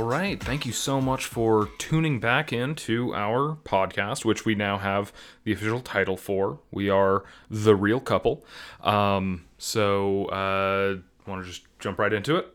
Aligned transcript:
All 0.00 0.06
right. 0.06 0.42
Thank 0.42 0.64
you 0.64 0.72
so 0.72 0.98
much 0.98 1.26
for 1.26 1.68
tuning 1.76 2.20
back 2.20 2.54
into 2.54 3.14
our 3.14 3.58
podcast, 3.64 4.24
which 4.24 4.46
we 4.46 4.54
now 4.54 4.78
have 4.78 5.12
the 5.44 5.52
official 5.52 5.80
title 5.80 6.16
for. 6.16 6.58
We 6.70 6.88
are 6.88 7.24
The 7.50 7.76
Real 7.76 8.00
Couple. 8.00 8.42
Um, 8.80 9.44
so, 9.58 10.24
uh, 10.28 10.96
want 11.26 11.44
to 11.44 11.50
just 11.50 11.66
jump 11.80 11.98
right 11.98 12.14
into 12.14 12.36
it? 12.36 12.48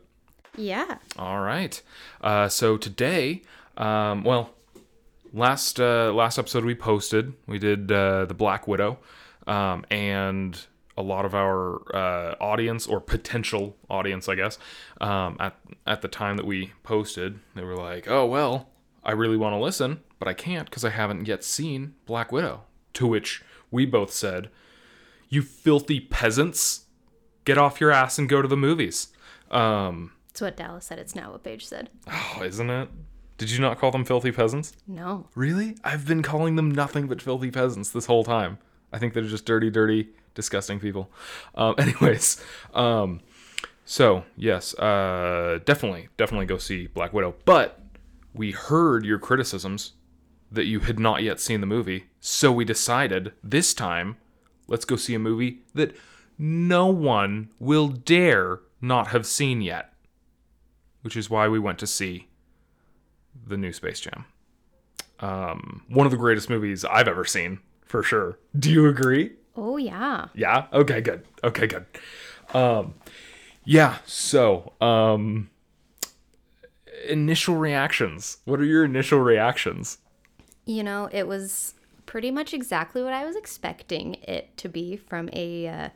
Yeah. 0.56 0.96
All 1.16 1.38
right. 1.38 1.80
Uh, 2.20 2.48
so 2.48 2.76
today, 2.76 3.42
um, 3.76 4.24
well, 4.24 4.50
last 5.32 5.78
uh, 5.78 6.12
last 6.12 6.40
episode 6.40 6.64
we 6.64 6.74
posted, 6.74 7.32
we 7.46 7.60
did 7.60 7.92
uh, 7.92 8.24
the 8.24 8.34
Black 8.34 8.66
Widow, 8.66 8.98
um, 9.46 9.84
and 9.88 10.66
a 10.96 11.02
lot 11.02 11.24
of 11.24 11.34
our 11.34 11.82
uh, 11.94 12.34
audience 12.40 12.86
or 12.86 13.00
potential 13.00 13.76
audience, 13.90 14.28
I 14.28 14.34
guess, 14.34 14.58
um, 15.00 15.36
at 15.38 15.56
at 15.86 16.02
the 16.02 16.08
time 16.08 16.36
that 16.36 16.46
we 16.46 16.72
posted, 16.82 17.38
they 17.54 17.62
were 17.64 17.76
like, 17.76 18.08
"Oh 18.08 18.26
well, 18.26 18.70
I 19.04 19.12
really 19.12 19.36
want 19.36 19.54
to 19.54 19.58
listen, 19.58 20.00
but 20.18 20.28
I 20.28 20.34
can't 20.34 20.68
because 20.68 20.84
I 20.84 20.90
haven't 20.90 21.26
yet 21.28 21.44
seen 21.44 21.94
Black 22.06 22.32
Widow." 22.32 22.62
To 22.94 23.06
which 23.06 23.42
we 23.70 23.84
both 23.84 24.12
said, 24.12 24.50
"You 25.28 25.42
filthy 25.42 26.00
peasants, 26.00 26.86
get 27.44 27.58
off 27.58 27.80
your 27.80 27.90
ass 27.90 28.18
and 28.18 28.28
go 28.28 28.40
to 28.40 28.48
the 28.48 28.56
movies." 28.56 29.08
Um, 29.50 30.12
That's 30.28 30.40
what 30.40 30.56
Dallas 30.56 30.86
said. 30.86 30.98
It's 30.98 31.14
not 31.14 31.30
what 31.30 31.44
Paige 31.44 31.66
said. 31.66 31.90
Oh, 32.10 32.42
isn't 32.42 32.70
it? 32.70 32.88
Did 33.38 33.50
you 33.50 33.60
not 33.60 33.78
call 33.78 33.90
them 33.90 34.04
filthy 34.04 34.32
peasants? 34.32 34.72
No. 34.86 35.28
Really? 35.34 35.76
I've 35.84 36.06
been 36.06 36.22
calling 36.22 36.56
them 36.56 36.70
nothing 36.70 37.06
but 37.06 37.20
filthy 37.20 37.50
peasants 37.50 37.90
this 37.90 38.06
whole 38.06 38.24
time. 38.24 38.58
I 38.92 38.98
think 38.98 39.12
they're 39.12 39.22
just 39.22 39.44
dirty, 39.44 39.70
dirty, 39.70 40.08
disgusting 40.36 40.78
people. 40.78 41.10
Um, 41.56 41.74
anyways, 41.78 42.40
um, 42.74 43.20
so 43.84 44.24
yes, 44.36 44.74
uh, 44.78 45.58
definitely, 45.64 46.08
definitely 46.16 46.46
go 46.46 46.58
see 46.58 46.86
Black 46.86 47.12
Widow. 47.12 47.34
But 47.44 47.80
we 48.32 48.52
heard 48.52 49.04
your 49.04 49.18
criticisms 49.18 49.94
that 50.52 50.66
you 50.66 50.80
had 50.80 51.00
not 51.00 51.24
yet 51.24 51.40
seen 51.40 51.60
the 51.60 51.66
movie, 51.66 52.04
so 52.20 52.52
we 52.52 52.64
decided 52.64 53.32
this 53.42 53.74
time, 53.74 54.16
let's 54.68 54.84
go 54.84 54.94
see 54.94 55.14
a 55.14 55.18
movie 55.18 55.62
that 55.74 55.96
no 56.38 56.86
one 56.86 57.48
will 57.58 57.88
dare 57.88 58.60
not 58.80 59.08
have 59.08 59.26
seen 59.26 59.60
yet. 59.60 59.92
Which 61.02 61.16
is 61.16 61.30
why 61.30 61.48
we 61.48 61.58
went 61.58 61.78
to 61.80 61.86
see 61.86 62.28
the 63.46 63.56
new 63.56 63.72
Space 63.72 64.00
Jam. 64.00 64.24
Um, 65.20 65.82
one 65.88 66.06
of 66.06 66.10
the 66.10 66.18
greatest 66.18 66.50
movies 66.50 66.84
I've 66.84 67.08
ever 67.08 67.24
seen, 67.24 67.60
for 67.84 68.02
sure. 68.02 68.38
Do 68.58 68.70
you 68.70 68.86
agree? 68.86 69.32
Oh, 69.56 69.76
yeah. 69.76 70.26
Yeah. 70.34 70.66
Okay. 70.72 71.00
Good. 71.00 71.24
Okay. 71.42 71.66
Good. 71.66 71.86
Um, 72.54 72.94
yeah. 73.64 73.98
So, 74.06 74.72
um, 74.80 75.50
initial 77.08 77.56
reactions. 77.56 78.38
What 78.44 78.60
are 78.60 78.64
your 78.64 78.84
initial 78.84 79.20
reactions? 79.20 79.98
You 80.64 80.82
know, 80.82 81.08
it 81.12 81.26
was 81.26 81.74
pretty 82.06 82.30
much 82.30 82.54
exactly 82.54 83.02
what 83.02 83.12
I 83.12 83.24
was 83.24 83.36
expecting 83.36 84.14
it 84.22 84.56
to 84.58 84.68
be 84.68 84.96
from 84.96 85.28
a 85.32 85.68
uh, 85.68 85.88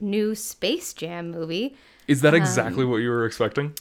new 0.00 0.34
Space 0.34 0.92
Jam 0.92 1.30
movie. 1.30 1.76
Is 2.06 2.20
that 2.22 2.34
exactly 2.34 2.84
what 2.84 2.98
you 2.98 3.10
were 3.10 3.26
expecting? 3.26 3.74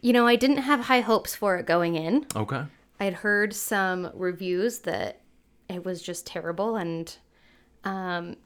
You 0.00 0.12
know, 0.12 0.26
I 0.26 0.36
didn't 0.36 0.58
have 0.58 0.80
high 0.80 1.00
hopes 1.00 1.34
for 1.34 1.56
it 1.56 1.66
going 1.66 1.96
in. 1.96 2.26
Okay. 2.34 2.62
I'd 3.00 3.14
heard 3.14 3.54
some 3.54 4.10
reviews 4.14 4.80
that 4.80 5.20
it 5.68 5.84
was 5.84 6.00
just 6.00 6.26
terrible 6.26 6.76
and 6.76 7.14
um, 7.84 8.36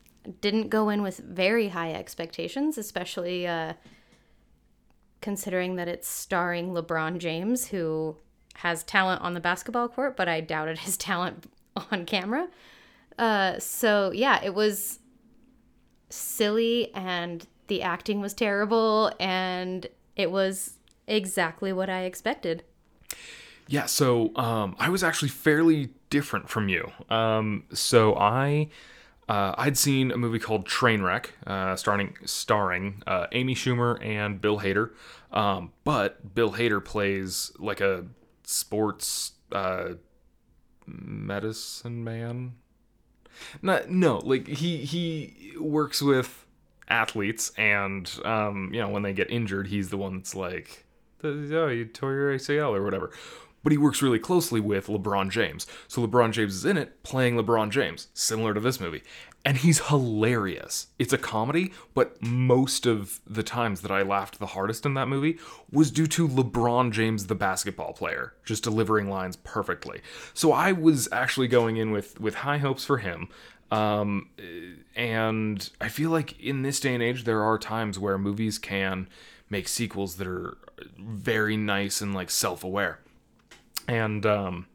didn't 0.41 0.69
go 0.69 0.89
in 0.89 1.03
with 1.03 1.19
very 1.19 1.69
high 1.69 1.93
expectations, 1.93 2.79
especially 2.79 3.47
uh, 3.47 3.75
considering 5.21 5.77
that 5.77 5.89
it's 5.89 6.09
starring 6.09 6.71
LeBron 6.71 7.19
James, 7.19 7.69
who 7.69 8.17
has 8.55 8.83
talent 8.83 9.23
on 9.23 9.35
the 9.35 9.41
basketball 9.41 9.89
court, 9.89 10.17
but 10.17 10.29
I 10.29 10.41
doubted 10.41 10.79
his 10.81 10.97
talent 10.97 11.47
on 11.91 12.05
camera. 12.05 12.49
Uh, 13.19 13.59
so, 13.59 14.13
yeah, 14.13 14.41
it 14.43 14.55
was 14.55 14.99
silly 16.09 16.93
and 16.95 17.47
the 17.69 17.83
acting 17.83 18.21
was 18.21 18.35
terrible 18.35 19.13
and 19.21 19.87
it 20.17 20.31
was 20.31 20.75
exactly 21.07 21.73
what 21.73 21.89
I 21.89 22.03
expected. 22.03 22.65
Yeah, 23.69 23.87
so 23.87 24.35
um, 24.37 24.75
I 24.79 24.89
was 24.89 25.05
actually 25.05 25.29
fairly 25.29 25.91
different 26.09 26.49
from 26.49 26.69
you. 26.69 26.91
Um, 27.09 27.65
so 27.73 28.17
I 28.17 28.69
uh, 29.31 29.55
I'd 29.57 29.79
seen 29.79 30.11
a 30.11 30.17
movie 30.17 30.41
called 30.41 30.67
Trainwreck, 30.67 31.27
uh, 31.47 31.77
starring 31.77 32.17
starring 32.25 33.01
uh, 33.07 33.29
Amy 33.31 33.55
Schumer 33.55 34.05
and 34.05 34.41
Bill 34.41 34.59
Hader. 34.59 34.91
Um, 35.31 35.71
but 35.85 36.35
Bill 36.35 36.55
Hader 36.55 36.85
plays 36.85 37.53
like 37.57 37.81
a 37.81 38.07
sports 38.43 39.35
uh, 39.53 39.91
medicine 40.85 42.03
man. 42.03 42.55
No, 43.63 43.85
no, 43.89 44.19
like 44.19 44.49
he 44.49 44.79
he 44.79 45.55
works 45.61 46.03
with 46.03 46.45
athletes, 46.89 47.53
and 47.57 48.11
um, 48.25 48.71
you 48.73 48.81
know 48.81 48.89
when 48.89 49.05
they 49.05 49.13
get 49.13 49.31
injured, 49.31 49.69
he's 49.69 49.91
the 49.91 49.97
one 49.97 50.17
that's 50.17 50.35
like, 50.35 50.87
oh, 51.23 51.69
you 51.69 51.85
tore 51.85 52.15
your 52.15 52.35
ACL 52.35 52.75
or 52.75 52.83
whatever. 52.83 53.13
But 53.63 53.73
he 53.73 53.79
works 53.79 54.01
really 54.01 54.19
closely 54.19 54.61
with 54.61 54.87
LeBron 54.87 55.31
James. 55.31 55.67
So 55.87 56.07
LeBron 56.07 56.33
James 56.33 56.55
is 56.55 56.65
in 56.65 56.77
it 56.77 57.03
playing 57.03 57.37
LeBron 57.37 57.71
James, 57.71 58.09
similar 58.15 58.55
to 58.55 58.61
this 58.61 58.81
movie. 58.81 59.03
And 59.45 59.59
he's 59.59 59.87
hilarious. 59.89 60.89
It's 60.99 61.13
a 61.13 61.19
comedy, 61.19 61.73
but 61.95 62.23
most 62.23 62.85
of 62.87 63.21
the 63.27 63.43
times 63.43 63.81
that 63.81 63.91
I 63.91 64.03
laughed 64.03 64.39
the 64.39 64.47
hardest 64.47 64.85
in 64.85 64.95
that 64.95 65.09
movie 65.09 65.39
was 65.71 65.91
due 65.91 66.07
to 66.09 66.29
LeBron 66.29 66.93
James, 66.93 67.27
the 67.27 67.35
basketball 67.35 67.93
player, 67.95 68.35
just 68.45 68.65
delivering 68.65 69.09
lines 69.09 69.37
perfectly. 69.37 70.01
So 70.35 70.53
I 70.53 70.73
was 70.73 71.09
actually 71.11 71.49
going 71.49 71.79
in 71.79 71.91
with, 71.91 72.21
with 72.21 72.37
high 72.37 72.59
hopes 72.59 72.85
for 72.85 72.99
him. 72.99 73.29
Um, 73.71 74.29
and 74.97 75.71
I 75.81 75.89
feel 75.89 76.11
like 76.11 76.39
in 76.41 76.63
this 76.63 76.81
day 76.81 76.93
and 76.93 77.03
age, 77.03 77.25
there 77.25 77.43
are 77.43 77.59
times 77.59 77.99
where 77.99 78.19
movies 78.19 78.59
can 78.59 79.09
make 79.49 79.69
sequels 79.69 80.17
that 80.17 80.27
are 80.27 80.59
very 80.99 81.57
nice 81.57 82.01
and 82.01 82.15
like 82.15 82.31
self 82.31 82.65
aware. 82.65 83.01
And 83.91 84.25
um, 84.25 84.67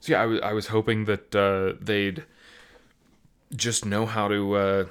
so 0.00 0.12
yeah, 0.12 0.22
I 0.22 0.26
was 0.26 0.40
was 0.52 0.66
hoping 0.66 1.06
that 1.06 1.34
uh, 1.34 1.78
they'd 1.80 2.24
just 3.56 3.86
know 3.86 4.04
how 4.04 4.28
to 4.28 4.54
uh, 4.54 4.84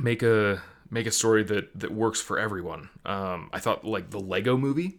make 0.00 0.22
a 0.22 0.62
make 0.88 1.06
a 1.06 1.10
story 1.10 1.42
that 1.42 1.76
that 1.78 1.90
works 1.90 2.20
for 2.20 2.38
everyone. 2.38 2.88
Um, 3.04 3.50
I 3.52 3.58
thought 3.58 3.84
like 3.84 4.10
the 4.10 4.20
Lego 4.20 4.56
Movie 4.56 4.98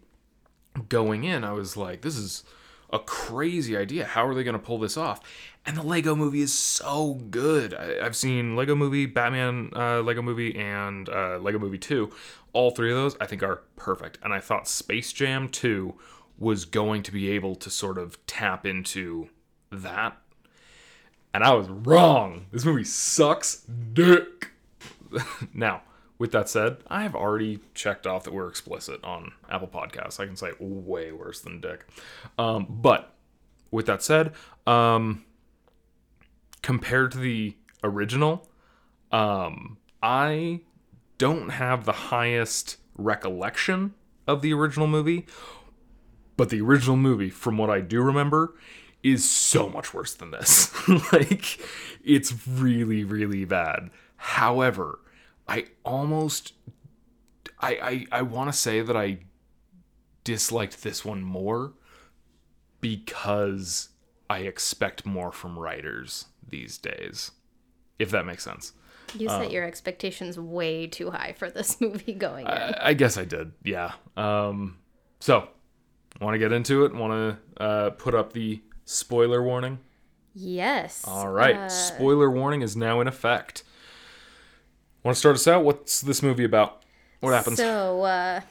going 0.89 1.23
in, 1.23 1.45
I 1.45 1.53
was 1.53 1.77
like, 1.77 2.01
this 2.01 2.17
is 2.17 2.43
a 2.91 2.99
crazy 2.99 3.77
idea. 3.77 4.03
How 4.03 4.27
are 4.27 4.35
they 4.35 4.43
going 4.43 4.59
to 4.59 4.65
pull 4.65 4.79
this 4.79 4.97
off? 4.97 5.21
And 5.65 5.77
the 5.77 5.83
Lego 5.83 6.15
Movie 6.15 6.41
is 6.41 6.53
so 6.53 7.13
good. 7.13 7.73
I, 7.73 8.05
I've 8.05 8.15
seen 8.15 8.57
Lego 8.57 8.75
Movie, 8.75 9.05
Batman, 9.05 9.71
uh, 9.73 10.01
Lego 10.01 10.21
Movie, 10.21 10.53
and 10.57 11.07
uh, 11.07 11.37
Lego 11.37 11.59
Movie 11.59 11.77
Two. 11.77 12.11
All 12.51 12.71
three 12.71 12.91
of 12.91 12.97
those 12.97 13.15
I 13.21 13.25
think 13.25 13.41
are 13.41 13.61
perfect. 13.77 14.17
And 14.21 14.33
I 14.33 14.41
thought 14.41 14.67
Space 14.67 15.13
Jam 15.13 15.47
Two 15.47 15.95
was 16.39 16.65
going 16.65 17.03
to 17.03 17.11
be 17.11 17.29
able 17.31 17.55
to 17.55 17.69
sort 17.69 17.97
of 17.97 18.25
tap 18.25 18.65
into 18.65 19.29
that. 19.71 20.17
And 21.33 21.43
I 21.43 21.53
was 21.53 21.67
wrong. 21.67 22.47
This 22.51 22.65
movie 22.65 22.85
sucks 22.85 23.57
dick. 23.93 24.51
now, 25.53 25.81
with 26.17 26.31
that 26.31 26.49
said, 26.49 26.77
I 26.87 27.03
have 27.03 27.15
already 27.15 27.59
checked 27.73 28.07
off 28.07 28.23
that 28.23 28.33
we're 28.33 28.47
explicit 28.47 29.03
on 29.03 29.33
Apple 29.49 29.67
Podcasts. 29.67 30.19
I 30.19 30.25
can 30.25 30.35
say 30.35 30.51
way 30.59 31.11
worse 31.11 31.41
than 31.41 31.61
dick. 31.61 31.85
Um, 32.37 32.65
but 32.69 33.13
with 33.69 33.85
that 33.85 34.01
said, 34.01 34.33
um, 34.65 35.25
compared 36.61 37.11
to 37.11 37.19
the 37.19 37.55
original, 37.83 38.49
um, 39.11 39.77
I 40.01 40.61
don't 41.17 41.49
have 41.49 41.85
the 41.85 41.91
highest 41.91 42.77
recollection 42.97 43.93
of 44.27 44.41
the 44.41 44.53
original 44.53 44.87
movie, 44.87 45.25
but 46.39 46.51
the 46.51 46.61
original 46.61 46.95
movie, 46.95 47.29
from 47.29 47.57
what 47.57 47.69
I 47.69 47.81
do 47.81 48.01
remember, 48.01 48.55
is 49.03 49.29
so 49.29 49.67
much 49.67 49.93
worse 49.93 50.13
than 50.13 50.31
this. 50.31 50.71
like, 51.11 51.59
it's 52.01 52.47
really, 52.47 53.03
really 53.03 53.43
bad. 53.43 53.89
However, 54.15 54.99
I 55.49 55.65
almost, 55.83 56.53
I, 57.59 58.05
I, 58.11 58.19
I 58.19 58.21
want 58.21 58.49
to 58.53 58.57
say 58.57 58.79
that 58.79 58.95
I 58.95 59.17
disliked 60.23 60.81
this 60.81 61.03
one 61.03 61.23
more 61.23 61.73
because 62.79 63.89
I 64.29 64.39
expect 64.39 65.05
more 65.05 65.33
from 65.33 65.59
writers 65.59 66.27
these 66.47 66.77
days. 66.77 67.31
If 67.99 68.11
that 68.11 68.25
makes 68.25 68.45
sense. 68.45 68.71
You 69.13 69.27
set 69.27 69.51
your 69.51 69.65
expectations 69.65 70.39
way 70.39 70.87
too 70.87 71.11
high 71.11 71.33
for 71.37 71.49
this 71.49 71.81
movie 71.81 72.13
going 72.13 72.45
in. 72.45 72.53
I, 72.53 72.75
I 72.79 72.93
guess 72.93 73.17
I 73.17 73.25
did. 73.25 73.51
Yeah. 73.61 73.91
Um, 74.15 74.77
so, 75.19 75.49
want 76.19 76.35
to 76.35 76.39
get 76.39 76.51
into 76.51 76.85
it? 76.85 76.93
Want 76.93 77.39
to 77.57 77.63
uh, 77.63 77.89
put 77.91 78.15
up 78.15 78.33
the 78.33 78.61
spoiler 78.85 79.43
warning? 79.43 79.79
yes. 80.33 81.03
All 81.07 81.29
right. 81.29 81.55
Uh, 81.55 81.69
spoiler 81.69 82.29
warning 82.29 82.61
is 82.61 82.75
now 82.75 83.01
in 83.01 83.07
effect. 83.07 83.63
Want 85.03 85.15
to 85.15 85.19
start 85.19 85.35
us 85.35 85.47
out? 85.47 85.63
What's 85.63 86.01
this 86.01 86.21
movie 86.21 86.43
about? 86.43 86.83
What 87.19 87.31
happens? 87.31 87.57
So, 87.57 88.03
uh, 88.03 88.41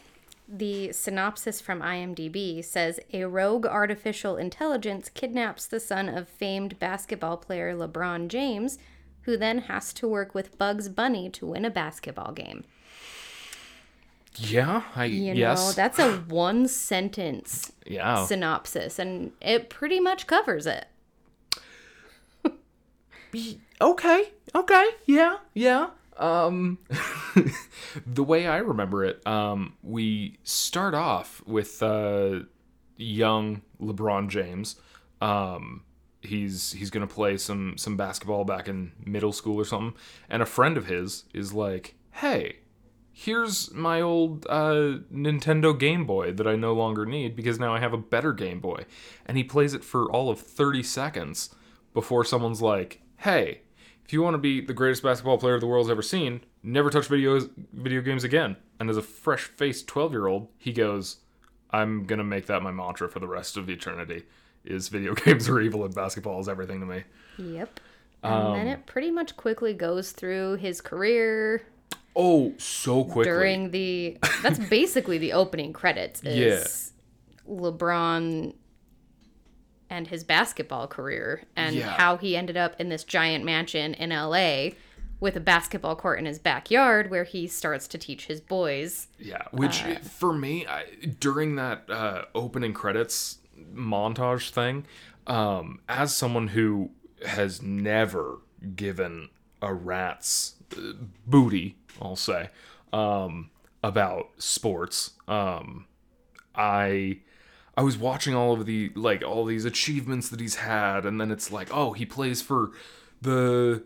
the 0.49 0.93
synopsis 0.93 1.61
from 1.61 1.81
IMDb 1.81 2.65
says 2.65 2.99
a 3.13 3.25
rogue 3.25 3.67
artificial 3.67 4.37
intelligence 4.37 5.11
kidnaps 5.11 5.67
the 5.67 5.81
son 5.81 6.09
of 6.09 6.29
famed 6.29 6.79
basketball 6.79 7.37
player 7.37 7.75
LeBron 7.75 8.29
James, 8.29 8.79
who 9.23 9.37
then 9.37 9.59
has 9.61 9.93
to 9.95 10.09
work 10.09 10.35
with 10.35 10.57
Bugs 10.57 10.89
Bunny 10.89 11.29
to 11.31 11.47
win 11.47 11.67
a 11.67 11.71
basketball 11.71 12.33
game. 12.33 12.65
Yeah, 14.41 14.83
I 14.95 15.07
You 15.07 15.35
yes. 15.35 15.67
know, 15.69 15.73
that's 15.73 15.99
a 15.99 16.19
one 16.29 16.69
sentence 16.69 17.73
yeah. 17.87 18.25
synopsis, 18.25 18.99
and 18.99 19.33
it 19.41 19.69
pretty 19.69 20.01
much 20.01 20.27
covers 20.27 20.67
it. 20.67 20.87
okay. 23.81 24.25
Okay. 24.55 24.89
Yeah. 25.07 25.37
Yeah. 25.55 25.89
Um 26.17 26.79
the 28.07 28.25
way 28.25 28.47
I 28.47 28.59
remember 28.59 29.05
it, 29.05 29.25
um 29.27 29.75
we 29.83 30.39
start 30.43 30.95
off 30.95 31.43
with 31.47 31.83
uh 31.83 32.41
young 32.97 33.63
LeBron 33.81 34.29
James. 34.29 34.77
Um 35.21 35.83
he's 36.23 36.73
he's 36.73 36.91
going 36.91 37.07
to 37.07 37.13
play 37.15 37.37
some 37.37 37.79
some 37.79 37.97
basketball 37.97 38.45
back 38.45 38.67
in 38.69 38.91
middle 39.05 39.33
school 39.33 39.57
or 39.57 39.65
something 39.65 39.97
and 40.29 40.43
a 40.43 40.47
friend 40.47 40.77
of 40.77 40.87
his 40.87 41.25
is 41.33 41.53
like, 41.53 41.95
"Hey, 42.11 42.57
here's 43.21 43.75
my 43.75 44.01
old 44.01 44.47
uh, 44.49 44.99
Nintendo 45.13 45.77
Game 45.77 46.07
Boy 46.07 46.31
that 46.33 46.47
I 46.47 46.55
no 46.55 46.73
longer 46.73 47.05
need 47.05 47.35
because 47.35 47.59
now 47.59 47.75
I 47.75 47.81
have 47.81 47.93
a 47.93 47.99
better 47.99 48.33
Game 48.33 48.61
Boy. 48.61 48.85
And 49.27 49.37
he 49.37 49.43
plays 49.43 49.75
it 49.75 49.83
for 49.83 50.09
all 50.13 50.31
of 50.31 50.39
30 50.39 50.85
seconds 50.85 51.53
before 51.95 52.25
someone's 52.25 52.63
like, 52.63 53.01
hey, 53.17 53.63
if 54.05 54.13
you 54.13 54.23
want 54.23 54.35
to 54.35 54.39
be 54.39 54.61
the 54.61 54.73
greatest 54.73 55.03
basketball 55.03 55.37
player 55.37 55.59
the 55.59 55.67
world's 55.67 55.91
ever 55.91 56.01
seen, 56.01 56.43
never 56.63 56.91
touch 56.91 57.09
videos, 57.09 57.51
video 57.73 58.03
games 58.03 58.23
again. 58.23 58.57
And 58.79 58.89
as 58.89 58.97
a 58.97 59.03
fresh 59.03 59.43
faced 59.47 59.89
12 59.89 60.13
year 60.13 60.29
old, 60.29 60.47
he 60.57 60.73
goes, 60.73 61.17
I'm 61.73 62.05
going 62.07 62.19
to 62.19 62.25
make 62.25 62.47
that 62.47 62.63
my 62.63 62.71
mantra 62.71 63.09
for 63.09 63.19
the 63.19 63.27
rest 63.27 63.57
of 63.57 63.69
eternity. 63.69 64.27
Is 64.65 64.89
video 64.89 65.15
games 65.25 65.49
are 65.49 65.61
evil 65.61 65.85
and 65.85 65.93
basketball 65.93 66.39
is 66.39 66.49
everything 66.49 66.79
to 66.81 66.87
me. 66.87 67.03
Yep. 67.37 67.81
And 68.23 68.33
Um, 68.33 68.55
then 68.55 68.69
it 68.69 68.87
pretty 68.87 69.11
much 69.11 69.37
quickly 69.37 69.75
goes 69.75 70.13
through 70.13 70.57
his 70.57 70.81
career 70.81 71.63
Oh, 72.21 72.53
so 72.59 73.05
quickly. 73.05 73.25
during 73.31 73.71
the. 73.71 74.19
That's 74.43 74.59
basically 74.59 75.19
the 75.19 75.33
opening 75.35 75.73
credits. 75.73 76.21
Is 76.25 76.93
LeBron 77.49 78.55
and 79.91 80.07
his 80.09 80.25
basketball 80.25 80.87
career 80.87 81.43
and 81.57 81.75
Yeah. 81.77 81.89
how 81.97 82.17
he 82.17 82.37
ended 82.37 82.57
up 82.57 82.79
in 82.81 82.89
this 82.89 83.05
giant 83.05 83.45
mansion 83.45 83.95
in 83.95 84.11
LA 84.11 84.71
with 85.21 85.35
a 85.37 85.41
basketball 85.41 85.97
court 85.97 86.19
in 86.19 86.27
his 86.27 86.39
backyard 86.39 87.11
where 87.11 87.25
he 87.25 87.47
starts 87.47 87.89
to 87.89 87.99
teach 87.99 88.27
his 88.27 88.41
boys. 88.41 89.07
Yeah, 89.19 89.45
which 89.53 89.81
for 90.03 90.33
me, 90.33 90.67
I, 90.67 90.85
during 91.21 91.57
that 91.57 91.89
uh, 91.89 92.25
opening 92.35 92.73
credits 92.75 93.39
montage 93.75 94.51
thing, 94.51 94.85
um, 95.27 95.81
as 95.89 96.15
someone 96.15 96.49
who 96.49 96.91
has 97.27 97.63
never 97.63 98.41
given 98.77 99.31
a 99.63 99.73
rat's 99.73 100.55
uh, 100.77 100.93
booty, 101.27 101.78
I'll 102.01 102.17
say, 102.17 102.51
um, 102.93 103.51
about 103.83 104.29
sports, 104.39 105.13
um, 105.27 105.87
I. 106.55 107.21
I 107.77 107.83
was 107.83 107.97
watching 107.97 108.35
all 108.35 108.55
of 108.55 108.67
the 108.67 108.91
like 108.97 109.23
all 109.23 109.45
these 109.45 109.65
achievements 109.65 110.31
that 110.31 110.41
he's 110.41 110.57
had, 110.57 111.07
and 111.07 111.21
then 111.21 111.31
it's 111.31 111.53
like, 111.53 111.69
oh, 111.73 111.93
he 111.93 112.05
plays 112.05 112.43
for 112.43 112.73
the 113.23 113.85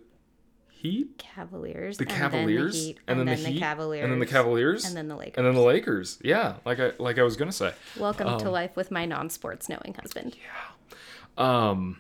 Heat, 0.70 1.18
Cavaliers. 1.18 1.98
the 1.98 2.04
and 2.04 2.10
Cavaliers, 2.10 2.72
Then 2.72 2.80
the 2.80 2.86
Heat, 2.86 2.98
and, 3.06 3.18
then, 3.18 3.26
the, 3.26 3.34
the 3.42 3.48
Heat, 3.50 3.58
Cavaliers. 3.58 4.02
and 4.04 4.12
then 4.12 4.18
the 4.18 4.24
Cavaliers, 4.26 4.84
And 4.86 4.96
then 4.96 5.08
the 5.08 5.16
Lakers. 5.16 5.34
and 5.36 5.46
then 5.46 5.54
the 5.54 5.60
Lakers. 5.60 6.18
Yeah, 6.24 6.54
like 6.64 6.80
I 6.80 6.92
like 6.98 7.18
I 7.18 7.22
was 7.22 7.36
gonna 7.36 7.52
say. 7.52 7.74
Welcome 7.98 8.38
to 8.38 8.50
life 8.50 8.74
with 8.76 8.90
my 8.90 9.04
non-sports 9.04 9.68
knowing 9.68 9.94
husband. 10.00 10.36
Um, 11.36 11.98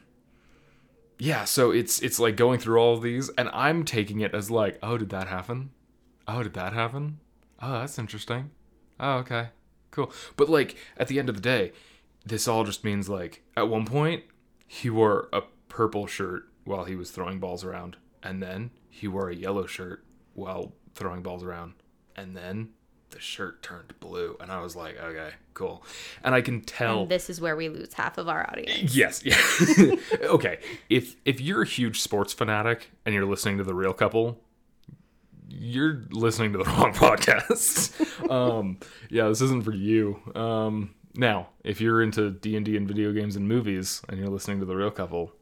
yeah. 1.18 1.44
So 1.44 1.72
it's 1.72 2.00
it's 2.00 2.18
like 2.18 2.36
going 2.36 2.58
through 2.58 2.78
all 2.78 2.94
of 2.94 3.02
these, 3.02 3.28
and 3.36 3.50
I'm 3.52 3.84
taking 3.84 4.20
it 4.20 4.34
as 4.34 4.50
like, 4.50 4.78
oh, 4.82 4.96
did 4.96 5.10
that 5.10 5.28
happen? 5.28 5.72
Oh, 6.34 6.42
did 6.42 6.54
that 6.54 6.72
happen? 6.72 7.18
Oh, 7.60 7.80
that's 7.80 7.98
interesting. 7.98 8.50
Oh, 8.98 9.16
okay, 9.18 9.48
cool. 9.90 10.10
But 10.36 10.48
like 10.48 10.76
at 10.96 11.08
the 11.08 11.18
end 11.18 11.28
of 11.28 11.34
the 11.34 11.42
day, 11.42 11.72
this 12.24 12.48
all 12.48 12.64
just 12.64 12.84
means 12.84 13.08
like 13.08 13.42
at 13.56 13.68
one 13.68 13.84
point 13.84 14.24
he 14.66 14.88
wore 14.88 15.28
a 15.32 15.42
purple 15.68 16.06
shirt 16.06 16.44
while 16.64 16.84
he 16.84 16.96
was 16.96 17.10
throwing 17.10 17.38
balls 17.38 17.64
around, 17.64 17.96
and 18.22 18.42
then 18.42 18.70
he 18.88 19.08
wore 19.08 19.28
a 19.28 19.34
yellow 19.34 19.66
shirt 19.66 20.04
while 20.34 20.72
throwing 20.94 21.22
balls 21.22 21.44
around, 21.44 21.74
and 22.16 22.34
then 22.34 22.70
the 23.10 23.20
shirt 23.20 23.62
turned 23.62 23.92
blue, 24.00 24.36
and 24.40 24.50
I 24.50 24.60
was 24.60 24.74
like, 24.74 24.98
okay, 24.98 25.32
cool. 25.52 25.84
And 26.24 26.34
I 26.34 26.40
can 26.40 26.62
tell. 26.62 27.02
And 27.02 27.10
this 27.10 27.28
is 27.28 27.42
where 27.42 27.56
we 27.56 27.68
lose 27.68 27.92
half 27.92 28.16
of 28.16 28.28
our 28.28 28.48
audience. 28.50 28.96
Yes. 28.96 29.22
Yeah. 29.22 29.96
okay. 30.22 30.60
If 30.88 31.16
if 31.26 31.42
you're 31.42 31.62
a 31.62 31.66
huge 31.66 32.00
sports 32.00 32.32
fanatic 32.32 32.90
and 33.04 33.14
you're 33.14 33.26
listening 33.26 33.58
to 33.58 33.64
the 33.64 33.74
Real 33.74 33.92
Couple, 33.92 34.40
you're 35.62 36.02
listening 36.10 36.52
to 36.52 36.58
the 36.58 36.64
wrong 36.70 36.92
podcast. 36.92 38.30
um, 38.30 38.78
yeah, 39.08 39.28
this 39.28 39.40
isn't 39.40 39.64
for 39.64 39.72
you. 39.72 40.20
Um, 40.34 40.94
now, 41.14 41.48
if 41.62 41.80
you're 41.80 42.02
into 42.02 42.30
D 42.30 42.56
and 42.56 42.66
D 42.66 42.76
and 42.76 42.88
video 42.88 43.12
games 43.12 43.36
and 43.36 43.46
movies 43.46 44.02
and 44.08 44.18
you're 44.18 44.28
listening 44.28 44.58
to 44.60 44.66
the 44.66 44.74
Real 44.74 44.90
Couple, 44.90 45.32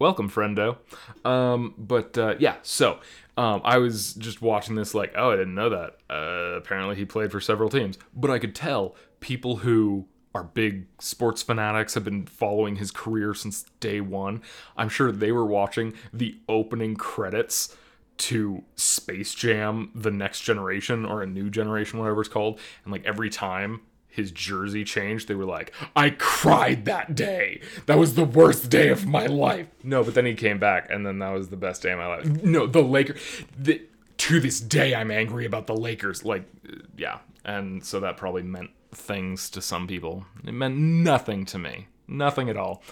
welcome, 0.00 0.28
friendo. 0.28 0.78
Um, 1.24 1.74
but 1.78 2.18
uh, 2.18 2.34
yeah, 2.40 2.56
so 2.62 2.98
um, 3.36 3.60
I 3.64 3.78
was 3.78 4.14
just 4.14 4.42
watching 4.42 4.74
this, 4.74 4.94
like, 4.94 5.12
oh, 5.16 5.30
I 5.30 5.36
didn't 5.36 5.54
know 5.54 5.70
that. 5.70 5.98
Uh, 6.10 6.56
apparently, 6.56 6.96
he 6.96 7.04
played 7.04 7.30
for 7.30 7.40
several 7.40 7.70
teams, 7.70 7.98
but 8.14 8.30
I 8.30 8.40
could 8.40 8.54
tell 8.54 8.96
people 9.20 9.58
who 9.58 10.06
are 10.34 10.42
big 10.42 10.86
sports 10.98 11.42
fanatics 11.42 11.94
have 11.94 12.04
been 12.04 12.26
following 12.26 12.76
his 12.76 12.90
career 12.90 13.32
since 13.32 13.62
day 13.80 14.00
one. 14.00 14.42
I'm 14.76 14.88
sure 14.88 15.12
they 15.12 15.32
were 15.32 15.46
watching 15.46 15.94
the 16.12 16.38
opening 16.48 16.96
credits 16.96 17.74
to 18.18 18.64
Space 18.74 19.34
Jam: 19.34 19.90
The 19.94 20.10
Next 20.10 20.42
Generation 20.42 21.04
or 21.04 21.22
a 21.22 21.26
New 21.26 21.50
Generation, 21.50 21.98
whatever 21.98 22.20
it's 22.20 22.30
called, 22.30 22.58
and 22.84 22.92
like 22.92 23.04
every 23.04 23.30
time 23.30 23.80
his 24.16 24.30
jersey 24.30 24.82
changed, 24.82 25.28
they 25.28 25.34
were 25.34 25.44
like, 25.44 25.74
I 25.94 26.08
cried 26.08 26.86
that 26.86 27.14
day. 27.14 27.60
That 27.84 27.98
was 27.98 28.14
the 28.14 28.24
worst 28.24 28.70
day 28.70 28.88
of 28.88 29.06
my 29.06 29.26
life. 29.26 29.68
No, 29.82 30.02
but 30.02 30.14
then 30.14 30.24
he 30.24 30.32
came 30.32 30.58
back, 30.58 30.86
and 30.90 31.06
then 31.06 31.18
that 31.18 31.32
was 31.32 31.50
the 31.50 31.56
best 31.56 31.82
day 31.82 31.92
of 31.92 31.98
my 31.98 32.06
life. 32.06 32.24
No, 32.42 32.66
the 32.66 32.82
Lakers. 32.82 33.20
The, 33.58 33.82
to 34.16 34.40
this 34.40 34.58
day, 34.58 34.94
I'm 34.94 35.10
angry 35.10 35.44
about 35.44 35.66
the 35.66 35.76
Lakers. 35.76 36.24
Like, 36.24 36.48
yeah. 36.96 37.18
And 37.44 37.84
so 37.84 38.00
that 38.00 38.16
probably 38.16 38.42
meant 38.42 38.70
things 38.90 39.50
to 39.50 39.60
some 39.60 39.86
people. 39.86 40.24
It 40.46 40.52
meant 40.52 40.78
nothing 40.78 41.44
to 41.46 41.58
me. 41.58 41.88
Nothing 42.08 42.48
at 42.48 42.56
all. 42.56 42.82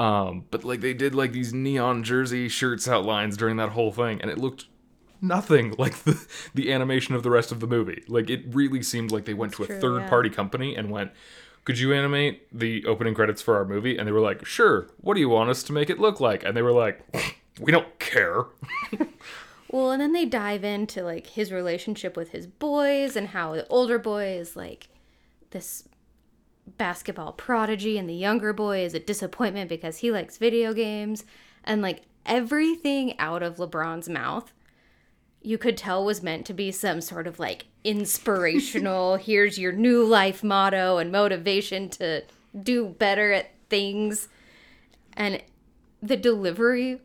Um, 0.00 0.46
but 0.50 0.64
like 0.64 0.80
they 0.80 0.94
did 0.94 1.14
like 1.14 1.32
these 1.32 1.52
neon 1.52 2.04
jersey 2.04 2.48
shirts 2.48 2.88
outlines 2.88 3.36
during 3.36 3.56
that 3.56 3.70
whole 3.70 3.92
thing, 3.92 4.18
and 4.22 4.30
it 4.30 4.38
looked 4.38 4.64
nothing 5.20 5.74
like 5.78 5.94
the 6.04 6.26
the 6.54 6.72
animation 6.72 7.14
of 7.14 7.22
the 7.22 7.28
rest 7.28 7.52
of 7.52 7.60
the 7.60 7.66
movie. 7.66 8.02
Like 8.08 8.30
it 8.30 8.42
really 8.48 8.82
seemed 8.82 9.12
like 9.12 9.26
they 9.26 9.34
went 9.34 9.52
to 9.54 9.64
a 9.64 9.66
true, 9.66 9.78
third 9.78 10.02
yeah. 10.02 10.08
party 10.08 10.30
company 10.30 10.74
and 10.74 10.90
went, 10.90 11.12
"Could 11.64 11.78
you 11.78 11.92
animate 11.92 12.46
the 12.50 12.86
opening 12.86 13.12
credits 13.12 13.42
for 13.42 13.56
our 13.56 13.66
movie?" 13.66 13.98
And 13.98 14.08
they 14.08 14.12
were 14.12 14.22
like, 14.22 14.46
"Sure. 14.46 14.88
What 15.02 15.14
do 15.14 15.20
you 15.20 15.28
want 15.28 15.50
us 15.50 15.62
to 15.64 15.72
make 15.74 15.90
it 15.90 15.98
look 15.98 16.18
like?" 16.18 16.44
And 16.44 16.56
they 16.56 16.62
were 16.62 16.72
like, 16.72 17.04
"We 17.60 17.70
don't 17.70 17.98
care." 17.98 18.46
Well, 19.72 19.92
and 19.92 20.00
then 20.00 20.12
they 20.12 20.24
dive 20.24 20.64
into 20.64 21.04
like 21.04 21.28
his 21.28 21.52
relationship 21.52 22.16
with 22.16 22.30
his 22.30 22.44
boys 22.44 23.14
and 23.14 23.28
how 23.28 23.54
the 23.54 23.68
older 23.68 24.00
boy 24.00 24.24
is 24.24 24.56
like 24.56 24.88
this 25.50 25.84
basketball 26.66 27.32
prodigy 27.32 27.98
and 27.98 28.08
the 28.08 28.14
younger 28.14 28.52
boy 28.52 28.84
is 28.84 28.94
a 28.94 29.00
disappointment 29.00 29.68
because 29.68 29.98
he 29.98 30.10
likes 30.10 30.36
video 30.36 30.72
games. 30.72 31.24
And 31.64 31.82
like 31.82 32.02
everything 32.24 33.18
out 33.18 33.42
of 33.42 33.56
LeBron's 33.56 34.08
mouth 34.08 34.52
you 35.42 35.56
could 35.56 35.76
tell 35.76 36.04
was 36.04 36.22
meant 36.22 36.44
to 36.46 36.52
be 36.52 36.70
some 36.70 37.00
sort 37.00 37.26
of 37.26 37.38
like 37.38 37.66
inspirational 37.82 39.16
here's 39.16 39.58
your 39.58 39.72
new 39.72 40.04
life 40.04 40.44
motto 40.44 40.98
and 40.98 41.10
motivation 41.10 41.88
to 41.88 42.22
do 42.62 42.86
better 42.86 43.32
at 43.32 43.50
things. 43.68 44.28
And 45.14 45.42
the 46.02 46.16
delivery 46.16 47.00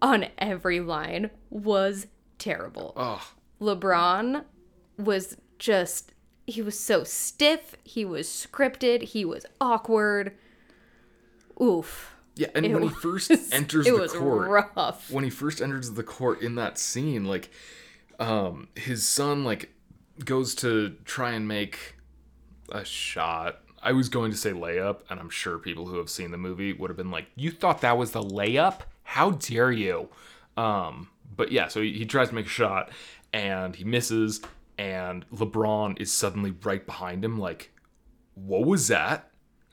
on 0.00 0.26
every 0.38 0.80
line 0.80 1.30
was 1.50 2.06
terrible. 2.38 2.92
Oh, 2.96 3.32
LeBron 3.60 4.44
was 4.96 5.36
just 5.58 6.12
he 6.48 6.62
was 6.62 6.78
so 6.78 7.04
stiff, 7.04 7.76
he 7.84 8.04
was 8.04 8.26
scripted, 8.28 9.02
he 9.02 9.24
was 9.24 9.46
awkward. 9.60 10.32
Oof. 11.60 12.14
yeah. 12.36 12.48
And 12.54 12.64
It 12.66 12.72
when 12.72 12.82
he 12.84 12.88
first 12.88 13.30
enters 13.52 13.86
it 13.86 13.92
the 13.94 14.00
was 14.00 14.12
court, 14.12 14.48
rough. 14.48 15.10
when 15.10 15.24
he 15.24 15.30
first 15.30 15.60
enters 15.60 15.92
the 15.92 16.02
court 16.02 16.40
in 16.40 16.54
that 16.56 16.78
scene, 16.78 17.24
like 17.24 17.50
um 18.18 18.68
his 18.74 19.06
son 19.06 19.44
like 19.44 19.70
goes 20.24 20.54
to 20.56 20.96
try 21.04 21.32
and 21.32 21.46
make 21.46 21.96
a 22.70 22.84
shot. 22.84 23.60
I 23.80 23.92
was 23.92 24.08
going 24.08 24.32
to 24.32 24.36
say 24.36 24.50
layup, 24.50 25.02
and 25.08 25.20
I'm 25.20 25.30
sure 25.30 25.58
people 25.58 25.86
who 25.86 25.98
have 25.98 26.10
seen 26.10 26.32
the 26.32 26.36
movie 26.38 26.72
would 26.72 26.90
have 26.90 26.96
been 26.96 27.12
like, 27.12 27.26
"You 27.36 27.50
thought 27.52 27.80
that 27.82 27.96
was 27.96 28.10
the 28.10 28.22
layup? 28.22 28.80
How 29.04 29.30
dare 29.32 29.70
you?" 29.70 30.08
Um, 30.56 31.08
but 31.36 31.52
yeah, 31.52 31.68
so 31.68 31.80
he, 31.80 31.92
he 31.92 32.04
tries 32.04 32.30
to 32.30 32.34
make 32.34 32.46
a 32.46 32.48
shot, 32.48 32.90
and 33.32 33.76
he 33.76 33.84
misses, 33.84 34.40
and 34.78 35.28
LeBron 35.30 36.00
is 36.00 36.12
suddenly 36.12 36.54
right 36.62 36.84
behind 36.86 37.24
him, 37.24 37.38
like, 37.38 37.72
what 38.34 38.64
was 38.64 38.88
that? 38.88 39.30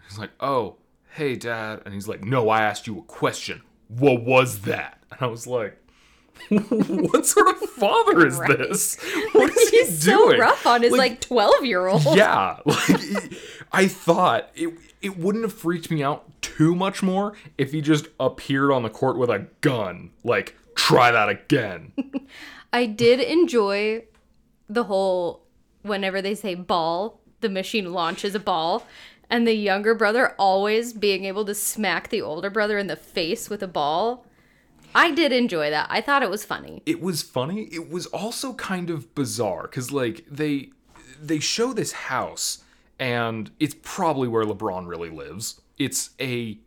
He's 0.10 0.18
like, 0.18 0.32
oh, 0.40 0.78
hey, 1.14 1.36
dad. 1.36 1.82
And 1.86 1.94
he's 1.94 2.08
like, 2.08 2.24
no, 2.24 2.50
I 2.50 2.62
asked 2.62 2.88
you 2.88 2.98
a 3.00 3.04
question. 3.04 3.62
What 3.88 4.24
was 4.24 4.62
that? 4.62 5.02
And 5.12 5.22
I 5.22 5.28
was 5.28 5.46
like, 5.48 5.78
what 6.50 7.26
sort 7.26 7.48
of 7.48 7.58
father 7.70 8.26
is 8.28 8.38
Right. 8.38 8.58
this? 8.58 8.98
What 9.32 9.50
is 9.52 9.70
he 9.70 9.78
He's 9.86 10.04
so 10.04 10.36
rough 10.38 10.66
on 10.68 10.82
his 10.82 10.92
Like, 10.92 11.00
like 11.12 11.22
twelve 11.22 11.64
year 11.64 11.88
old. 11.88 12.04
yeah, 12.16 12.58
like 12.66 13.34
I 13.72 13.88
thought 13.88 14.50
it 14.54 14.74
it 15.02 15.18
wouldn't 15.18 15.46
have 15.46 15.54
freaked 15.54 15.90
me 15.92 16.04
out 16.04 16.26
too 16.42 16.76
much 16.76 17.02
more 17.02 17.34
if 17.58 17.72
he 17.72 17.80
just 17.82 18.08
appeared 18.20 18.72
on 18.72 18.84
the 18.84 18.90
court 18.90 19.18
with 19.18 19.30
a 19.30 19.48
gun. 19.62 20.12
Like, 20.26 20.56
try 20.76 21.10
that 21.12 21.30
again. 21.30 21.94
I 22.74 22.86
did 22.88 23.22
enjoy 23.22 24.04
the 24.68 24.86
whole 24.86 25.46
whenever 25.82 26.22
they 26.22 26.36
say 26.36 26.56
ball, 26.56 27.22
the 27.42 27.50
machine 27.50 27.94
launches 27.94 28.36
a 28.36 28.40
ball, 28.40 28.86
and 29.30 29.48
the 29.48 29.54
younger 29.54 29.94
brother 29.96 30.34
always 30.38 30.94
being 30.94 31.26
able 31.26 31.46
to 31.46 31.56
smack 31.56 32.10
the 32.10 32.22
older 32.22 32.50
brother 32.50 32.78
in 32.78 32.88
the 32.88 32.96
face 32.96 33.50
with 33.50 33.62
a 33.62 33.68
ball. 33.68 34.26
I 34.94 35.12
did 35.12 35.32
enjoy 35.32 35.70
that. 35.70 35.88
I 35.90 36.02
thought 36.02 36.24
it 36.24 36.30
was 36.30 36.46
funny. 36.46 36.82
it 36.86 37.02
was 37.02 37.22
funny. 37.22 37.64
It 37.72 37.90
was 37.90 38.06
also 38.08 38.54
kind 38.54 38.90
of 38.90 39.14
bizarre 39.14 39.64
because 39.64 39.92
like 39.92 40.26
they 40.30 40.70
they 41.22 41.40
show 41.40 41.74
this 41.74 41.92
house 41.92 42.64
and 43.00 43.52
it's 43.60 43.76
probably 43.82 44.28
where 44.28 44.46
LeBron 44.46 44.88
really 44.88 45.10
lives. 45.10 45.62
It's 45.78 46.12
a 46.20 46.60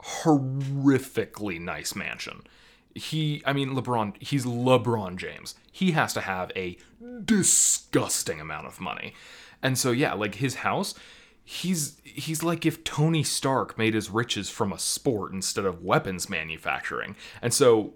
horrifically 0.00 1.60
nice 1.60 1.94
mansion. 1.94 2.42
He, 2.94 3.42
I 3.46 3.52
mean, 3.52 3.70
LeBron, 3.70 4.20
he's 4.22 4.44
LeBron 4.44 5.16
James. 5.16 5.54
He 5.70 5.92
has 5.92 6.12
to 6.14 6.20
have 6.20 6.50
a 6.56 6.76
disgusting 7.24 8.40
amount 8.40 8.66
of 8.66 8.80
money. 8.80 9.14
And 9.62 9.78
so, 9.78 9.90
yeah, 9.90 10.14
like 10.14 10.36
his 10.36 10.56
house, 10.56 10.94
he's 11.44 12.00
he's 12.04 12.42
like 12.42 12.64
if 12.64 12.84
Tony 12.84 13.24
Stark 13.24 13.76
made 13.76 13.94
his 13.94 14.08
riches 14.08 14.48
from 14.48 14.72
a 14.72 14.78
sport 14.78 15.32
instead 15.32 15.64
of 15.64 15.82
weapons 15.82 16.28
manufacturing. 16.28 17.16
And 17.42 17.52
so 17.52 17.94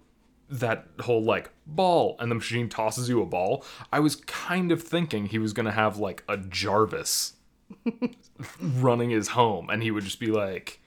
that 0.49 0.87
whole 1.01 1.23
like 1.23 1.51
ball 1.67 2.17
and 2.19 2.31
the 2.31 2.35
machine 2.35 2.69
tosses 2.69 3.09
you 3.09 3.23
a 3.23 3.27
ball, 3.27 3.65
I 3.93 4.01
was 4.01 4.17
kind 4.17 4.73
of 4.73 4.83
thinking 4.83 5.27
he 5.27 5.39
was 5.39 5.53
going 5.53 5.67
to 5.67 5.73
have 5.73 5.99
like 5.99 6.25
a 6.29 6.37
Jarvis 6.37 7.35
running 8.61 9.11
his 9.11 9.29
home 9.29 9.71
and 9.71 9.83
he 9.83 9.91
would 9.91 10.05
just 10.05 10.21
be 10.21 10.29
like, 10.29 10.81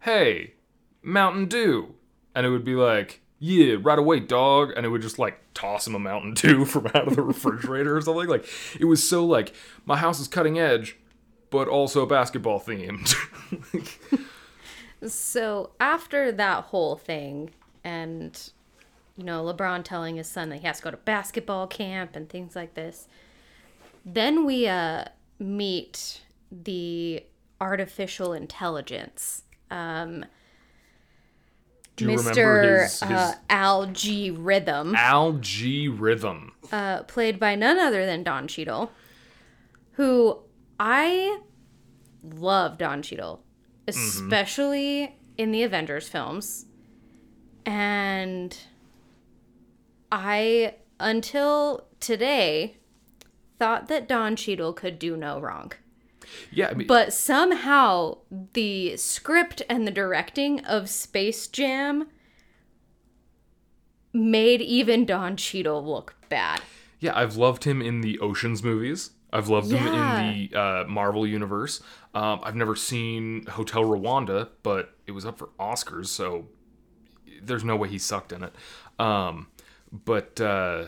"Hey, 0.00 0.54
Mountain 1.02 1.46
Dew." 1.46 1.94
And 2.34 2.46
it 2.46 2.50
would 2.50 2.64
be 2.64 2.74
like, 2.76 3.20
"Yeah, 3.42 3.76
right 3.80 3.98
away, 3.98 4.20
dog." 4.20 4.72
And 4.76 4.86
it 4.86 4.88
would 4.88 5.02
just 5.02 5.18
like 5.18 5.38
toss 5.52 5.86
him 5.86 5.94
a 5.94 5.98
Mountain 5.98 6.34
Dew 6.40 6.64
from 6.64 6.86
out 6.86 7.08
of 7.08 7.16
the 7.16 7.22
refrigerator 7.22 7.96
or 7.96 8.00
something. 8.00 8.28
Like 8.28 8.46
it 8.78 8.86
was 8.86 9.06
so 9.06 9.26
like 9.26 9.52
my 9.84 9.96
house 9.96 10.20
is 10.20 10.28
cutting 10.28 10.58
edge 10.58 10.96
but 11.50 11.68
also 11.68 12.06
basketball 12.06 12.58
themed. 12.58 13.14
So 15.08 15.70
after 15.80 16.30
that 16.32 16.64
whole 16.64 16.96
thing, 16.96 17.50
and 17.82 18.38
you 19.16 19.24
know, 19.24 19.44
LeBron 19.44 19.84
telling 19.84 20.16
his 20.16 20.28
son 20.28 20.48
that 20.50 20.58
he 20.58 20.66
has 20.66 20.78
to 20.78 20.84
go 20.84 20.90
to 20.90 20.96
basketball 20.96 21.66
camp 21.66 22.14
and 22.14 22.28
things 22.28 22.54
like 22.54 22.74
this, 22.74 23.08
then 24.04 24.44
we 24.46 24.68
uh, 24.68 25.06
meet 25.38 26.22
the 26.50 27.24
artificial 27.60 28.32
intelligence. 28.32 29.42
Um, 29.70 30.24
Do 31.96 32.04
you 32.10 32.16
remember 32.16 32.30
Mr. 32.64 32.82
his, 32.84 33.00
his 33.00 33.10
Uh, 33.10 33.34
Al 33.50 33.86
G. 33.86 34.30
Rhythm, 34.30 34.94
Al 34.96 35.34
G 35.34 35.88
rhythm? 35.88 36.52
uh, 36.72 37.02
played 37.04 37.38
by 37.38 37.54
none 37.54 37.78
other 37.78 38.06
than 38.06 38.22
Don 38.22 38.48
Cheadle, 38.48 38.90
who 39.92 40.38
I 40.80 41.38
love 42.22 42.78
Don 42.78 43.02
Cheadle, 43.02 43.42
especially 43.86 45.18
in 45.36 45.52
the 45.52 45.62
Avengers 45.64 46.08
films. 46.08 46.66
And 47.66 48.56
I, 50.10 50.74
until 50.98 51.86
today, 52.00 52.78
thought 53.58 53.88
that 53.88 54.08
Don 54.08 54.34
Cheadle 54.34 54.72
could 54.72 54.98
do 54.98 55.16
no 55.16 55.38
wrong. 55.40 55.72
Yeah, 56.50 56.68
I 56.68 56.74
mean, 56.74 56.86
But 56.86 57.12
somehow 57.12 58.18
the 58.52 58.96
script 58.96 59.62
and 59.68 59.86
the 59.86 59.90
directing 59.90 60.64
of 60.64 60.88
Space 60.88 61.46
Jam 61.46 62.08
made 64.12 64.60
even 64.60 65.04
Don 65.06 65.36
Cheadle 65.36 65.84
look 65.84 66.14
bad. 66.28 66.60
yeah, 67.00 67.16
I've 67.16 67.36
loved 67.36 67.64
him 67.64 67.80
in 67.82 68.00
the 68.00 68.18
Ocean's 68.20 68.62
movies. 68.62 69.10
I've 69.32 69.48
loved 69.48 69.72
him 69.72 69.86
in 69.86 69.92
the 70.52 70.58
uh, 70.58 70.84
Marvel 70.86 71.26
universe. 71.26 71.80
Um, 72.14 72.40
I've 72.42 72.54
never 72.54 72.76
seen 72.76 73.46
Hotel 73.46 73.82
Rwanda, 73.82 74.48
but 74.62 74.94
it 75.06 75.12
was 75.12 75.24
up 75.24 75.38
for 75.38 75.48
Oscars, 75.58 76.08
so 76.08 76.48
there's 77.42 77.64
no 77.64 77.74
way 77.74 77.88
he 77.88 77.96
sucked 77.98 78.30
in 78.32 78.42
it. 78.44 78.54
Um, 78.98 79.46
but 79.90 80.38
uh, 80.38 80.84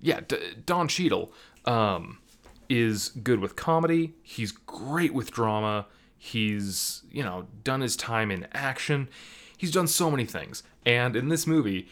yeah, 0.00 0.20
D- 0.20 0.36
Don 0.64 0.86
Cheadle 0.86 1.32
um, 1.64 2.18
is 2.68 3.08
good 3.08 3.40
with 3.40 3.56
comedy. 3.56 4.14
He's 4.22 4.52
great 4.52 5.14
with 5.14 5.30
drama. 5.30 5.86
He's 6.16 7.02
you 7.10 7.22
know 7.22 7.46
done 7.64 7.80
his 7.80 7.96
time 7.96 8.30
in 8.30 8.46
action. 8.52 9.08
He's 9.56 9.72
done 9.72 9.86
so 9.86 10.10
many 10.10 10.24
things, 10.24 10.62
and 10.84 11.16
in 11.16 11.28
this 11.28 11.46
movie, 11.46 11.88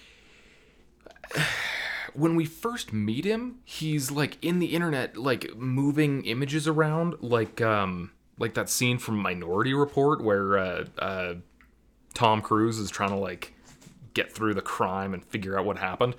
when 2.14 2.37
we 2.37 2.45
first 2.45 2.92
meet 2.92 3.25
him, 3.25 3.56
he's 3.64 4.11
like 4.11 4.38
in 4.42 4.59
the 4.59 4.66
internet, 4.66 5.16
like 5.16 5.54
moving 5.56 6.25
images 6.25 6.66
around, 6.66 7.16
like 7.21 7.61
um, 7.61 8.11
like 8.38 8.54
that 8.54 8.68
scene 8.68 8.99
from 8.99 9.16
Minority 9.18 9.75
Report 9.75 10.23
where 10.23 10.59
uh, 10.59 10.85
uh, 10.99 11.35
Tom 12.14 12.42
Cruise 12.42 12.78
is 12.78 12.90
trying 12.90 13.11
to 13.11 13.16
like 13.16 13.54
get 14.14 14.33
through 14.33 14.54
the 14.54 14.62
crime 14.62 15.12
and 15.14 15.25
figure 15.25 15.59
out 15.59 15.64
what 15.64 15.78
happened. 15.78 16.14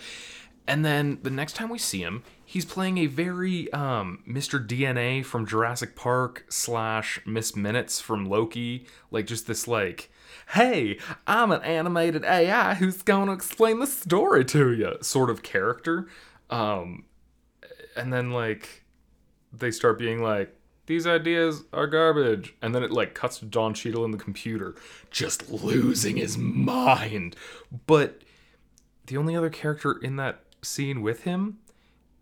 And 0.67 0.83
then 0.85 1.19
the 1.23 1.31
next 1.31 1.53
time 1.53 1.69
we 1.69 1.77
see 1.77 2.01
him, 2.01 2.23
he's 2.47 2.63
playing 2.63 2.97
a 2.97 3.07
very 3.07 3.71
um, 3.73 4.23
Mr. 4.25 4.65
DNA 4.65 5.23
from 5.23 5.45
Jurassic 5.45 5.97
Park 5.97 6.45
slash 6.47 7.19
Miss 7.25 7.57
Minutes 7.57 7.99
from 7.99 8.25
Loki, 8.25 8.87
like 9.11 9.27
just 9.27 9.47
this 9.47 9.67
like, 9.67 10.09
hey, 10.53 10.97
I'm 11.27 11.51
an 11.51 11.61
animated 11.61 12.23
AI 12.23 12.75
who's 12.75 13.03
going 13.03 13.27
to 13.27 13.33
explain 13.33 13.79
the 13.79 13.85
story 13.85 14.45
to 14.45 14.71
you 14.71 14.95
sort 15.01 15.29
of 15.29 15.43
character. 15.43 16.07
Um, 16.49 17.03
and 17.97 18.13
then 18.13 18.31
like 18.31 18.85
they 19.51 19.69
start 19.69 19.99
being 19.99 20.23
like, 20.23 20.55
these 20.85 21.05
ideas 21.05 21.65
are 21.73 21.85
garbage. 21.85 22.55
And 22.61 22.73
then 22.73 22.81
it 22.81 22.91
like 22.91 23.13
cuts 23.13 23.39
to 23.39 23.45
Don 23.45 23.73
Cheadle 23.73 24.05
in 24.05 24.11
the 24.11 24.17
computer, 24.17 24.73
just 25.11 25.51
losing 25.51 26.15
his 26.15 26.37
mind. 26.37 27.35
But 27.87 28.21
the 29.07 29.17
only 29.17 29.35
other 29.35 29.49
character 29.49 29.99
in 30.01 30.15
that 30.15 30.43
scene 30.61 31.01
with 31.01 31.23
him 31.23 31.57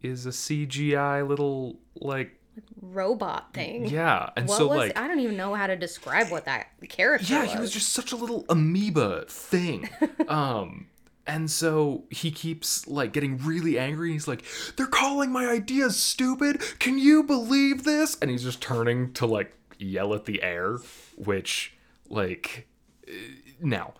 is 0.05 0.25
a 0.25 0.29
CGI 0.29 1.27
little 1.27 1.79
like 1.95 2.39
Robot 2.81 3.53
thing. 3.53 3.85
yeah, 3.85 4.29
and 4.37 4.47
What 4.47 4.57
so 4.57 4.67
was 4.67 4.77
like 4.77 4.97
I 4.97 5.07
don't 5.07 5.19
even 5.19 5.35
know 5.35 5.53
how 5.53 5.67
to 5.67 5.75
describe 5.75 6.31
what 6.31 6.45
that 6.45 6.67
character 6.87 7.33
yeah, 7.33 7.41
was. 7.43 7.53
he 7.53 7.59
was 7.59 7.71
just 7.71 7.89
such 7.89 8.11
a 8.11 8.15
little 8.15 8.45
amoeba 8.47 9.25
thing. 9.27 9.89
um 10.27 10.87
and 11.27 11.49
so 11.49 12.03
he 12.09 12.31
keeps 12.31 12.87
like 12.87 13.11
getting 13.11 13.37
really 13.39 13.79
angry. 13.79 14.11
He's 14.11 14.27
like, 14.27 14.43
"They're 14.77 14.85
calling 14.85 15.31
my 15.31 15.47
ideas 15.47 15.97
stupid. 15.99 16.61
Can 16.79 16.99
you 16.99 17.23
believe 17.23 17.83
this?" 17.83 18.15
And 18.21 18.29
he's 18.29 18.43
just 18.43 18.61
turning 18.61 19.11
to 19.13 19.25
like 19.25 19.57
yell 19.79 20.13
at 20.13 20.25
the 20.25 20.43
air, 20.43 20.77
which 21.17 21.75
like 22.09 22.67
uh, 23.07 23.11
now 23.59 23.95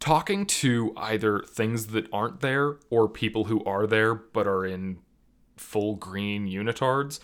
talking 0.00 0.46
to 0.46 0.92
either 0.96 1.40
things 1.40 1.88
that 1.88 2.06
aren't 2.12 2.40
there 2.40 2.76
or 2.88 3.08
people 3.08 3.44
who 3.44 3.62
are 3.64 3.86
there 3.86 4.14
but 4.14 4.46
are 4.46 4.64
in 4.64 4.98
full 5.60 5.94
green 5.96 6.48
unitards 6.48 7.20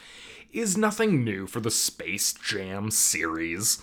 is 0.52 0.76
nothing 0.76 1.24
new 1.24 1.46
for 1.46 1.60
the 1.60 1.70
Space 1.70 2.32
Jam 2.32 2.90
series. 2.90 3.82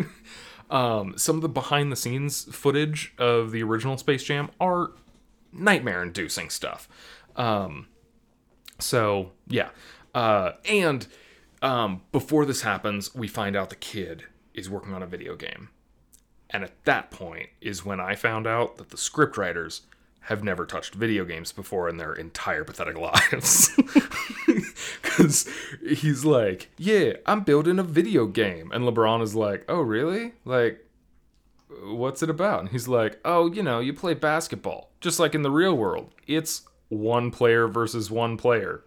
um, 0.70 1.16
some 1.16 1.36
of 1.36 1.42
the 1.42 1.48
behind 1.48 1.90
the 1.90 1.96
scenes 1.96 2.44
footage 2.54 3.12
of 3.18 3.50
the 3.50 3.62
original 3.62 3.98
Space 3.98 4.22
Jam 4.22 4.50
are 4.60 4.92
nightmare 5.52 6.02
inducing 6.02 6.50
stuff. 6.50 6.88
Um, 7.36 7.88
so, 8.78 9.32
yeah. 9.48 9.70
Uh, 10.14 10.52
and 10.68 11.06
um, 11.62 12.02
before 12.12 12.46
this 12.46 12.62
happens, 12.62 13.14
we 13.14 13.26
find 13.28 13.56
out 13.56 13.70
the 13.70 13.76
kid 13.76 14.24
is 14.54 14.70
working 14.70 14.94
on 14.94 15.02
a 15.02 15.06
video 15.06 15.36
game. 15.36 15.70
And 16.50 16.64
at 16.64 16.84
that 16.84 17.10
point 17.10 17.50
is 17.60 17.84
when 17.84 18.00
I 18.00 18.14
found 18.14 18.46
out 18.46 18.78
that 18.78 18.90
the 18.90 18.96
scriptwriters 18.96 19.82
have 20.28 20.44
never 20.44 20.66
touched 20.66 20.94
video 20.94 21.24
games 21.24 21.52
before 21.52 21.88
in 21.88 21.96
their 21.96 22.12
entire 22.12 22.62
pathetic 22.62 22.98
lives. 22.98 23.70
Because 25.02 25.48
he's 25.84 26.24
like, 26.24 26.70
yeah, 26.78 27.14
I'm 27.26 27.40
building 27.40 27.78
a 27.78 27.82
video 27.82 28.26
game. 28.26 28.70
And 28.72 28.84
LeBron 28.84 29.20
is 29.20 29.34
like, 29.34 29.64
oh, 29.68 29.80
really? 29.80 30.34
Like, 30.44 30.86
what's 31.82 32.22
it 32.22 32.30
about? 32.30 32.60
And 32.60 32.68
he's 32.68 32.86
like, 32.86 33.18
oh, 33.24 33.52
you 33.52 33.62
know, 33.62 33.80
you 33.80 33.92
play 33.92 34.14
basketball, 34.14 34.90
just 35.00 35.18
like 35.18 35.34
in 35.34 35.42
the 35.42 35.50
real 35.50 35.74
world. 35.74 36.14
It's 36.26 36.62
one 36.88 37.30
player 37.30 37.66
versus 37.66 38.10
one 38.10 38.36
player. 38.36 38.84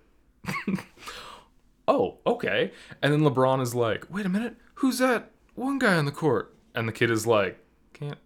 oh, 1.88 2.20
okay. 2.26 2.72
And 3.02 3.12
then 3.12 3.22
LeBron 3.22 3.62
is 3.62 3.76
like, 3.76 4.06
wait 4.10 4.26
a 4.26 4.30
minute, 4.30 4.56
who's 4.76 5.00
that 5.00 5.32
one 5.56 5.80
guy 5.80 5.96
on 5.98 6.06
the 6.06 6.12
court? 6.12 6.56
And 6.74 6.88
the 6.88 6.94
kid 6.94 7.12
is 7.12 7.28
like, 7.28 7.60
can't, 7.94 8.20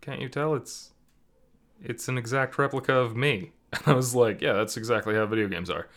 can't 0.00 0.20
you 0.20 0.28
tell? 0.28 0.54
It's, 0.54 0.92
it's 1.82 2.08
an 2.08 2.18
exact 2.18 2.58
replica 2.58 2.94
of 2.94 3.16
me. 3.16 3.52
And 3.72 3.82
I 3.86 3.92
was 3.92 4.14
like, 4.14 4.40
yeah, 4.40 4.54
that's 4.54 4.78
exactly 4.78 5.14
how 5.14 5.26
video 5.26 5.46
games 5.46 5.68
are. 5.68 5.88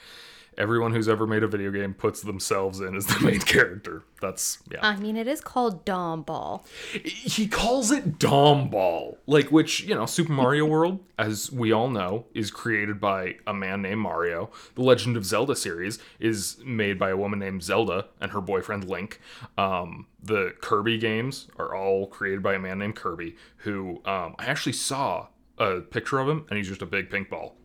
Everyone 0.58 0.92
who's 0.92 1.08
ever 1.08 1.26
made 1.26 1.42
a 1.42 1.48
video 1.48 1.72
game 1.72 1.94
puts 1.94 2.20
themselves 2.22 2.82
in 2.82 2.98
as 2.98 3.06
the 3.06 3.18
main 3.26 3.40
character. 3.40 4.04
That's 4.20 4.60
yeah. 4.70 4.80
I 4.82 4.98
mean, 4.98 5.16
it 5.16 5.26
is 5.26 5.40
called 5.40 5.86
Dom 5.86 6.24
Ball. 6.24 6.66
he 6.92 7.48
calls 7.48 7.90
it 7.90 8.20
Dom 8.20 8.70
Ball, 8.70 9.18
like 9.26 9.54
which 9.54 9.84
you 9.84 9.96
know, 9.96 10.06
Super 10.06 10.34
Mario 10.34 10.66
World, 10.76 11.00
as 11.18 11.50
we 11.50 11.72
all 11.72 11.90
know, 11.90 12.26
is 12.34 12.52
created 12.52 13.00
by 13.00 13.38
a 13.48 13.54
man 13.54 13.82
named 13.82 14.02
Mario. 14.02 14.52
The 14.76 14.82
Legend 14.82 15.16
of 15.16 15.26
Zelda 15.26 15.56
series 15.56 15.98
is 16.20 16.58
made 16.66 17.00
by 17.00 17.12
a 17.12 17.18
woman 17.18 17.40
named 17.40 17.64
Zelda 17.64 18.08
and 18.20 18.32
her 18.32 18.42
boyfriend 18.42 18.90
Link. 18.90 19.22
Um, 19.58 20.08
the 20.22 20.54
Kirby 20.60 20.98
games 20.98 21.48
are 21.58 21.74
all 21.74 22.08
created 22.08 22.44
by 22.44 22.56
a 22.56 22.60
man 22.60 22.80
named 22.80 22.98
Kirby, 22.98 23.38
who 23.60 24.02
um, 24.04 24.36
I 24.38 24.48
actually 24.48 24.74
saw 24.74 25.28
a 25.62 25.82
picture 25.82 26.20
of 26.20 26.28
him, 26.28 26.46
and 26.50 26.58
he's 26.58 26.68
just 26.68 26.82
a 26.82 26.86
big 26.86 27.10
pink 27.10 27.30
ball, 27.30 27.56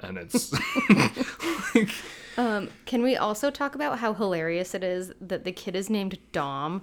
and 0.00 0.16
it's 0.18 0.52
like, 1.74 1.90
Um, 2.38 2.68
can 2.86 3.02
we 3.02 3.16
also 3.16 3.50
talk 3.50 3.74
about 3.74 3.98
how 3.98 4.14
hilarious 4.14 4.74
it 4.74 4.84
is 4.84 5.12
that 5.20 5.44
the 5.44 5.52
kid 5.52 5.74
is 5.76 5.90
named 5.90 6.18
Dom? 6.32 6.82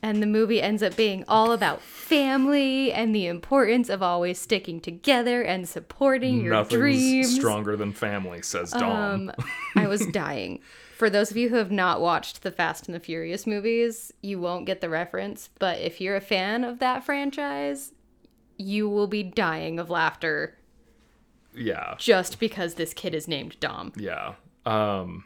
And 0.00 0.22
the 0.22 0.26
movie 0.28 0.62
ends 0.62 0.80
up 0.82 0.94
being 0.96 1.24
all 1.26 1.50
about 1.52 1.82
family 1.82 2.92
and 2.92 3.12
the 3.14 3.26
importance 3.26 3.88
of 3.88 4.00
always 4.02 4.38
sticking 4.38 4.80
together 4.80 5.42
and 5.42 5.68
supporting 5.68 6.40
your 6.40 6.54
nothing's 6.54 6.78
dreams. 6.80 7.34
stronger 7.34 7.76
than 7.76 7.92
family, 7.92 8.42
says 8.42 8.70
Dom. 8.70 9.30
Um, 9.30 9.32
I 9.76 9.88
was 9.88 10.06
dying. 10.12 10.60
For 10.96 11.10
those 11.10 11.32
of 11.32 11.36
you 11.36 11.48
who 11.48 11.56
have 11.56 11.72
not 11.72 12.00
watched 12.00 12.42
the 12.42 12.52
Fast 12.52 12.86
and 12.86 12.94
the 12.94 13.00
Furious 13.00 13.44
movies, 13.44 14.12
you 14.22 14.38
won't 14.38 14.66
get 14.66 14.80
the 14.80 14.88
reference. 14.88 15.50
But 15.58 15.80
if 15.80 16.00
you're 16.00 16.14
a 16.16 16.20
fan 16.20 16.62
of 16.62 16.78
that 16.78 17.02
franchise, 17.04 17.92
you 18.56 18.88
will 18.88 19.06
be 19.06 19.22
dying 19.22 19.78
of 19.78 19.90
laughter 19.90 20.58
yeah. 21.54 21.94
just 21.98 22.40
because 22.40 22.74
this 22.74 22.94
kid 22.94 23.14
is 23.14 23.28
named 23.28 23.58
Dom. 23.60 23.92
Yeah. 23.96 24.34
Um 24.64 25.24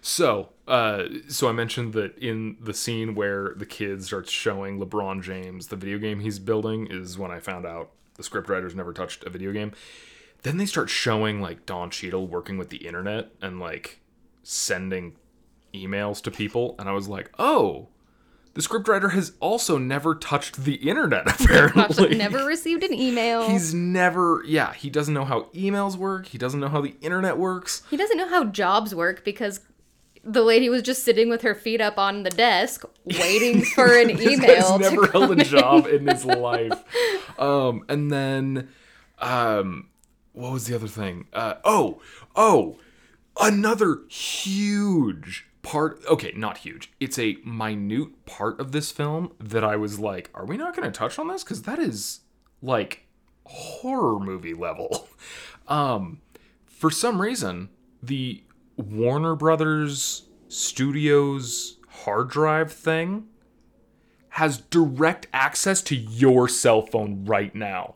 so 0.00 0.50
uh 0.66 1.04
so 1.28 1.48
I 1.48 1.52
mentioned 1.52 1.92
that 1.92 2.16
in 2.18 2.56
the 2.60 2.74
scene 2.74 3.14
where 3.14 3.54
the 3.56 3.66
kid 3.66 4.04
starts 4.04 4.30
showing 4.30 4.80
LeBron 4.80 5.22
James 5.22 5.68
the 5.68 5.76
video 5.76 5.98
game 5.98 6.20
he's 6.20 6.38
building 6.38 6.88
is 6.90 7.18
when 7.18 7.30
I 7.30 7.38
found 7.38 7.66
out 7.66 7.90
the 8.14 8.22
scriptwriters 8.22 8.74
never 8.74 8.92
touched 8.92 9.24
a 9.24 9.30
video 9.30 9.52
game. 9.52 9.72
Then 10.42 10.56
they 10.56 10.66
start 10.66 10.90
showing 10.90 11.40
like 11.40 11.66
Don 11.66 11.90
Cheadle 11.90 12.26
working 12.26 12.58
with 12.58 12.70
the 12.70 12.78
internet 12.78 13.30
and 13.40 13.60
like 13.60 14.00
sending 14.42 15.16
emails 15.72 16.20
to 16.22 16.30
people 16.30 16.74
and 16.78 16.88
I 16.88 16.92
was 16.92 17.08
like, 17.08 17.30
"Oh, 17.38 17.88
the 18.54 18.60
scriptwriter 18.60 19.12
has 19.12 19.32
also 19.40 19.78
never 19.78 20.14
touched 20.14 20.64
the 20.64 20.74
internet 20.74 21.26
apparently." 21.40 22.16
Never 22.16 22.44
received 22.44 22.82
an 22.82 22.92
email. 22.94 23.48
He's 23.48 23.72
never, 23.74 24.42
yeah, 24.46 24.72
he 24.72 24.90
doesn't 24.90 25.14
know 25.14 25.24
how 25.24 25.42
emails 25.54 25.96
work. 25.96 26.26
He 26.26 26.38
doesn't 26.38 26.60
know 26.60 26.68
how 26.68 26.80
the 26.80 26.94
internet 27.00 27.38
works. 27.38 27.82
He 27.90 27.96
doesn't 27.96 28.16
know 28.16 28.28
how 28.28 28.44
jobs 28.44 28.94
work 28.94 29.24
because 29.24 29.60
the 30.24 30.42
lady 30.42 30.68
was 30.68 30.82
just 30.82 31.04
sitting 31.04 31.28
with 31.28 31.42
her 31.42 31.54
feet 31.54 31.80
up 31.80 31.98
on 31.98 32.22
the 32.22 32.30
desk 32.30 32.84
waiting 33.04 33.62
for 33.62 33.96
an 33.98 34.10
email. 34.10 34.78
He's 34.78 34.90
never 34.90 35.06
held 35.08 35.28
come 35.28 35.40
a 35.40 35.44
job 35.44 35.86
in 35.86 36.06
his 36.06 36.24
life. 36.24 37.40
Um, 37.40 37.84
and 37.88 38.10
then, 38.10 38.68
um, 39.18 39.88
what 40.32 40.52
was 40.52 40.66
the 40.66 40.74
other 40.74 40.88
thing? 40.88 41.26
Uh, 41.32 41.54
oh, 41.64 42.00
oh, 42.36 42.78
another 43.40 44.00
huge 44.08 45.46
part. 45.62 46.00
Okay, 46.08 46.32
not 46.36 46.58
huge. 46.58 46.92
It's 47.00 47.18
a 47.18 47.38
minute 47.44 48.26
part 48.26 48.60
of 48.60 48.72
this 48.72 48.90
film 48.90 49.32
that 49.38 49.64
I 49.64 49.76
was 49.76 49.98
like, 49.98 50.30
are 50.34 50.44
we 50.44 50.56
not 50.56 50.76
going 50.76 50.90
to 50.90 50.96
touch 50.96 51.18
on 51.18 51.28
this? 51.28 51.44
Because 51.44 51.62
that 51.62 51.78
is 51.78 52.20
like 52.60 53.06
horror 53.46 54.20
movie 54.20 54.54
level. 54.54 55.08
Um, 55.68 56.20
for 56.66 56.90
some 56.90 57.22
reason, 57.22 57.68
the 58.02 58.42
Warner 58.76 59.36
Brothers 59.36 60.24
Studios 60.48 61.78
hard 61.88 62.30
drive 62.30 62.72
thing 62.72 63.28
has 64.30 64.58
direct 64.58 65.28
access 65.32 65.80
to 65.82 65.96
your 65.96 66.48
cell 66.48 66.82
phone 66.82 67.24
right 67.24 67.54
now. 67.54 67.94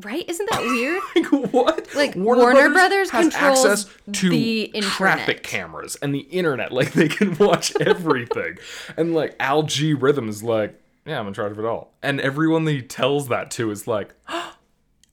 Right? 0.00 0.24
Isn't 0.28 0.48
that 0.50 0.60
weird? 0.60 1.02
Like 1.32 1.52
what? 1.52 1.94
Like, 1.94 2.14
Warner 2.14 2.70
Brothers 2.70 3.10
has 3.10 3.30
controls 3.34 3.64
access 3.66 3.96
to 4.12 4.28
the 4.30 4.62
internet. 4.64 4.90
traffic 4.96 5.42
cameras 5.42 5.96
and 6.00 6.14
the 6.14 6.20
internet. 6.20 6.72
Like 6.72 6.92
they 6.92 7.08
can 7.08 7.36
watch 7.38 7.72
everything. 7.80 8.58
and 8.96 9.14
like 9.14 9.34
Al 9.40 9.64
G 9.64 9.94
Rhythm 9.94 10.28
is 10.28 10.42
like, 10.44 10.80
yeah, 11.04 11.18
I'm 11.18 11.26
in 11.26 11.34
charge 11.34 11.52
of 11.52 11.58
it 11.58 11.64
all. 11.64 11.94
And 12.02 12.20
everyone 12.20 12.64
that 12.66 12.72
he 12.72 12.82
tells 12.82 13.28
that 13.28 13.50
to 13.52 13.70
is 13.72 13.86
like, 13.88 14.14
oh, 14.28 14.54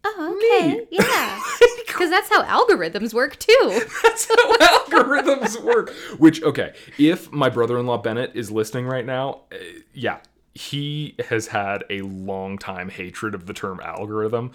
okay. 0.05 0.85
Yeah. 0.91 1.41
Because 1.87 2.09
that's 2.09 2.29
how 2.29 2.43
algorithms 2.43 3.13
work 3.13 3.39
too. 3.39 3.81
That's 4.03 4.27
how 4.27 4.57
algorithms 4.57 5.61
work. 5.63 5.91
Which, 6.17 6.43
okay, 6.43 6.73
if 6.97 7.31
my 7.31 7.49
brother 7.49 7.79
in 7.79 7.85
law 7.87 7.97
Bennett 7.97 8.31
is 8.35 8.51
listening 8.51 8.85
right 8.85 9.05
now, 9.05 9.41
uh, 9.51 9.55
yeah, 9.93 10.17
he 10.55 11.15
has 11.29 11.47
had 11.47 11.83
a 11.89 12.01
long 12.01 12.57
time 12.57 12.89
hatred 12.89 13.35
of 13.35 13.45
the 13.45 13.53
term 13.53 13.79
algorithm. 13.83 14.51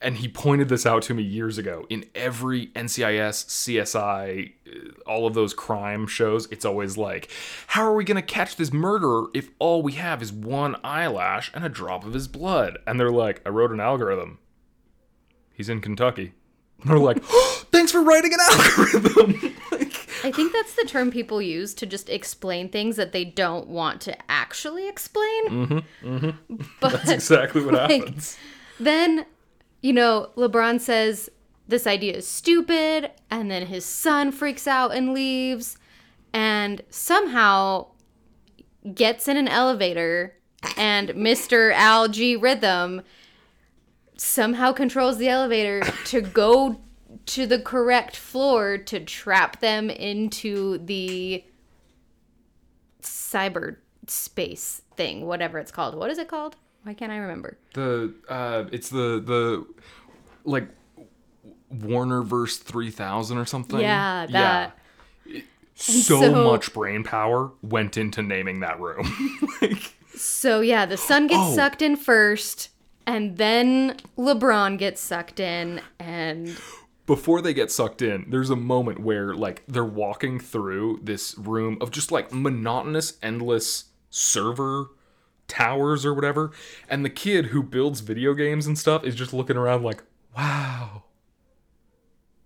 And 0.00 0.18
he 0.18 0.28
pointed 0.28 0.68
this 0.68 0.86
out 0.86 1.02
to 1.04 1.14
me 1.14 1.22
years 1.22 1.58
ago. 1.58 1.86
In 1.88 2.04
every 2.14 2.68
NCIS, 2.68 3.46
CSI, 3.46 4.52
uh, 4.66 5.00
all 5.06 5.26
of 5.26 5.34
those 5.34 5.54
crime 5.54 6.06
shows, 6.06 6.46
it's 6.50 6.64
always 6.64 6.96
like, 6.96 7.30
how 7.68 7.82
are 7.82 7.94
we 7.94 8.04
going 8.04 8.16
to 8.16 8.22
catch 8.22 8.56
this 8.56 8.72
murderer 8.72 9.26
if 9.34 9.50
all 9.58 9.82
we 9.82 9.92
have 9.92 10.22
is 10.22 10.32
one 10.32 10.76
eyelash 10.84 11.50
and 11.54 11.64
a 11.64 11.68
drop 11.68 12.04
of 12.04 12.14
his 12.14 12.28
blood? 12.28 12.78
And 12.86 12.98
they're 12.98 13.10
like, 13.10 13.42
I 13.44 13.48
wrote 13.48 13.72
an 13.72 13.80
algorithm. 13.80 14.38
He's 15.52 15.68
in 15.68 15.80
Kentucky. 15.80 16.32
And 16.80 16.90
they're 16.90 16.98
like, 16.98 17.22
thanks 17.72 17.92
for 17.92 18.02
writing 18.02 18.32
an 18.32 18.40
algorithm. 18.50 19.56
like, 19.72 20.01
I 20.24 20.30
think 20.30 20.52
that's 20.52 20.74
the 20.74 20.84
term 20.84 21.10
people 21.10 21.42
use 21.42 21.74
to 21.74 21.86
just 21.86 22.08
explain 22.08 22.68
things 22.68 22.96
that 22.96 23.12
they 23.12 23.24
don't 23.24 23.68
want 23.68 24.00
to 24.02 24.16
actually 24.30 24.88
explain. 24.88 25.48
Mm-hmm. 25.48 26.16
Mm-hmm. 26.16 26.62
But 26.80 26.92
that's 26.92 27.10
exactly 27.10 27.64
what 27.64 27.74
like, 27.74 27.90
happens. 27.90 28.36
then, 28.78 29.26
you 29.82 29.92
know, 29.92 30.30
LeBron 30.36 30.80
says 30.80 31.30
this 31.68 31.86
idea 31.86 32.14
is 32.14 32.26
stupid, 32.26 33.10
and 33.30 33.50
then 33.50 33.66
his 33.66 33.84
son 33.84 34.32
freaks 34.32 34.66
out 34.66 34.94
and 34.94 35.12
leaves, 35.12 35.76
and 36.32 36.82
somehow 36.90 37.86
gets 38.94 39.28
in 39.28 39.36
an 39.36 39.48
elevator, 39.48 40.36
and 40.76 41.10
Mr. 41.10 41.72
Al 41.72 42.08
G 42.08 42.36
Rhythm 42.36 43.02
somehow 44.16 44.72
controls 44.72 45.18
the 45.18 45.28
elevator 45.28 45.82
to 46.06 46.20
go 46.20 46.80
to 47.26 47.46
the 47.46 47.58
correct 47.58 48.16
floor 48.16 48.78
to 48.78 49.00
trap 49.00 49.60
them 49.60 49.90
into 49.90 50.78
the 50.78 51.44
cyber 53.02 53.76
space 54.06 54.82
thing, 54.96 55.26
whatever 55.26 55.58
it's 55.58 55.70
called. 55.72 55.94
What 55.94 56.10
is 56.10 56.18
it 56.18 56.28
called? 56.28 56.56
Why 56.84 56.94
can't 56.94 57.12
I 57.12 57.18
remember? 57.18 57.58
The 57.74 58.12
uh, 58.28 58.64
it's 58.72 58.88
the 58.90 59.22
the 59.24 59.66
like 60.44 60.68
Warner 61.70 62.22
verse 62.22 62.58
three 62.58 62.90
thousand 62.90 63.38
or 63.38 63.46
something. 63.46 63.80
Yeah, 63.80 64.26
that. 64.26 64.78
So, 65.74 66.20
so- 66.20 66.44
much 66.50 66.72
brain 66.74 67.02
power 67.04 67.50
went 67.62 67.96
into 67.96 68.22
naming 68.22 68.60
that 68.60 68.78
room. 68.80 69.38
like, 69.62 69.94
So 70.14 70.60
yeah, 70.60 70.86
the 70.86 70.96
son 70.96 71.26
gets 71.28 71.40
Oh. 71.40 71.54
sucked 71.54 71.82
in 71.82 71.96
first, 71.96 72.68
and 73.06 73.36
then 73.38 73.96
LeBron 74.18 74.76
gets 74.78 75.00
sucked 75.00 75.40
in, 75.40 75.80
and 75.98 76.56
before 77.06 77.40
they 77.40 77.52
get 77.52 77.70
sucked 77.70 78.02
in, 78.02 78.26
there's 78.28 78.50
a 78.50 78.56
moment 78.56 79.00
where 79.00 79.34
like 79.34 79.62
they're 79.66 79.84
walking 79.84 80.38
through 80.38 81.00
this 81.02 81.36
room 81.36 81.78
of 81.80 81.90
just 81.90 82.12
like 82.12 82.32
monotonous, 82.32 83.18
endless 83.22 83.86
server 84.10 84.90
towers 85.48 86.06
or 86.06 86.14
whatever, 86.14 86.52
and 86.88 87.04
the 87.04 87.10
kid 87.10 87.46
who 87.46 87.62
builds 87.62 88.00
video 88.00 88.34
games 88.34 88.66
and 88.66 88.78
stuff 88.78 89.04
is 89.04 89.14
just 89.14 89.32
looking 89.32 89.56
around 89.56 89.82
like, 89.82 90.02
wow. 90.36 91.04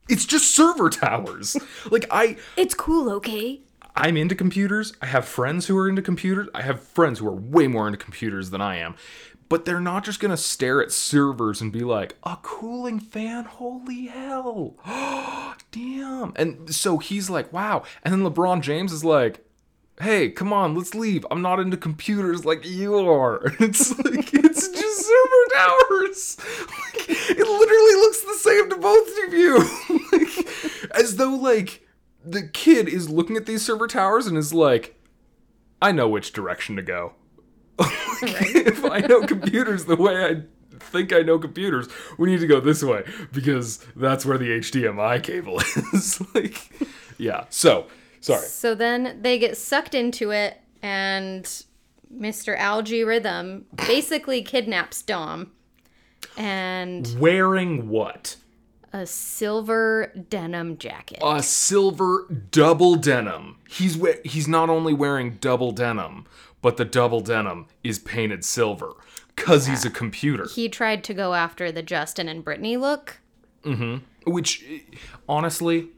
It's 0.08 0.24
just 0.24 0.54
server 0.54 0.88
towers. 0.88 1.56
like 1.90 2.06
I 2.10 2.36
it's 2.56 2.74
cool, 2.74 3.10
okay? 3.10 3.60
I'm 3.96 4.16
into 4.18 4.34
computers. 4.34 4.92
I 5.00 5.06
have 5.06 5.24
friends 5.24 5.66
who 5.66 5.78
are 5.78 5.88
into 5.88 6.02
computers. 6.02 6.48
I 6.54 6.62
have 6.62 6.82
friends 6.82 7.18
who 7.18 7.26
are 7.28 7.34
way 7.34 7.66
more 7.66 7.86
into 7.86 7.98
computers 7.98 8.50
than 8.50 8.60
I 8.60 8.76
am. 8.76 8.94
But 9.48 9.64
they're 9.64 9.80
not 9.80 10.04
just 10.04 10.20
going 10.20 10.32
to 10.32 10.36
stare 10.36 10.82
at 10.82 10.92
servers 10.92 11.60
and 11.60 11.72
be 11.72 11.80
like, 11.80 12.16
a 12.22 12.36
cooling 12.42 13.00
fan? 13.00 13.44
Holy 13.44 14.06
hell. 14.06 14.74
Damn. 15.70 16.32
And 16.36 16.74
so 16.74 16.98
he's 16.98 17.30
like, 17.30 17.52
wow. 17.52 17.84
And 18.02 18.12
then 18.12 18.22
LeBron 18.22 18.60
James 18.60 18.92
is 18.92 19.04
like, 19.04 19.46
hey, 20.00 20.30
come 20.30 20.52
on, 20.52 20.74
let's 20.74 20.94
leave. 20.94 21.24
I'm 21.30 21.40
not 21.40 21.60
into 21.60 21.76
computers 21.76 22.44
like 22.44 22.66
you 22.66 22.96
are. 22.98 23.54
It's 23.60 23.96
like, 23.98 24.34
it's 24.34 24.68
just 24.68 25.06
server 25.06 25.54
towers. 25.54 26.36
Like, 26.96 27.08
it 27.08 27.38
literally 27.38 27.94
looks 27.94 28.20
the 28.22 28.38
same 28.38 28.70
to 28.70 28.76
both 28.76 29.08
of 29.26 29.34
you. 29.34 29.58
like, 30.12 30.90
as 30.96 31.16
though, 31.16 31.34
like, 31.34 31.85
the 32.26 32.48
kid 32.48 32.88
is 32.88 33.08
looking 33.08 33.36
at 33.36 33.46
these 33.46 33.64
server 33.64 33.86
towers 33.86 34.26
and 34.26 34.36
is 34.36 34.52
like, 34.52 35.00
I 35.80 35.92
know 35.92 36.08
which 36.08 36.32
direction 36.32 36.76
to 36.76 36.82
go. 36.82 37.12
if 37.78 38.84
I 38.84 39.00
know 39.00 39.26
computers 39.26 39.84
the 39.84 39.96
way 39.96 40.24
I 40.24 40.42
think 40.78 41.12
I 41.12 41.20
know 41.20 41.38
computers, 41.38 41.88
we 42.18 42.30
need 42.30 42.40
to 42.40 42.46
go 42.46 42.60
this 42.60 42.82
way 42.82 43.04
because 43.32 43.78
that's 43.94 44.24
where 44.24 44.38
the 44.38 44.48
HDMI 44.48 45.22
cable 45.22 45.60
is. 45.92 46.22
like, 46.34 46.70
yeah. 47.18 47.44
So, 47.50 47.86
sorry. 48.20 48.46
So 48.46 48.74
then 48.74 49.18
they 49.22 49.38
get 49.38 49.56
sucked 49.56 49.94
into 49.94 50.30
it, 50.30 50.60
and 50.82 51.44
Mr. 52.14 52.56
Al 52.56 52.82
G 52.82 53.04
Rhythm 53.04 53.66
basically 53.86 54.42
kidnaps 54.42 55.02
Dom 55.02 55.52
and 56.36 57.14
Wearing 57.18 57.88
what? 57.88 58.36
A 59.00 59.06
silver 59.06 60.10
denim 60.30 60.78
jacket. 60.78 61.18
A 61.22 61.42
silver 61.42 62.26
double 62.50 62.96
denim. 62.96 63.56
He's 63.68 63.96
we- 63.96 64.20
he's 64.24 64.48
not 64.48 64.70
only 64.70 64.94
wearing 64.94 65.36
double 65.40 65.72
denim, 65.72 66.24
but 66.62 66.76
the 66.78 66.84
double 66.84 67.20
denim 67.20 67.66
is 67.84 67.98
painted 67.98 68.44
silver 68.44 68.92
cuz 69.36 69.66
he's 69.66 69.84
a 69.84 69.90
computer. 69.90 70.46
he 70.46 70.68
tried 70.68 71.04
to 71.04 71.12
go 71.12 71.34
after 71.34 71.70
the 71.70 71.82
Justin 71.82 72.26
and 72.28 72.42
Brittany 72.42 72.76
look. 72.78 73.18
Mm-hmm. 73.64 73.96
Which 74.30 74.64
honestly, 75.28 75.88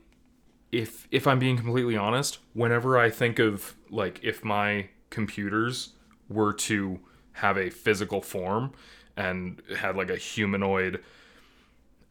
if 0.72 1.06
if 1.12 1.26
I'm 1.26 1.38
being 1.38 1.56
completely 1.56 1.96
honest, 1.96 2.38
whenever 2.52 2.98
I 2.98 3.10
think 3.10 3.38
of 3.38 3.74
like 3.90 4.18
if 4.24 4.44
my 4.44 4.88
computers 5.10 5.90
were 6.28 6.52
to 6.52 6.98
have 7.34 7.56
a 7.56 7.70
physical 7.70 8.20
form 8.20 8.72
and 9.16 9.62
had 9.78 9.96
like 9.96 10.10
a 10.10 10.16
humanoid 10.16 11.02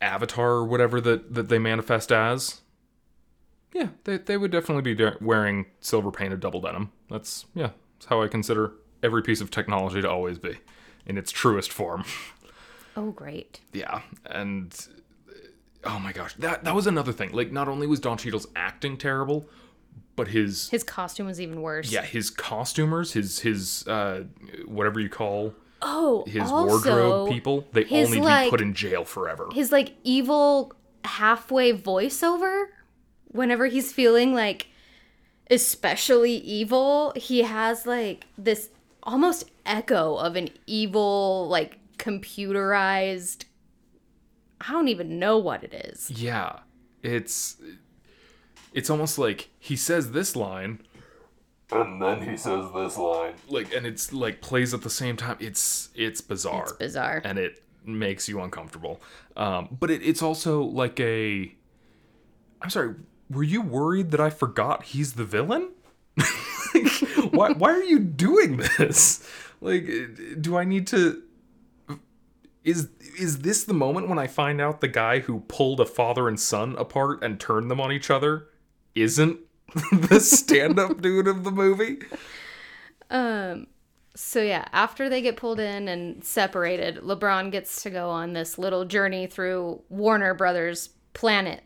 avatar 0.01 0.51
or 0.51 0.65
whatever 0.65 1.01
that 1.01 1.33
that 1.33 1.49
they 1.49 1.59
manifest 1.59 2.11
as, 2.11 2.61
yeah, 3.73 3.89
they 4.03 4.17
they 4.17 4.37
would 4.37 4.51
definitely 4.51 4.93
be 4.93 5.09
wearing 5.21 5.65
silver 5.79 6.11
painted 6.11 6.39
double 6.39 6.61
denim. 6.61 6.91
That's 7.09 7.45
yeah, 7.53 7.71
that's 7.97 8.05
how 8.07 8.21
I 8.21 8.27
consider 8.27 8.73
every 9.03 9.21
piece 9.21 9.41
of 9.41 9.51
technology 9.51 10.01
to 10.01 10.09
always 10.09 10.37
be 10.39 10.57
in 11.05 11.17
its 11.17 11.31
truest 11.31 11.71
form. 11.71 12.03
Oh, 12.95 13.11
great. 13.11 13.59
Yeah, 13.73 14.01
and 14.25 14.75
oh 15.83 15.99
my 15.99 16.11
gosh, 16.11 16.33
that 16.35 16.63
that 16.63 16.73
was 16.75 16.87
another 16.87 17.11
thing. 17.13 17.31
Like, 17.31 17.51
not 17.51 17.67
only 17.67 17.85
was 17.87 17.99
Don 17.99 18.17
Cheadle's 18.17 18.47
acting 18.55 18.97
terrible, 18.97 19.47
but 20.15 20.29
his 20.29 20.69
His 20.69 20.83
costume 20.83 21.27
was 21.27 21.39
even 21.39 21.61
worse. 21.61 21.91
yeah 21.91 22.01
his 22.01 22.29
costumers, 22.31 23.13
his 23.13 23.39
his 23.39 23.87
uh 23.87 24.23
whatever 24.65 24.99
you 24.99 25.09
call 25.09 25.53
Oh, 25.81 26.23
his 26.27 26.49
also, 26.51 26.65
wardrobe 26.67 27.29
people, 27.29 27.67
they 27.71 27.83
his, 27.83 28.11
to 28.11 28.21
like- 28.21 28.47
be 28.47 28.49
put 28.49 28.61
in 28.61 28.73
jail 28.73 29.05
forever. 29.05 29.47
his 29.53 29.71
like 29.71 29.93
evil 30.03 30.73
halfway 31.03 31.71
voiceover 31.73 32.65
whenever 33.27 33.67
he's 33.67 33.93
feeling 33.93 34.33
like 34.33 34.67
especially 35.49 36.33
evil 36.33 37.13
he 37.15 37.43
has 37.43 37.85
like 37.85 38.25
this 38.37 38.69
almost 39.03 39.45
echo 39.65 40.15
of 40.15 40.35
an 40.35 40.49
evil 40.65 41.47
like 41.47 41.77
computerized 41.97 43.45
i 44.59 44.71
don't 44.71 44.89
even 44.89 45.17
know 45.19 45.37
what 45.37 45.63
it 45.63 45.73
is 45.73 46.11
yeah, 46.11 46.59
it's 47.03 47.57
it's 48.73 48.89
almost 48.89 49.17
like 49.17 49.49
he 49.59 49.75
says 49.77 50.11
this 50.11 50.35
line 50.35 50.81
and 51.71 52.01
then 52.01 52.21
he 52.21 52.37
says 52.37 52.65
this 52.73 52.97
line 52.97 53.33
like 53.49 53.73
and 53.73 53.85
it's 53.85 54.13
like 54.13 54.39
plays 54.41 54.73
at 54.73 54.81
the 54.81 54.89
same 54.89 55.17
time 55.17 55.35
it's 55.39 55.89
it's 55.95 56.21
bizarre 56.21 56.63
it's 56.63 56.73
bizarre 56.73 57.21
and 57.25 57.37
it 57.37 57.61
makes 57.87 58.27
you 58.27 58.41
uncomfortable. 58.41 59.01
Um, 59.35 59.77
but 59.79 59.89
it, 59.89 60.03
it's 60.03 60.21
also 60.21 60.61
like 60.61 60.99
a. 60.99 61.53
I'm 62.61 62.69
sorry. 62.69 62.95
Were 63.29 63.43
you 63.43 63.61
worried 63.61 64.11
that 64.11 64.19
I 64.19 64.29
forgot 64.29 64.83
he's 64.83 65.13
the 65.13 65.23
villain? 65.23 65.69
like, 66.73 66.87
why? 67.31 67.51
Why 67.51 67.71
are 67.71 67.83
you 67.83 67.99
doing 67.99 68.57
this? 68.77 69.27
Like, 69.61 69.87
do 70.39 70.57
I 70.57 70.65
need 70.65 70.87
to? 70.87 71.23
Is 72.63 72.89
is 73.17 73.39
this 73.39 73.63
the 73.63 73.73
moment 73.73 74.09
when 74.09 74.19
I 74.19 74.27
find 74.27 74.59
out 74.59 74.81
the 74.81 74.87
guy 74.87 75.19
who 75.19 75.41
pulled 75.41 75.79
a 75.79 75.85
father 75.85 76.27
and 76.27 76.39
son 76.39 76.75
apart 76.77 77.23
and 77.23 77.39
turned 77.39 77.71
them 77.71 77.79
on 77.79 77.91
each 77.91 78.11
other 78.11 78.47
isn't 78.93 79.39
the 79.91 80.19
stand-up 80.19 81.01
dude 81.01 81.27
of 81.27 81.43
the 81.43 81.51
movie? 81.51 81.99
um 83.09 83.67
so 84.15 84.41
yeah 84.41 84.65
after 84.73 85.07
they 85.09 85.21
get 85.21 85.37
pulled 85.37 85.59
in 85.59 85.87
and 85.87 86.23
separated 86.23 86.97
lebron 86.97 87.51
gets 87.51 87.81
to 87.83 87.89
go 87.89 88.09
on 88.09 88.33
this 88.33 88.57
little 88.57 88.83
journey 88.83 89.27
through 89.27 89.81
warner 89.89 90.33
brothers 90.33 90.89
planet 91.13 91.63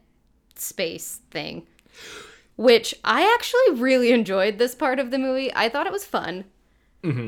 space 0.55 1.21
thing 1.31 1.65
which 2.57 2.93
i 3.03 3.23
actually 3.33 3.81
really 3.81 4.11
enjoyed 4.11 4.57
this 4.59 4.75
part 4.75 4.99
of 4.99 5.09
the 5.09 5.17
movie 5.17 5.51
i 5.55 5.67
thought 5.67 5.87
it 5.87 5.93
was 5.93 6.05
fun 6.05 6.45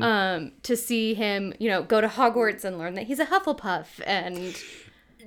um 0.02 0.52
to 0.62 0.76
see 0.76 1.14
him 1.14 1.52
you 1.58 1.68
know 1.68 1.82
go 1.82 2.00
to 2.00 2.06
hogwarts 2.06 2.64
and 2.64 2.78
learn 2.78 2.94
that 2.94 3.06
he's 3.06 3.18
a 3.18 3.26
hufflepuff 3.26 3.86
and 4.06 4.56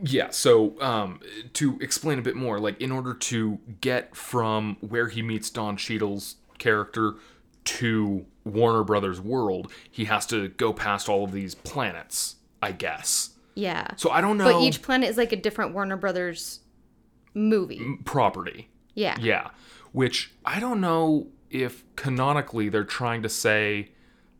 Yeah, 0.03 0.29
so 0.29 0.79
um, 0.81 1.19
to 1.53 1.77
explain 1.81 2.19
a 2.19 2.21
bit 2.21 2.36
more, 2.36 2.60
like 2.60 2.79
in 2.81 2.91
order 2.91 3.13
to 3.13 3.60
get 3.81 4.15
from 4.15 4.77
where 4.81 5.07
he 5.07 5.21
meets 5.21 5.49
Don 5.49 5.77
Cheadle's 5.77 6.36
character 6.57 7.15
to 7.65 8.25
Warner 8.43 8.83
Brothers 8.83 9.19
world, 9.19 9.71
he 9.91 10.05
has 10.05 10.25
to 10.27 10.49
go 10.49 10.71
past 10.73 11.10
all 11.10 11.23
of 11.23 11.31
these 11.31 11.55
planets, 11.55 12.36
I 12.62 12.71
guess. 12.71 13.31
yeah 13.55 13.88
So 13.97 14.10
I 14.10 14.21
don't 14.21 14.38
know 14.38 14.51
but 14.53 14.62
each 14.62 14.81
planet 14.81 15.10
is 15.10 15.17
like 15.17 15.31
a 15.31 15.36
different 15.36 15.73
warner 15.73 15.97
brothers 15.97 16.60
movie 17.33 17.81
property. 18.05 18.69
yeah 18.95 19.15
Yeah, 19.19 19.49
which 19.91 20.31
I 20.45 20.60
don't 20.60 20.81
know 20.81 21.27
if 21.49 21.83
canonically 21.95 22.69
they're 22.69 22.83
trying 22.83 23.21
to 23.23 23.29
say 23.29 23.89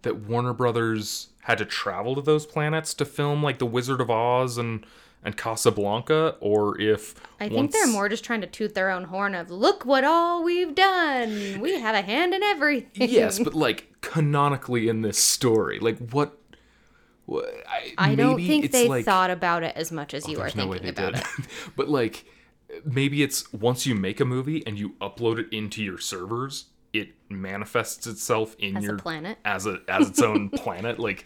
that 0.04 0.16
Warner 0.22 0.54
Brothers 0.54 1.30
had 1.42 1.58
to 1.60 1.66
travel 1.66 2.16
to 2.16 2.22
those 2.22 2.46
planets 2.46 2.94
to 2.96 3.06
film 3.06 3.42
like 3.44 3.58
The 3.60 3.66
Wizard 3.66 4.00
of 4.02 4.10
Oz 4.10 4.58
and 4.58 4.86
and 5.24 5.36
Casablanca, 5.36 6.36
or 6.40 6.80
if 6.80 7.16
I 7.40 7.50
think 7.50 7.72
they're 7.72 7.88
more 7.88 8.08
just 8.08 8.24
trying 8.24 8.42
to 8.42 8.48
toot 8.48 8.76
their 8.76 8.90
own 8.90 9.06
horn 9.06 9.36
of 9.36 9.50
look 9.50 9.86
what 9.86 10.04
all 10.04 10.44
we've 10.44 10.74
done. 10.74 11.60
We 11.60 11.80
have 11.80 11.96
a 11.96 12.02
hand 12.02 12.34
in 12.34 12.44
everything. 12.44 13.10
yes, 13.10 13.40
but 13.40 13.54
like 13.56 13.94
canonically 14.02 14.88
in 14.88 15.02
this 15.02 15.18
story, 15.18 15.80
like 15.80 15.98
what? 16.12 16.38
what 17.26 17.46
I, 17.68 17.94
I 17.98 18.16
don't 18.16 18.38
think 18.38 18.72
they 18.72 18.88
like, 18.88 19.06
thought 19.06 19.30
about 19.30 19.64
it 19.64 19.76
as 19.76 19.92
much 19.92 20.14
as 20.14 20.26
oh, 20.28 20.32
you 20.32 20.40
are 20.40 20.50
no 20.56 20.68
way 20.68 20.78
thinking 20.78 20.96
they 20.96 21.10
about 21.10 21.16
did. 21.16 21.46
it. 21.46 21.52
but 21.76 21.90
like, 21.90 22.26
maybe 22.86 23.22
it's 23.22 23.52
once 23.52 23.86
you 23.86 23.96
make 23.96 24.20
a 24.20 24.26
movie 24.26 24.66
and 24.66 24.80
you 24.80 24.92
upload 25.02 25.40
it 25.40 25.48
into 25.52 25.84
your 25.84 25.98
servers, 25.98 26.66
it 26.94 27.10
manifests 27.30 28.08
itself 28.08 28.56
in 28.60 28.78
As 28.78 28.84
a 28.84 28.88
your 28.88 28.98
planet? 28.98 29.38
as 29.44 29.66
a 29.66 29.80
as 29.90 30.10
its 30.10 30.22
own 30.22 30.50
planet. 30.50 31.00
Like, 31.00 31.26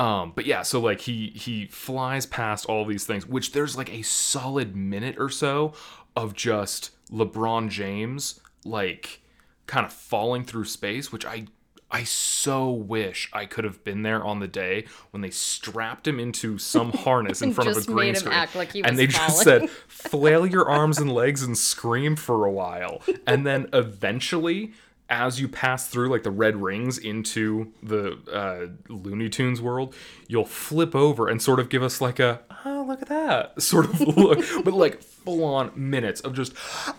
um, 0.00 0.32
but 0.34 0.46
yeah, 0.46 0.62
so 0.62 0.80
like 0.80 1.02
he 1.02 1.28
he 1.28 1.66
flies 1.66 2.24
past 2.24 2.64
all 2.64 2.86
these 2.86 3.04
things, 3.04 3.26
which 3.26 3.52
there's 3.52 3.76
like 3.76 3.92
a 3.92 4.00
solid 4.00 4.74
minute 4.74 5.16
or 5.18 5.28
so 5.28 5.74
of 6.16 6.34
just 6.34 6.90
LeBron 7.12 7.68
James 7.68 8.40
like 8.64 9.20
kind 9.66 9.84
of 9.84 9.92
falling 9.92 10.42
through 10.42 10.64
space, 10.64 11.12
which 11.12 11.26
I 11.26 11.48
I 11.90 12.04
so 12.04 12.70
wish 12.70 13.28
I 13.34 13.44
could 13.44 13.64
have 13.64 13.84
been 13.84 14.00
there 14.00 14.24
on 14.24 14.38
the 14.38 14.48
day 14.48 14.86
when 15.10 15.20
they 15.20 15.28
strapped 15.28 16.08
him 16.08 16.18
into 16.18 16.56
some 16.56 16.92
harness 16.94 17.42
in 17.42 17.52
front 17.52 17.68
of 17.68 17.76
a 17.76 17.82
green 17.82 18.14
screen. 18.14 18.32
act 18.32 18.54
like 18.56 18.72
he 18.72 18.82
and 18.82 18.98
they 18.98 19.06
just 19.06 19.42
said, 19.42 19.68
flail 19.68 20.46
your 20.46 20.66
arms 20.70 20.96
and 20.96 21.12
legs 21.12 21.42
and 21.42 21.58
scream 21.58 22.16
for 22.16 22.46
a 22.46 22.50
while. 22.50 23.02
And 23.26 23.46
then 23.46 23.68
eventually, 23.74 24.72
as 25.10 25.40
you 25.40 25.48
pass 25.48 25.88
through 25.88 26.08
like 26.08 26.22
the 26.22 26.30
red 26.30 26.62
rings 26.62 26.96
into 26.96 27.72
the 27.82 28.18
uh, 28.32 28.68
Looney 28.88 29.28
Tunes 29.28 29.60
world, 29.60 29.94
you'll 30.28 30.46
flip 30.46 30.94
over 30.94 31.28
and 31.28 31.42
sort 31.42 31.58
of 31.58 31.68
give 31.68 31.82
us 31.82 32.00
like 32.00 32.20
a, 32.20 32.40
oh, 32.64 32.84
look 32.86 33.02
at 33.02 33.08
that 33.08 33.60
sort 33.70 33.86
of 33.86 34.00
look. 34.00 34.38
but 34.64 34.72
like 34.72 35.02
full 35.02 35.44
on 35.44 35.72
minutes 35.74 36.20
of 36.20 36.32
just, 36.34 36.54
ah, 36.86 36.94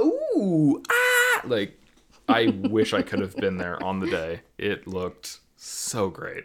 ooh, 0.00 0.82
ah. 0.90 1.40
Like, 1.44 1.80
I 2.28 2.48
wish 2.48 2.92
I 2.92 3.02
could 3.02 3.20
have 3.20 3.36
been 3.36 3.58
there 3.58 3.80
on 3.82 4.00
the 4.00 4.10
day. 4.10 4.40
It 4.58 4.88
looked 4.88 5.38
so 5.56 6.10
great. 6.10 6.44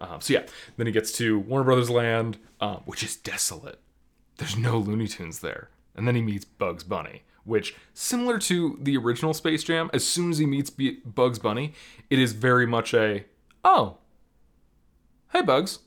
Um, 0.00 0.20
so 0.20 0.34
yeah, 0.34 0.44
then 0.76 0.86
he 0.86 0.92
gets 0.92 1.12
to 1.12 1.38
Warner 1.38 1.64
Brothers 1.64 1.88
Land, 1.88 2.36
um, 2.60 2.82
which 2.84 3.02
is 3.02 3.16
desolate. 3.16 3.80
There's 4.36 4.56
no 4.56 4.76
Looney 4.78 5.06
Tunes 5.06 5.38
there, 5.38 5.70
and 5.94 6.06
then 6.06 6.14
he 6.14 6.20
meets 6.20 6.44
Bugs 6.44 6.84
Bunny, 6.84 7.22
which 7.44 7.74
similar 7.92 8.38
to 8.38 8.78
the 8.80 8.96
original 8.96 9.34
Space 9.34 9.64
Jam. 9.64 9.90
As 9.92 10.04
soon 10.04 10.30
as 10.30 10.38
he 10.38 10.46
meets 10.46 10.70
B- 10.70 11.00
Bugs 11.04 11.38
Bunny, 11.38 11.74
it 12.10 12.18
is 12.18 12.32
very 12.32 12.66
much 12.66 12.94
a 12.94 13.24
oh, 13.64 13.98
hey 15.32 15.42
Bugs, 15.42 15.80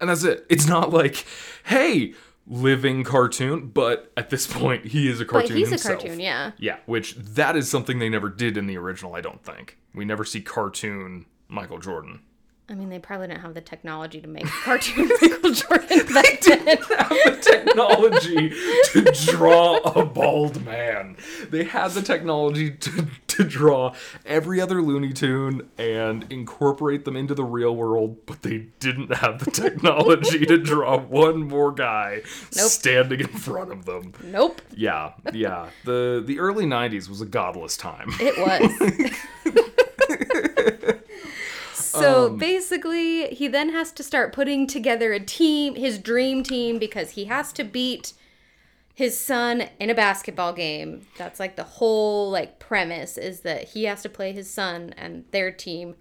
and 0.00 0.10
that's 0.10 0.24
it. 0.24 0.46
It's 0.48 0.66
not 0.66 0.90
like 0.90 1.24
hey 1.64 2.14
living 2.46 3.04
cartoon, 3.04 3.68
but 3.68 4.12
at 4.16 4.30
this 4.30 4.46
point 4.46 4.86
he 4.86 5.08
is 5.08 5.20
a 5.20 5.24
But 5.24 5.30
cartoon 5.30 5.56
he's 5.56 5.72
a 5.72 5.78
cartoon, 5.78 6.20
yeah. 6.20 6.52
Yeah, 6.58 6.78
which 6.86 7.14
that 7.16 7.56
is 7.56 7.70
something 7.70 7.98
they 7.98 8.08
never 8.08 8.28
did 8.28 8.56
in 8.56 8.66
the 8.66 8.76
original, 8.76 9.14
I 9.14 9.20
don't 9.20 9.42
think. 9.44 9.78
We 9.94 10.04
never 10.04 10.24
see 10.24 10.40
cartoon 10.40 11.26
Michael 11.48 11.78
Jordan 11.78 12.20
I 12.68 12.74
mean, 12.74 12.88
they 12.88 12.98
probably 13.00 13.26
didn't 13.26 13.40
have 13.42 13.54
the 13.54 13.60
technology 13.60 14.20
to 14.20 14.28
make 14.28 14.46
cartoon 14.46 15.10
Michael 15.20 15.50
Jordan 15.50 16.06
back 16.14 16.40
then. 16.40 16.66
have 16.66 17.08
the 17.10 17.38
technology 17.42 18.50
to 18.92 19.12
draw 19.30 19.76
a 19.78 20.04
bald 20.06 20.64
man. 20.64 21.16
They 21.50 21.64
had 21.64 21.90
the 21.90 22.00
technology 22.02 22.70
to, 22.70 23.06
to 23.26 23.44
draw 23.44 23.94
every 24.24 24.60
other 24.60 24.80
Looney 24.80 25.12
Tune 25.12 25.68
and 25.76 26.24
incorporate 26.32 27.04
them 27.04 27.16
into 27.16 27.34
the 27.34 27.44
real 27.44 27.74
world, 27.76 28.24
but 28.26 28.42
they 28.42 28.68
didn't 28.80 29.12
have 29.16 29.44
the 29.44 29.50
technology 29.50 30.46
to 30.46 30.56
draw 30.56 30.98
one 30.98 31.48
more 31.48 31.72
guy 31.72 32.22
Nope. 32.56 32.70
standing 32.70 33.20
in 33.20 33.26
front 33.28 33.70
of 33.72 33.84
them. 33.84 34.14
Nope, 34.22 34.62
Yeah, 34.74 35.12
yeah. 35.34 35.68
The 35.84 36.22
the 36.24 36.38
early 36.38 36.64
90s 36.64 37.08
was 37.08 37.20
a 37.20 37.26
godless 37.26 37.76
time. 37.76 38.08
it 38.20 38.38
was. 38.38 39.10
so 42.02 42.26
Um, 42.26 42.36
basically, 42.38 43.28
he 43.34 43.48
then 43.48 43.70
has 43.70 43.92
to 43.92 44.02
start 44.02 44.32
putting 44.32 44.66
together 44.66 45.12
a 45.12 45.20
team, 45.20 45.74
his 45.74 45.98
dream 45.98 46.42
team, 46.42 46.78
because 46.78 47.10
he 47.12 47.26
has 47.26 47.52
to 47.54 47.64
beat 47.64 48.12
his 48.94 49.18
son 49.18 49.64
in 49.80 49.88
a 49.90 49.94
basketball 49.94 50.52
game. 50.52 51.06
That's 51.16 51.40
like 51.40 51.56
the 51.56 51.64
whole 51.64 52.30
like 52.30 52.58
premise 52.58 53.16
is 53.16 53.40
that 53.40 53.70
he 53.70 53.84
has 53.84 54.02
to 54.02 54.08
play 54.08 54.32
his 54.32 54.50
son 54.50 54.92
and 54.98 55.24
their 55.30 55.50
team. 55.50 55.94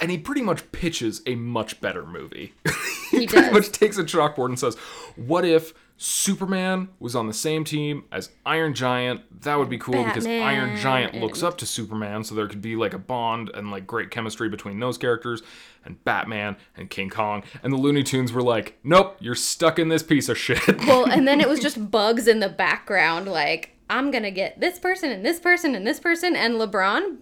and 0.00 0.10
he 0.10 0.18
pretty 0.18 0.42
much 0.42 0.72
pitches 0.72 1.22
a 1.26 1.36
much 1.36 1.80
better 1.80 2.04
movie. 2.04 2.52
He 3.12 3.26
pretty 3.26 3.42
does. 3.48 3.52
much 3.52 3.72
takes 3.72 3.98
a 3.98 4.04
chalkboard 4.04 4.46
and 4.46 4.58
says, 4.58 4.74
"What 5.16 5.44
if 5.44 5.74
Superman 6.04 6.88
was 6.98 7.14
on 7.14 7.28
the 7.28 7.32
same 7.32 7.62
team 7.62 8.02
as 8.10 8.30
Iron 8.44 8.74
Giant? 8.74 9.42
That 9.42 9.56
would 9.56 9.68
be 9.68 9.78
cool 9.78 10.02
because 10.02 10.26
Iron 10.26 10.76
Giant 10.76 11.14
looks 11.14 11.44
up 11.44 11.58
to 11.58 11.66
Superman, 11.66 12.24
so 12.24 12.34
there 12.34 12.48
could 12.48 12.60
be 12.60 12.74
like 12.74 12.92
a 12.92 12.98
bond 12.98 13.50
and 13.54 13.70
like 13.70 13.86
great 13.86 14.10
chemistry 14.10 14.48
between 14.48 14.80
those 14.80 14.98
characters." 14.98 15.42
And 15.84 16.02
Batman 16.02 16.56
and 16.76 16.90
King 16.90 17.08
Kong 17.08 17.44
and 17.62 17.72
the 17.72 17.76
Looney 17.76 18.02
Tunes 18.02 18.32
were 18.32 18.42
like, 18.42 18.78
"Nope, 18.82 19.16
you're 19.20 19.36
stuck 19.36 19.78
in 19.78 19.90
this 19.90 20.02
piece 20.02 20.28
of 20.28 20.36
shit." 20.36 20.84
Well, 20.86 21.04
and 21.08 21.26
then 21.28 21.40
it 21.40 21.48
was 21.48 21.60
just 21.68 21.92
bugs 21.92 22.26
in 22.26 22.40
the 22.40 22.48
background, 22.48 23.28
like, 23.28 23.76
I'm 23.88 24.10
gonna 24.10 24.32
get 24.32 24.58
this 24.58 24.80
person 24.80 25.12
and 25.12 25.24
this 25.24 25.38
person 25.38 25.76
and 25.76 25.86
this 25.86 26.00
person. 26.00 26.34
And 26.34 26.54
LeBron, 26.54 27.18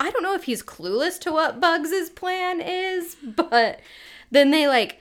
I 0.00 0.10
don't 0.10 0.22
know 0.22 0.34
if 0.34 0.44
he's 0.44 0.62
clueless 0.62 1.18
to 1.20 1.32
what 1.32 1.60
Bugs' 1.60 2.08
plan 2.08 2.62
is, 2.62 3.16
but 3.22 3.80
then 4.30 4.50
they 4.50 4.66
like 4.66 5.00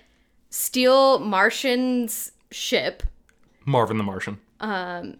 steal 0.50 1.20
Martian's 1.20 2.34
ship. 2.52 3.04
Marvin 3.65 3.97
the 3.97 4.04
Martian. 4.04 4.39
Um, 4.60 5.17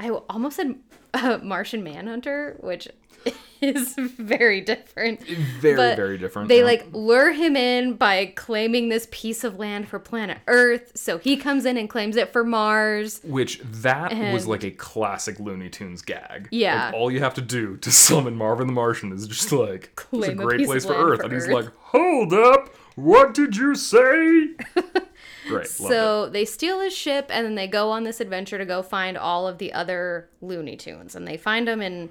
I 0.00 0.10
almost 0.10 0.56
said 0.56 0.76
uh, 1.14 1.38
Martian 1.42 1.82
Manhunter, 1.82 2.56
which 2.60 2.88
is 3.60 3.94
very 3.94 4.60
different. 4.60 5.20
Very, 5.26 5.76
But 5.76 5.96
very 5.96 6.18
different. 6.18 6.48
They 6.48 6.58
yeah. 6.58 6.64
like 6.64 6.86
lure 6.92 7.32
him 7.32 7.56
in 7.56 7.94
by 7.94 8.26
claiming 8.36 8.88
this 8.88 9.08
piece 9.10 9.44
of 9.44 9.58
land 9.58 9.88
for 9.88 9.98
planet 9.98 10.38
Earth. 10.46 10.92
So 10.94 11.18
he 11.18 11.36
comes 11.36 11.64
in 11.64 11.76
and 11.76 11.90
claims 11.90 12.16
it 12.16 12.32
for 12.32 12.44
Mars. 12.44 13.20
Which 13.24 13.60
that 13.64 14.12
was 14.32 14.46
like 14.46 14.64
a 14.64 14.70
classic 14.70 15.40
Looney 15.40 15.68
Tunes 15.68 16.02
gag. 16.02 16.48
Yeah. 16.50 16.86
Like, 16.86 16.94
all 16.94 17.10
you 17.10 17.20
have 17.20 17.34
to 17.34 17.42
do 17.42 17.76
to 17.78 17.90
summon 17.90 18.36
Marvin 18.36 18.66
the 18.66 18.72
Martian 18.72 19.12
is 19.12 19.26
just 19.26 19.50
like 19.52 19.90
it's 19.92 20.02
a 20.02 20.06
Claim 20.06 20.40
a 20.40 20.44
great 20.44 20.58
piece 20.58 20.66
place 20.68 20.84
for 20.84 20.94
Earth, 20.94 21.20
for 21.20 21.24
and 21.24 21.32
he's 21.32 21.48
like, 21.48 21.66
"Hold 21.78 22.32
up, 22.32 22.74
what 22.94 23.34
did 23.34 23.56
you 23.56 23.74
say?" 23.74 24.50
Great. 25.48 25.66
So 25.66 26.28
they 26.28 26.44
steal 26.44 26.80
his 26.80 26.96
ship 26.96 27.26
and 27.30 27.44
then 27.44 27.54
they 27.54 27.66
go 27.66 27.90
on 27.90 28.04
this 28.04 28.20
adventure 28.20 28.58
to 28.58 28.64
go 28.64 28.82
find 28.82 29.16
all 29.16 29.46
of 29.48 29.58
the 29.58 29.72
other 29.72 30.28
Looney 30.40 30.76
Tunes. 30.76 31.14
And 31.14 31.26
they 31.26 31.36
find 31.36 31.66
them 31.66 31.80
in 31.82 32.10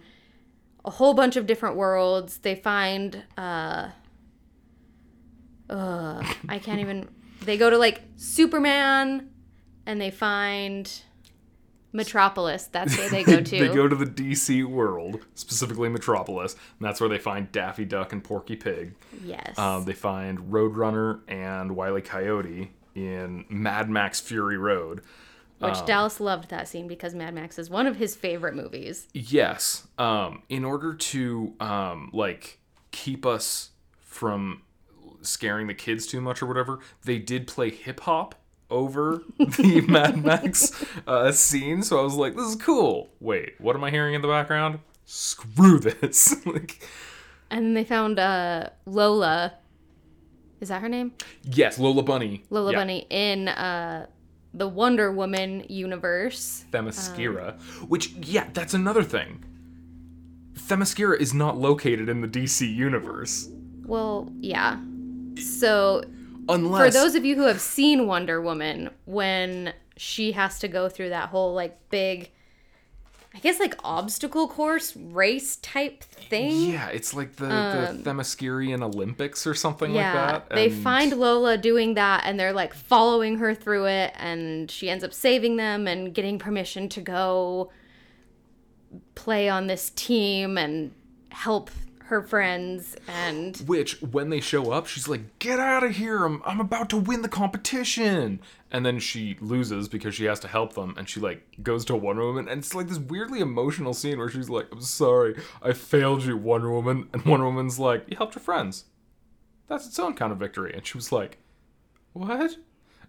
a 0.86 0.92
whole 0.92 1.14
bunch 1.14 1.36
of 1.36 1.46
different 1.46 1.76
worlds. 1.76 2.40
They 2.40 2.56
find 2.56 3.24
uh 3.38 3.90
uh 5.70 6.34
I 6.50 6.60
can't 6.60 6.80
even 6.80 7.10
they 7.44 7.58
go 7.58 7.70
to 7.70 7.78
like 7.78 8.02
Superman 8.16 9.30
and 9.86 10.02
they 10.02 10.12
find 10.12 10.92
Metropolis. 11.94 12.68
That's 12.68 12.98
where 12.98 13.10
they 13.10 13.24
go 13.24 13.42
to. 13.42 13.60
they 13.60 13.74
go 13.74 13.88
to 13.88 13.96
the 13.96 14.06
DC 14.06 14.66
world, 14.66 15.26
specifically 15.36 15.90
Metropolis, 15.90 16.54
and 16.54 16.88
that's 16.88 17.00
where 17.00 17.10
they 17.10 17.18
find 17.18 17.52
Daffy 17.52 17.86
Duck 17.86 18.14
and 18.14 18.24
Porky 18.24 18.56
Pig. 18.56 18.94
yes. 19.24 19.58
Um, 19.58 19.86
they 19.86 19.94
find 19.94 20.40
Roadrunner 20.52 21.22
and 21.28 21.76
Wile 21.76 21.98
E. 21.98 22.02
Coyote 22.02 22.72
in 22.98 23.46
Mad 23.48 23.90
Max 23.90 24.20
Fury 24.20 24.58
Road. 24.58 25.02
which 25.60 25.86
Dallas 25.86 26.20
loved 26.20 26.50
that 26.50 26.68
scene 26.68 26.88
because 26.88 27.14
Mad 27.14 27.34
Max 27.34 27.58
is 27.60 27.70
one 27.70 27.88
of 27.88 27.98
his 27.98 28.16
favorite 28.16 28.56
movies. 28.56 29.08
Yes. 29.14 29.88
Um, 29.98 30.42
in 30.50 30.66
order 30.66 30.94
to 30.94 31.54
um, 31.60 32.10
like 32.12 32.60
keep 32.92 33.26
us 33.26 33.70
from 34.02 34.64
scaring 35.22 35.68
the 35.68 35.74
kids 35.74 36.08
too 36.08 36.22
much 36.22 36.42
or 36.42 36.48
whatever, 36.48 36.80
they 37.06 37.20
did 37.20 37.48
play 37.48 37.70
hip 37.70 38.02
hop 38.02 38.36
over 38.70 39.22
the 39.38 39.82
Mad 39.88 40.24
Max 40.24 40.84
uh, 41.06 41.32
scene. 41.32 41.84
So 41.84 42.00
I 42.00 42.04
was 42.04 42.16
like, 42.16 42.36
"This 42.36 42.48
is 42.48 42.56
cool." 42.56 43.10
Wait, 43.20 43.54
what 43.60 43.76
am 43.76 43.84
I 43.84 43.92
hearing 43.92 44.14
in 44.16 44.22
the 44.22 44.28
background? 44.28 44.80
Screw 45.06 45.80
this! 45.80 46.36
like, 46.46 46.84
And 47.50 47.78
they 47.78 47.84
found 47.84 48.20
uh 48.20 48.70
Lola. 48.86 49.54
Is 50.60 50.70
that 50.70 50.82
her 50.82 50.90
name? 50.90 51.14
yes, 51.44 51.78
Lola 51.80 52.04
Bunny. 52.04 52.44
Lola 52.50 52.72
Yeah, 52.72 52.78
Bunny 52.80 53.08
in 53.10 53.48
uh 53.48 54.08
the 54.54 54.68
Wonder 54.68 55.12
Woman 55.12 55.66
universe. 55.70 56.66
Themyscira. 56.72 57.54
Um, 57.54 57.88
Which, 57.90 58.12
yeah, 58.14 58.48
that's 58.54 58.74
another 58.74 59.04
thing. 59.04 59.44
Themyscira 60.54 61.20
is 61.20 61.34
not 61.34 61.58
located 61.58 62.10
in 62.10 62.22
the 62.22 62.28
DC 62.28 62.74
universe. 62.74 63.50
Well, 63.86 64.32
yeah. 64.40 64.80
So 65.40 66.04
Unless 66.50 66.86
for 66.96 67.00
those 67.00 67.16
of 67.16 67.24
you 67.24 67.36
who 67.36 67.44
have 67.44 67.62
seen 67.62 68.08
Wonder 68.08 68.42
Woman, 68.42 68.90
when 69.06 69.74
she 69.96 70.32
has 70.32 70.60
to 70.60 70.68
go 70.68 70.90
through 70.90 71.10
that 71.10 71.30
whole 71.30 71.54
like 71.54 71.90
big 71.90 72.32
I 73.38 73.40
guess 73.40 73.60
like 73.60 73.76
obstacle 73.84 74.48
course 74.48 74.96
race 74.98 75.58
type 75.58 76.04
thing. 76.04 76.72
Yeah, 76.72 76.88
it's 76.88 77.14
like 77.14 77.36
the, 77.36 77.46
the 77.46 78.02
Themyscirian 78.04 78.82
Olympics 78.82 79.46
or 79.46 79.54
something 79.54 79.92
Um, 79.92 79.96
Yeah, 79.96 80.32
like 80.32 80.50
that. 80.50 80.56
they 80.56 80.72
find 80.72 81.14
Lola 81.14 81.56
doing 81.56 81.94
that 81.94 82.24
and 82.26 82.40
they're 82.40 82.52
like 82.52 82.74
following 82.74 83.38
her 83.38 83.54
through 83.54 83.86
it 83.86 84.12
and 84.18 84.72
she 84.72 84.90
ends 84.90 85.04
up 85.04 85.14
saving 85.14 85.58
them 85.58 85.88
and 85.88 86.16
getting 86.16 86.40
permission 86.40 86.90
to 86.90 87.00
go 87.02 87.72
play 89.14 89.48
on 89.50 89.68
this 89.68 89.92
team 89.92 90.58
and 90.58 90.92
help 91.30 91.70
her 92.06 92.22
friends 92.24 92.96
and 93.08 93.58
Which, 93.68 94.02
when 94.02 94.30
they 94.30 94.40
show 94.40 94.72
up, 94.72 94.88
she's 94.88 95.10
like, 95.10 95.40
"Get 95.40 95.60
out 95.60 95.84
of 95.84 95.98
here! 95.98 96.24
I'm 96.24 96.42
I'm 96.46 96.62
about 96.62 96.90
to 96.92 96.98
win 96.98 97.22
the 97.22 97.28
competition." 97.28 98.40
And 98.70 98.86
then 98.86 99.00
she 99.00 99.38
loses 99.40 99.88
because 99.88 100.14
she 100.14 100.26
has 100.26 100.42
to 100.42 100.48
help 100.50 100.74
them, 100.74 100.94
and 100.98 101.08
she 101.08 101.22
like 101.22 101.64
goes 101.64 101.86
to 101.86 101.96
Wonder 101.96 102.26
Woman, 102.26 102.50
and 102.50 102.60
it's 102.60 102.76
like 102.76 102.88
this 102.90 103.00
weirdly 103.00 103.40
emotional 103.40 103.94
scene 103.94 104.18
where 104.18 104.28
she's 104.28 104.50
like, 104.50 104.68
"I'm 104.74 104.82
sorry, 104.82 105.36
I 105.62 105.72
failed 105.72 106.26
you, 106.26 106.36
Wonder 106.36 106.70
Woman," 106.72 107.08
and 107.14 107.24
Wonder 107.24 107.46
Woman's 107.46 107.80
like, 107.80 108.04
"You 108.10 108.18
helped 108.18 108.36
your 108.36 108.42
friends. 108.44 108.86
That's 109.68 109.88
its 109.88 109.98
own 110.00 110.16
kind 110.16 110.34
of 110.34 110.38
victory." 110.40 110.74
And 110.74 110.86
she 110.86 110.98
was 110.98 111.14
like, 111.14 111.38
"What?" 112.12 112.58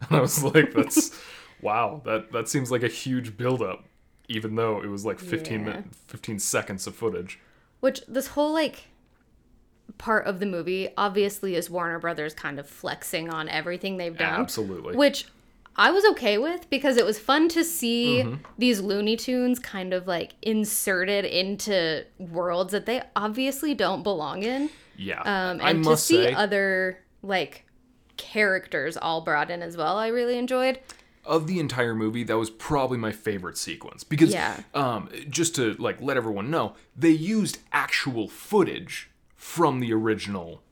And 0.08 0.16
I 0.16 0.20
was 0.20 0.44
like, 0.44 0.72
"That's 0.74 1.10
wow. 1.60 2.02
That 2.04 2.30
that 2.30 2.48
seems 2.48 2.70
like 2.70 2.84
a 2.84 2.88
huge 2.88 3.36
buildup, 3.36 3.84
even 4.28 4.54
though 4.54 4.80
it 4.80 4.86
was 4.86 5.04
like 5.04 5.18
15 5.18 5.66
Yeah. 5.66 5.82
15 6.06 6.38
seconds 6.38 6.86
of 6.86 6.94
footage." 6.94 7.40
which 7.80 8.00
this 8.08 8.28
whole 8.28 8.52
like 8.52 8.86
part 9.98 10.26
of 10.26 10.38
the 10.40 10.46
movie 10.46 10.88
obviously 10.96 11.54
is 11.56 11.70
Warner 11.70 11.98
Brothers 11.98 12.34
kind 12.34 12.58
of 12.58 12.68
flexing 12.68 13.30
on 13.30 13.48
everything 13.48 13.96
they've 13.96 14.16
done. 14.16 14.40
Absolutely. 14.40 14.96
Which 14.96 15.26
I 15.78 15.90
was 15.92 16.04
okay 16.06 16.38
with 16.38 16.68
because 16.70 16.96
it 16.96 17.06
was 17.06 17.18
fun 17.18 17.48
to 17.50 17.62
see 17.64 18.22
Mm-hmm. 18.24 18.34
these 18.58 18.80
Looney 18.80 19.16
Tunes 19.16 19.58
kind 19.60 19.94
of 19.94 20.06
like 20.08 20.32
inserted 20.42 21.24
into 21.24 22.04
worlds 22.18 22.72
that 22.72 22.84
they 22.86 23.00
obviously 23.14 23.74
don't 23.74 24.02
belong 24.02 24.42
in. 24.42 24.70
Yeah, 24.96 25.20
Um, 25.20 25.60
I 25.62 25.70
and 25.70 25.84
to 25.84 25.96
see 25.96 26.24
say, 26.24 26.32
other 26.34 26.98
like 27.22 27.64
characters 28.16 28.96
all 28.96 29.20
brought 29.20 29.50
in 29.50 29.62
as 29.62 29.76
well, 29.76 29.96
I 29.96 30.08
really 30.08 30.36
enjoyed. 30.36 30.80
of 31.24 31.46
the 31.46 31.60
entire 31.60 31.94
movie, 31.94 32.24
that 32.24 32.38
was 32.38 32.48
probably 32.48 32.96
my 32.96 33.12
favorite 33.12 33.58
sequence 33.58 34.02
because, 34.02 34.32
Yeah. 34.32 34.60
um, 34.74 35.10
just 35.28 35.54
to 35.56 35.74
like 35.74 36.00
let 36.00 36.16
everyone 36.16 36.50
know, 36.50 36.74
they 36.96 37.10
used 37.10 37.58
actual 37.70 38.28
footage 38.28 39.10
from 39.36 39.80
the 39.80 39.92
original 39.92 40.62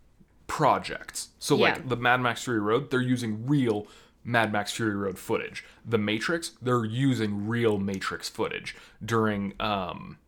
projects. 0.46 1.28
So 1.38 1.56
Yeah. 1.56 1.62
like 1.74 1.88
the 1.90 1.96
Mad 1.96 2.20
Max 2.22 2.42
Fury 2.44 2.58
Road, 2.60 2.90
they're 2.90 3.00
using 3.02 3.46
real 3.46 3.86
Mad 4.26 4.52
Max 4.52 4.72
Fury 4.72 4.94
Road 4.96 5.18
footage. 5.18 5.64
The 5.86 5.96
Matrix, 5.98 6.50
they're 6.60 6.84
using 6.84 7.46
real 7.46 7.78
Matrix 7.78 8.28
footage 8.28 8.74
during 9.02 9.54
um, 9.60 10.18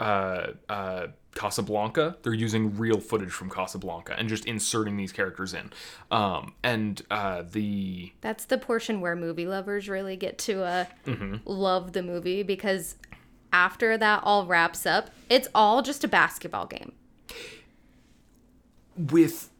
uh, 0.00 0.48
uh, 0.68 1.06
Casablanca, 1.34 2.16
they're 2.22 2.34
using 2.34 2.76
real 2.76 3.00
footage 3.00 3.30
from 3.30 3.48
Casablanca 3.48 4.14
and 4.18 4.28
just 4.28 4.44
inserting 4.44 4.96
these 4.98 5.12
characters 5.12 5.54
in. 5.54 5.70
Um, 6.10 6.52
and 6.62 7.00
uh, 7.10 7.44
the 7.50 8.12
That's 8.20 8.44
the 8.44 8.58
portion 8.58 9.00
where 9.00 9.14
movie 9.16 9.46
lovers 9.46 9.88
really 9.88 10.16
get 10.16 10.36
to 10.38 10.64
uh, 10.64 10.84
Mm-hmm. 11.06 11.36
love 11.46 11.92
the 11.92 12.02
movie 12.02 12.42
because 12.42 12.96
after 13.52 13.96
that 13.96 14.20
all 14.24 14.44
wraps 14.46 14.84
up, 14.84 15.10
it's 15.30 15.46
all 15.54 15.80
just 15.80 16.02
a 16.04 16.08
basketball 16.08 16.66
game. 16.66 16.92
with 18.96 19.50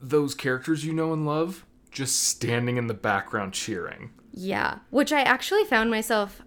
those 0.00 0.34
characters 0.34 0.84
you 0.84 0.92
know 0.92 1.12
and 1.12 1.24
love 1.24 1.64
just 1.92 2.24
standing 2.24 2.76
in 2.76 2.86
the 2.86 2.94
background 2.94 3.52
cheering. 3.52 4.10
Yeah, 4.32 4.78
which 4.90 5.12
I 5.12 5.20
actually 5.20 5.64
found 5.64 5.90
myself 5.90 6.42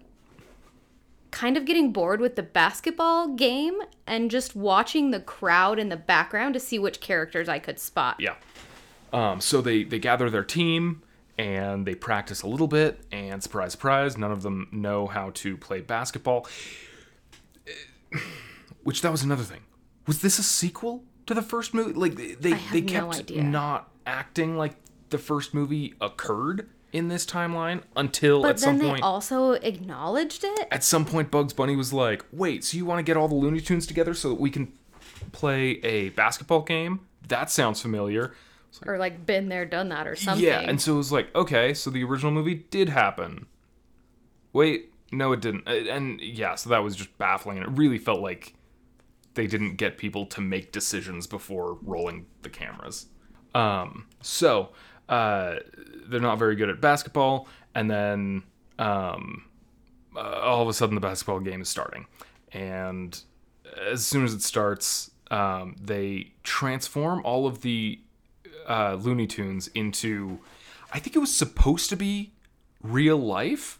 kind 1.30 1.56
of 1.56 1.64
getting 1.64 1.92
bored 1.92 2.20
with 2.20 2.34
the 2.36 2.42
basketball 2.42 3.28
game 3.34 3.78
and 4.06 4.30
just 4.30 4.56
watching 4.56 5.10
the 5.10 5.20
crowd 5.20 5.78
in 5.78 5.88
the 5.88 5.96
background 5.96 6.54
to 6.54 6.60
see 6.60 6.78
which 6.78 7.00
characters 7.00 7.48
I 7.48 7.58
could 7.58 7.78
spot. 7.78 8.16
Yeah. 8.18 8.34
Um, 9.12 9.40
so 9.40 9.60
they 9.60 9.84
they 9.84 9.98
gather 9.98 10.28
their 10.28 10.44
team 10.44 11.02
and 11.38 11.86
they 11.86 11.94
practice 11.94 12.42
a 12.42 12.48
little 12.48 12.66
bit 12.66 13.00
and 13.12 13.42
surprise 13.42 13.72
surprise 13.72 14.16
none 14.16 14.32
of 14.32 14.42
them 14.42 14.68
know 14.72 15.06
how 15.06 15.30
to 15.34 15.56
play 15.56 15.80
basketball 15.80 16.46
which 18.82 19.02
that 19.02 19.12
was 19.12 19.22
another 19.22 19.42
thing 19.42 19.60
was 20.06 20.22
this 20.22 20.38
a 20.38 20.42
sequel 20.42 21.04
to 21.26 21.34
the 21.34 21.42
first 21.42 21.74
movie 21.74 21.92
like 21.92 22.16
they 22.16 22.32
they, 22.34 22.54
they 22.72 22.80
no 22.80 23.10
kept 23.10 23.30
idea. 23.30 23.42
not 23.42 23.90
acting 24.06 24.56
like 24.56 24.76
the 25.10 25.18
first 25.18 25.54
movie 25.54 25.94
occurred 26.00 26.68
in 26.92 27.08
this 27.08 27.26
timeline 27.26 27.82
until 27.96 28.42
But 28.42 28.50
at 28.50 28.60
some 28.60 28.78
then 28.78 28.86
they 28.86 28.90
point 28.92 29.02
also 29.02 29.52
acknowledged 29.52 30.44
it. 30.44 30.68
at 30.70 30.82
some 30.84 31.04
point 31.04 31.30
Bugs 31.30 31.52
Bunny 31.52 31.76
was 31.76 31.92
like, 31.92 32.24
"Wait, 32.32 32.64
so 32.64 32.76
you 32.76 32.84
want 32.86 32.98
to 32.98 33.02
get 33.02 33.16
all 33.16 33.28
the 33.28 33.34
Looney 33.34 33.60
Tunes 33.60 33.86
together 33.86 34.14
so 34.14 34.28
that 34.30 34.40
we 34.40 34.50
can 34.50 34.72
play 35.32 35.72
a 35.82 36.10
basketball 36.10 36.62
game? 36.62 37.00
That 37.28 37.50
sounds 37.50 37.80
familiar." 37.82 38.34
Or 38.86 38.98
like 38.98 39.24
been 39.24 39.48
there, 39.48 39.64
done 39.64 39.88
that, 39.88 40.06
or 40.06 40.14
something. 40.16 40.44
Yeah, 40.44 40.60
and 40.60 40.80
so 40.80 40.94
it 40.94 40.96
was 40.98 41.10
like, 41.10 41.34
okay, 41.34 41.72
so 41.72 41.88
the 41.88 42.04
original 42.04 42.30
movie 42.30 42.66
did 42.70 42.90
happen. 42.90 43.46
Wait, 44.52 44.92
no, 45.12 45.32
it 45.32 45.40
didn't. 45.40 45.66
Uh, 45.66 45.90
And 45.90 46.20
yeah, 46.20 46.54
so 46.56 46.68
that 46.70 46.82
was 46.84 46.94
just 46.94 47.16
baffling, 47.16 47.56
and 47.58 47.66
it 47.66 47.72
really 47.78 47.96
felt 47.98 48.20
like 48.20 48.54
they 49.34 49.46
didn't 49.46 49.76
get 49.76 49.96
people 49.96 50.26
to 50.26 50.40
make 50.42 50.72
decisions 50.72 51.26
before 51.26 51.78
rolling 51.82 52.26
the 52.42 52.50
cameras. 52.50 53.06
Um, 53.54 54.06
so 54.20 54.70
uh, 55.08 55.56
they're 56.08 56.20
not 56.20 56.38
very 56.38 56.56
good 56.56 56.68
at 56.70 56.80
basketball, 56.80 57.48
and 57.74 57.90
then 57.90 58.42
um, 58.78 59.44
uh, 60.16 60.20
all 60.20 60.62
of 60.62 60.68
a 60.68 60.72
sudden 60.72 60.94
the 60.94 61.00
basketball 61.00 61.40
game 61.40 61.60
is 61.62 61.68
starting, 61.68 62.06
and 62.52 63.20
as 63.90 64.04
soon 64.04 64.24
as 64.24 64.32
it 64.34 64.42
starts, 64.42 65.10
um, 65.30 65.76
they 65.80 66.32
transform 66.42 67.20
all 67.24 67.46
of 67.46 67.62
the 67.62 68.00
uh, 68.68 68.94
Looney 69.00 69.26
Tunes 69.26 69.68
into, 69.74 70.38
I 70.92 70.98
think 70.98 71.14
it 71.16 71.18
was 71.18 71.34
supposed 71.36 71.88
to 71.90 71.96
be 71.96 72.32
real 72.82 73.16
life, 73.18 73.78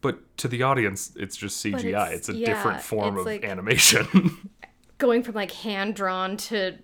but 0.00 0.36
to 0.38 0.48
the 0.48 0.62
audience, 0.62 1.12
it's 1.16 1.36
just 1.36 1.64
CGI. 1.64 1.86
it's- 1.88 2.12
It's, 2.12 2.28
a 2.28 2.34
yeah, 2.34 2.46
different 2.46 2.80
form 2.82 3.16
of 3.18 3.26
like- 3.26 3.44
animation. 3.44 4.48
Going 4.98 5.22
from 5.22 5.34
like 5.34 5.52
hand 5.52 5.94
drawn 5.94 6.36
to 6.36 6.76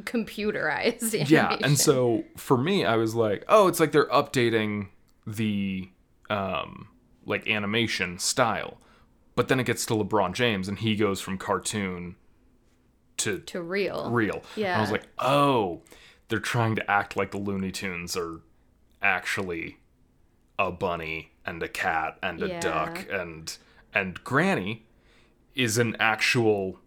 computerized. 0.00 1.12
yeah, 1.30 1.46
animation. 1.46 1.64
and 1.64 1.78
so 1.78 2.24
for 2.36 2.56
me, 2.56 2.84
I 2.84 2.96
was 2.96 3.14
like, 3.14 3.44
oh, 3.48 3.68
it's 3.68 3.80
like 3.80 3.92
they're 3.92 4.06
updating 4.08 4.88
the 5.26 5.88
um, 6.30 6.88
like 7.24 7.48
animation 7.48 8.18
style, 8.18 8.78
but 9.36 9.48
then 9.48 9.60
it 9.60 9.64
gets 9.64 9.86
to 9.86 9.94
LeBron 9.94 10.32
James, 10.34 10.68
and 10.68 10.78
he 10.78 10.96
goes 10.96 11.20
from 11.20 11.38
cartoon 11.38 12.16
to 13.18 13.38
to 13.40 13.62
real. 13.62 14.10
real. 14.10 14.42
And 14.56 14.66
I 14.66 14.80
was 14.80 14.90
like, 14.90 15.06
oh, 15.18 15.82
they're 16.28 16.38
trying 16.40 16.74
to 16.76 16.90
act 16.90 17.16
like 17.16 17.30
the 17.30 17.38
Looney 17.38 17.70
Tunes 17.70 18.16
are 18.16 18.40
actually 19.02 19.78
a 20.58 20.70
bunny 20.72 21.30
and 21.46 21.62
a 21.62 21.68
cat 21.68 22.18
and 22.22 22.42
a 22.42 22.48
Yeah. 22.48 22.60
duck 22.60 23.06
and 23.10 23.56
and 23.92 24.22
Granny 24.24 24.86
is 25.54 25.78
an 25.78 25.96
actual 26.00 26.80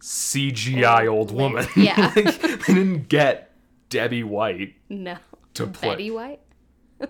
CGI 0.00 1.08
old, 1.08 1.30
Old 1.30 1.32
woman. 1.32 1.66
Yeah. 1.76 2.12
Like, 2.16 2.40
they 2.40 2.74
didn't 2.74 3.08
get 3.08 3.52
Debbie 3.88 4.22
White. 4.24 4.74
No. 4.88 5.16
To 5.54 5.66
play- 5.66 5.88
Betty 5.90 6.10
White. 6.10 6.40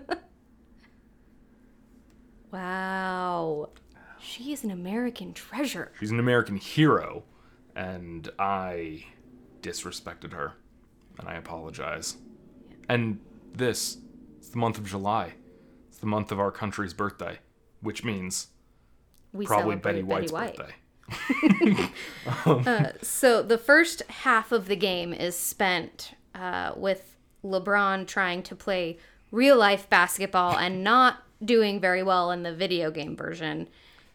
wow. 2.51 3.69
She 4.19 4.51
is 4.51 4.63
an 4.63 4.71
American 4.71 5.33
treasure. 5.33 5.91
She's 5.99 6.11
an 6.11 6.19
American 6.19 6.57
hero, 6.57 7.23
and 7.75 8.29
I 8.39 9.05
disrespected 9.61 10.33
her, 10.33 10.53
and 11.19 11.27
I 11.27 11.35
apologize. 11.35 12.17
And 12.89 13.19
this, 13.53 13.97
it's 14.37 14.49
the 14.49 14.57
month 14.57 14.77
of 14.77 14.85
July. 14.87 15.33
It's 15.89 15.97
the 15.97 16.07
month 16.07 16.31
of 16.31 16.39
our 16.39 16.51
country's 16.51 16.93
birthday, 16.93 17.39
which 17.81 18.03
means 18.03 18.47
We 19.33 19.45
probably 19.45 19.75
Betty 19.77 20.03
White's 20.03 20.31
White. 20.31 20.55
birthday. 20.57 20.73
So 23.01 23.41
the 23.41 23.57
first 23.57 24.03
half 24.09 24.51
of 24.51 24.67
the 24.67 24.75
game 24.75 25.13
is 25.13 25.35
spent 25.35 26.11
uh, 26.35 26.73
with 26.75 27.15
LeBron 27.43 28.07
trying 28.07 28.43
to 28.43 28.55
play 28.55 28.97
real 29.31 29.57
life 29.57 29.89
basketball 29.89 30.57
and 30.57 30.83
not 30.83 31.23
doing 31.43 31.79
very 31.79 32.03
well 32.03 32.31
in 32.31 32.43
the 32.43 32.53
video 32.53 32.91
game 32.91 33.15
version, 33.15 33.67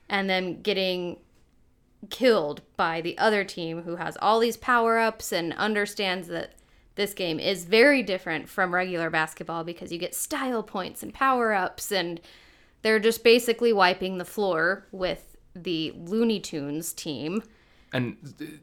and 0.09 0.29
then 0.29 0.61
getting 0.63 1.19
killed 2.11 2.63
by 2.77 3.01
the 3.01 3.17
other 3.17 3.45
team 3.45 3.83
who 3.83 3.97
has 3.97 4.17
all 4.21 4.41
these 4.41 4.57
power 4.57 4.99
ups 4.99 5.33
and 5.33 5.53
understands 5.55 6.29
that 6.29 6.55
this 6.95 7.15
game 7.15 7.39
is 7.39 7.65
very 7.65 8.03
different 8.03 8.49
from 8.49 8.75
regular 8.75 9.09
basketball 9.09 9.65
because 9.65 9.93
you 9.93 9.99
get 9.99 10.15
style 10.15 10.63
points 10.63 11.03
and 11.03 11.15
power 11.15 11.55
ups, 11.55 11.91
and 11.91 12.21
they're 12.83 12.99
just 12.99 13.25
basically 13.25 13.73
wiping 13.73 14.19
the 14.19 14.25
floor 14.25 14.87
with 14.91 15.32
the 15.55 15.93
Looney 15.97 16.41
Tunes 16.41 16.93
team. 16.93 17.43
And 17.93 18.17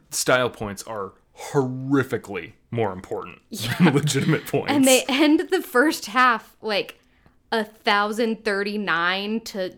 style 0.10 0.50
points 0.50 0.84
are 0.84 1.14
horrifically 1.52 2.54
more 2.72 2.92
important 2.92 3.40
than 3.52 3.94
legitimate 3.94 4.46
points. 4.48 4.72
And 4.72 4.86
they 4.86 5.04
end 5.08 5.50
the 5.52 5.62
first 5.62 6.08
half 6.08 6.58
like 6.62 7.00
a 7.52 7.64
thousand 7.64 8.44
thirty 8.44 8.78
nine 8.78 9.42
to 9.42 9.74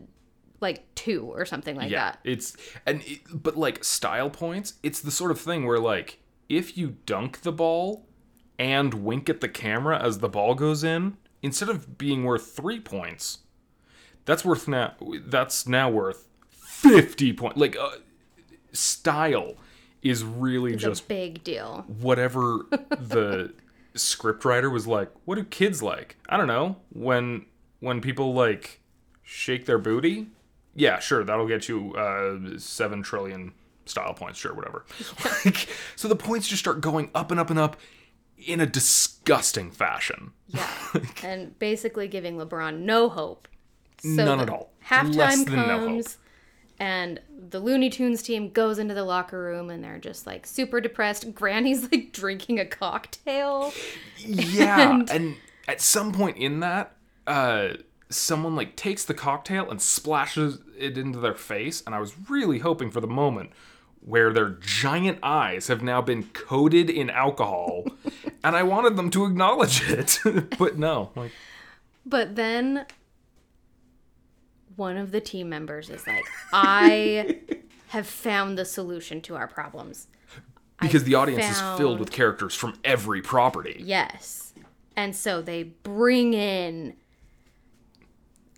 like 0.60 0.84
two 0.96 1.26
or 1.26 1.46
something 1.46 1.76
like 1.76 1.90
yeah, 1.90 2.12
that. 2.12 2.20
it's 2.24 2.56
and 2.86 3.02
it, 3.06 3.22
but 3.32 3.58
like 3.58 3.84
style 3.84 4.30
points, 4.30 4.76
it's 4.84 5.02
the 5.02 5.12
sort 5.12 5.32
of 5.32 5.40
thing 5.40 5.66
where 5.66 5.80
like 5.80 6.20
if 6.50 6.78
you 6.78 6.98
dunk 7.06 7.42
the 7.42 7.52
ball 7.52 8.06
and 8.60 8.94
wink 8.94 9.30
at 9.30 9.42
the 9.42 9.50
camera 9.50 10.00
as 10.02 10.20
the 10.20 10.30
ball 10.30 10.54
goes 10.54 10.84
in, 10.84 11.18
instead 11.42 11.70
of 11.70 11.98
being 11.98 12.24
worth 12.24 12.52
three 12.56 12.80
points, 12.80 13.40
that's 14.26 14.46
worth 14.46 14.68
now. 14.68 14.94
That's 15.26 15.68
now 15.68 15.90
worth 15.90 16.28
fifty 16.82 17.34
points. 17.34 17.58
Like 17.58 17.76
uh, 17.78 17.92
style 18.72 19.56
is 20.02 20.24
really 20.24 20.74
It's 20.74 20.82
just 20.84 21.04
a 21.04 21.08
big 21.08 21.44
deal. 21.44 21.86
whatever 22.00 22.66
the 22.90 23.54
scriptwriter 23.94 24.72
was 24.72 24.88
like 24.88 25.12
what 25.26 25.36
do 25.36 25.44
kids 25.44 25.84
like 25.84 26.16
i 26.30 26.38
don't 26.38 26.48
know 26.48 26.78
when 26.94 27.46
when 27.82 28.00
people 28.00 28.34
like 28.34 28.80
shake 29.22 29.66
their 29.66 29.78
booty 29.78 30.28
yeah 30.76 30.98
sure 30.98 31.24
that'll 31.26 31.46
get 31.48 31.68
you 31.68 31.94
uh 31.96 32.58
7 32.58 33.04
trillion 33.04 33.52
style 33.86 34.14
points 34.14 34.40
sure 34.40 34.54
whatever 34.54 34.86
like, 35.46 35.68
so 35.98 36.08
the 36.08 36.16
points 36.16 36.48
just 36.48 36.62
start 36.62 36.80
going 36.80 37.12
up 37.14 37.30
and 37.32 37.40
up 37.40 37.50
and 37.50 37.60
up 37.60 37.76
in 38.38 38.60
a 38.62 38.66
disgusting 38.66 39.70
fashion 39.70 40.32
Yeah. 40.48 40.68
and 41.24 41.60
basically 41.60 42.08
giving 42.08 42.38
LeBron 42.38 42.80
no 42.80 43.08
hope. 43.10 43.48
So 44.00 44.10
None 44.10 44.40
at 44.40 44.50
all. 44.50 44.72
Halftime 44.88 45.46
than 45.46 45.56
no 45.68 45.86
comes 45.86 46.18
and 46.82 47.20
the 47.50 47.60
Looney 47.60 47.90
Tunes 47.90 48.24
team 48.24 48.50
goes 48.50 48.80
into 48.80 48.94
the 48.94 49.04
locker 49.04 49.40
room 49.42 49.70
and 49.70 49.84
they're 49.84 50.00
just 50.00 50.26
like 50.26 50.46
super 50.48 50.82
depressed. 50.82 51.34
Granny's 51.36 51.84
like 51.92 52.12
drinking 52.12 52.60
a 52.60 52.66
cocktail. 52.66 53.72
yeah 54.18 54.92
And- 54.92 55.10
and 55.12 55.36
at 55.68 55.80
some 55.82 56.12
point 56.12 56.38
in 56.38 56.60
that 56.62 56.96
uh 57.28 57.70
someone 58.10 58.56
like 58.56 58.76
takes 58.76 59.06
the 59.06 59.14
cocktail 59.14 59.70
and 59.70 59.82
splashes 59.82 60.60
it 60.78 60.98
into 60.98 61.20
their 61.20 61.36
face 61.36 61.82
and 61.86 61.94
i 61.96 62.00
was 62.00 62.14
really 62.30 62.60
hoping 62.60 62.90
for 62.92 63.00
the 63.00 63.08
moment 63.08 63.52
where 64.04 64.34
their 64.34 64.50
giant 64.60 65.20
eyes 65.24 65.68
have 65.68 65.82
now 65.84 66.02
been 66.02 66.24
coated 66.34 66.90
in 66.90 67.10
alcohol 67.12 67.86
and 68.44 68.56
i 68.56 68.64
wanted 68.64 68.98
them 68.98 69.10
to 69.12 69.24
acknowledge 69.26 69.88
it 69.90 70.20
but 70.58 70.78
no 70.78 71.12
like 71.16 71.32
But 72.06 72.36
then 72.36 72.86
one 74.82 74.98
of 74.98 75.12
the 75.12 75.22
team 75.22 75.48
members 75.48 75.90
is 75.90 76.06
like, 76.08 76.26
I 76.52 77.40
have 77.90 78.08
found 78.08 78.58
the 78.58 78.66
solution 78.66 79.22
to 79.22 79.36
our 79.36 79.48
problems. 79.48 80.08
because 80.82 81.04
the 81.04 81.16
audience 81.16 81.46
is 81.46 81.62
filled 81.78 82.00
with 82.00 82.12
characters 82.12 82.54
from 82.56 82.74
every 82.84 83.22
property 83.22 83.76
Yes. 83.80 84.54
And 84.98 85.16
so 85.16 85.42
they 85.42 85.64
bring 85.64 86.34
in, 86.34 86.96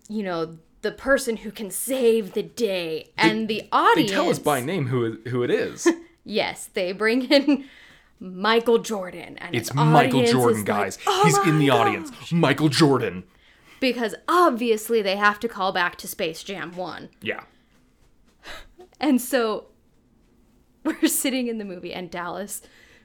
you 0.08 0.22
know, 0.22 0.58
the 0.82 0.90
person 0.92 1.36
who 1.38 1.50
can 1.50 1.70
save 1.70 2.32
the 2.34 2.42
day. 2.42 3.10
And 3.16 3.46
the 3.48 3.62
audience. 3.72 4.10
they 4.10 4.14
tell 4.16 4.28
us 4.30 4.38
by 4.38 4.60
name 4.60 4.86
who 4.88 5.18
who 5.28 5.42
it 5.42 5.50
is 5.50 5.86
Yes, 6.24 6.68
they 6.72 6.92
bring 6.92 7.30
in 7.30 7.64
Michael 8.20 8.78
Jordan. 8.78 9.36
And 9.38 9.54
it's 9.54 9.70
oh 9.76 9.84
michael 9.84 10.24
jordan 10.24 10.64
guys 10.64 10.96
Like, 10.98 11.04
oh 11.06 11.22
he's 11.24 11.38
in 11.50 11.58
the 11.58 11.66
gosh." 11.68 11.78
audience 11.80 12.32
michael 12.32 12.68
jordan 12.70 13.24
Because 13.80 14.14
obviously 14.28 15.02
they 15.02 15.16
have 15.16 15.38
to 15.40 15.48
call 15.48 15.72
back 15.72 15.96
to 15.96 16.08
Space 16.08 16.42
Jam 16.42 16.72
1. 16.72 17.08
yeah 17.20 17.44
And 19.00 19.20
so 19.20 19.66
we're 20.84 21.08
sitting 21.08 21.48
in 21.48 21.58
the 21.58 21.64
movie, 21.64 21.92
and 21.92 22.10
Dallas 22.10 22.62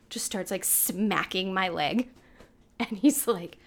just 0.09 0.25
starts 0.25 0.51
like 0.51 0.63
smacking 0.63 1.53
my 1.53 1.69
leg. 1.69 2.09
And 2.79 2.97
he's 2.99 3.27
like, 3.27 3.57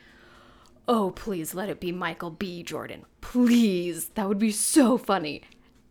oh, 0.89 1.11
please 1.11 1.55
let 1.55 1.69
it 1.69 1.81
be 1.81 1.93
Michael 1.93 2.31
B. 2.31 2.63
Jordan. 2.63 3.05
Please. 3.21 4.09
That 4.15 4.29
would 4.29 4.39
be 4.39 4.51
so 4.51 4.97
funny. 4.97 5.43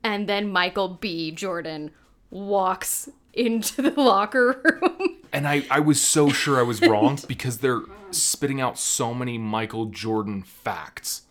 And 0.04 0.28
then 0.28 0.52
Michael 0.52 0.90
B. 0.90 1.32
Jordan 1.32 1.92
walks 2.32 3.10
into 3.34 3.82
the 3.82 4.00
locker 4.00 4.62
room. 4.64 5.18
And 5.34 5.48
I, 5.48 5.66
I 5.72 5.80
was 5.80 6.02
so 6.02 6.28
sure 6.28 6.60
I 6.60 6.64
was 6.64 6.82
wrong 6.82 7.18
because 7.28 7.60
they're 7.60 7.84
spitting 8.12 8.60
out 8.60 8.78
so 8.78 9.14
many 9.14 9.38
Michael 9.38 9.86
Jordan 9.86 10.44
facts. 10.44 11.22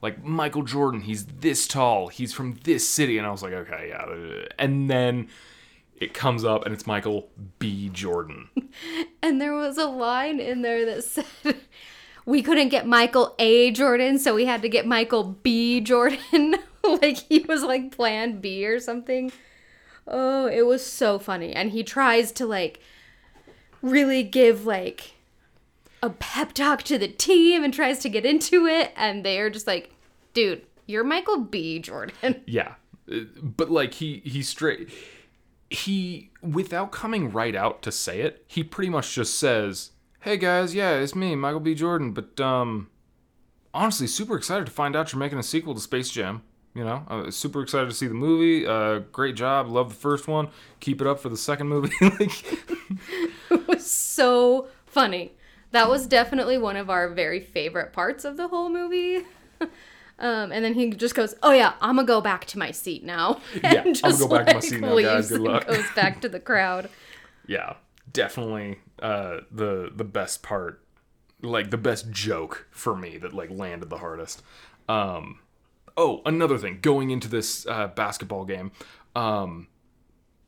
Like, 0.00 0.22
Michael 0.22 0.62
Jordan, 0.62 1.00
he's 1.00 1.26
this 1.26 1.66
tall, 1.66 2.06
he's 2.06 2.32
from 2.32 2.60
this 2.62 2.88
city. 2.88 3.18
And 3.18 3.26
I 3.26 3.32
was 3.32 3.42
like, 3.42 3.52
okay, 3.52 3.88
yeah. 3.88 4.44
And 4.56 4.88
then 4.88 5.26
it 5.96 6.14
comes 6.14 6.44
up 6.44 6.64
and 6.64 6.72
it's 6.72 6.86
Michael 6.86 7.28
B. 7.58 7.88
Jordan. 7.88 8.50
And 9.22 9.40
there 9.40 9.54
was 9.54 9.78
a 9.78 9.86
line 9.86 10.38
in 10.38 10.60
there 10.62 10.84
that 10.84 11.02
said, 11.02 11.24
we 12.26 12.42
couldn't 12.42 12.68
get 12.68 12.86
Michael 12.86 13.34
A. 13.38 13.70
Jordan, 13.70 14.18
so 14.18 14.34
we 14.34 14.44
had 14.44 14.62
to 14.62 14.68
get 14.68 14.86
Michael 14.86 15.24
B. 15.42 15.80
Jordan. 15.80 16.56
like 16.84 17.16
he 17.16 17.40
was 17.40 17.62
like 17.62 17.90
plan 17.90 18.40
B 18.40 18.66
or 18.66 18.78
something. 18.80 19.32
Oh, 20.06 20.46
it 20.46 20.66
was 20.66 20.84
so 20.84 21.18
funny. 21.18 21.52
And 21.52 21.70
he 21.70 21.82
tries 21.82 22.30
to 22.32 22.46
like 22.46 22.80
really 23.82 24.22
give 24.22 24.66
like 24.66 25.12
a 26.02 26.10
pep 26.10 26.52
talk 26.52 26.82
to 26.84 26.98
the 26.98 27.08
team 27.08 27.64
and 27.64 27.72
tries 27.72 27.98
to 28.00 28.08
get 28.08 28.26
into 28.26 28.66
it. 28.66 28.92
And 28.96 29.24
they 29.24 29.38
are 29.40 29.50
just 29.50 29.66
like, 29.66 29.92
dude, 30.34 30.62
you're 30.86 31.04
Michael 31.04 31.40
B. 31.40 31.78
Jordan. 31.78 32.42
Yeah. 32.46 32.74
Uh, 33.10 33.20
But 33.42 33.70
like 33.70 33.94
he 33.94 34.22
he 34.24 34.42
straight 34.42 34.90
he 35.70 36.30
without 36.42 36.92
coming 36.92 37.32
right 37.32 37.54
out 37.56 37.82
to 37.82 37.90
say 37.92 38.20
it, 38.20 38.44
he 38.46 38.62
pretty 38.62 38.90
much 38.90 39.14
just 39.14 39.38
says, 39.38 39.90
"Hey 40.20 40.36
guys, 40.36 40.74
yeah, 40.74 40.92
it's 40.92 41.14
me, 41.14 41.34
Michael 41.34 41.60
B. 41.60 41.74
Jordan, 41.74 42.12
but 42.12 42.38
um 42.40 42.88
honestly 43.72 44.06
super 44.06 44.36
excited 44.36 44.66
to 44.66 44.72
find 44.72 44.94
out 44.94 45.12
you're 45.12 45.18
making 45.18 45.38
a 45.38 45.42
sequel 45.42 45.74
to 45.74 45.80
Space 45.80 46.10
Jam." 46.10 46.42
You 46.74 46.84
know, 46.84 47.04
uh, 47.08 47.30
super 47.30 47.62
excited 47.62 47.88
to 47.88 47.94
see 47.94 48.08
the 48.08 48.14
movie. 48.14 48.66
Uh, 48.66 49.00
great 49.12 49.36
job. 49.36 49.68
Love 49.68 49.90
the 49.90 49.94
first 49.94 50.26
one. 50.26 50.48
Keep 50.80 51.00
it 51.00 51.06
up 51.06 51.20
for 51.20 51.28
the 51.28 51.36
second 51.36 51.68
movie. 51.68 51.92
like, 52.00 52.20
It 53.50 53.68
was 53.68 53.88
so 53.88 54.66
funny. 54.86 55.32
That 55.70 55.88
was 55.88 56.06
definitely 56.06 56.58
one 56.58 56.76
of 56.76 56.90
our 56.90 57.08
very 57.08 57.38
favorite 57.40 57.92
parts 57.92 58.24
of 58.24 58.36
the 58.36 58.48
whole 58.48 58.68
movie. 58.68 59.22
Um, 60.16 60.52
and 60.52 60.64
then 60.64 60.74
he 60.74 60.90
just 60.90 61.16
goes, 61.16 61.34
"Oh 61.42 61.50
yeah, 61.50 61.72
I'm 61.80 61.96
gonna 61.96 62.06
go 62.06 62.20
back 62.20 62.44
to 62.46 62.56
my 62.58 62.70
seat 62.70 63.02
now." 63.02 63.40
Yeah, 63.64 63.82
and 63.82 64.00
I'm 64.04 64.12
gonna 64.12 64.18
go 64.18 64.28
back 64.28 64.46
to 64.46 64.54
my 64.54 64.60
seat 64.60 64.80
now, 64.80 64.96
guys. 65.00 65.28
Good 65.28 65.40
luck. 65.40 65.66
Goes 65.66 65.84
back 65.96 66.20
to 66.20 66.28
the 66.28 66.38
crowd. 66.38 66.88
yeah, 67.48 67.74
definitely 68.12 68.78
uh, 69.02 69.38
the 69.50 69.90
the 69.92 70.04
best 70.04 70.44
part, 70.44 70.84
like 71.42 71.72
the 71.72 71.76
best 71.78 72.12
joke 72.12 72.68
for 72.70 72.94
me 72.94 73.18
that 73.18 73.32
like 73.32 73.50
landed 73.50 73.90
the 73.90 73.98
hardest. 73.98 74.44
Um, 74.88 75.40
oh, 75.96 76.22
another 76.26 76.58
thing 76.58 76.78
going 76.80 77.10
into 77.10 77.28
this 77.28 77.66
uh, 77.66 77.88
basketball 77.88 78.44
game. 78.44 78.72
Um, 79.14 79.68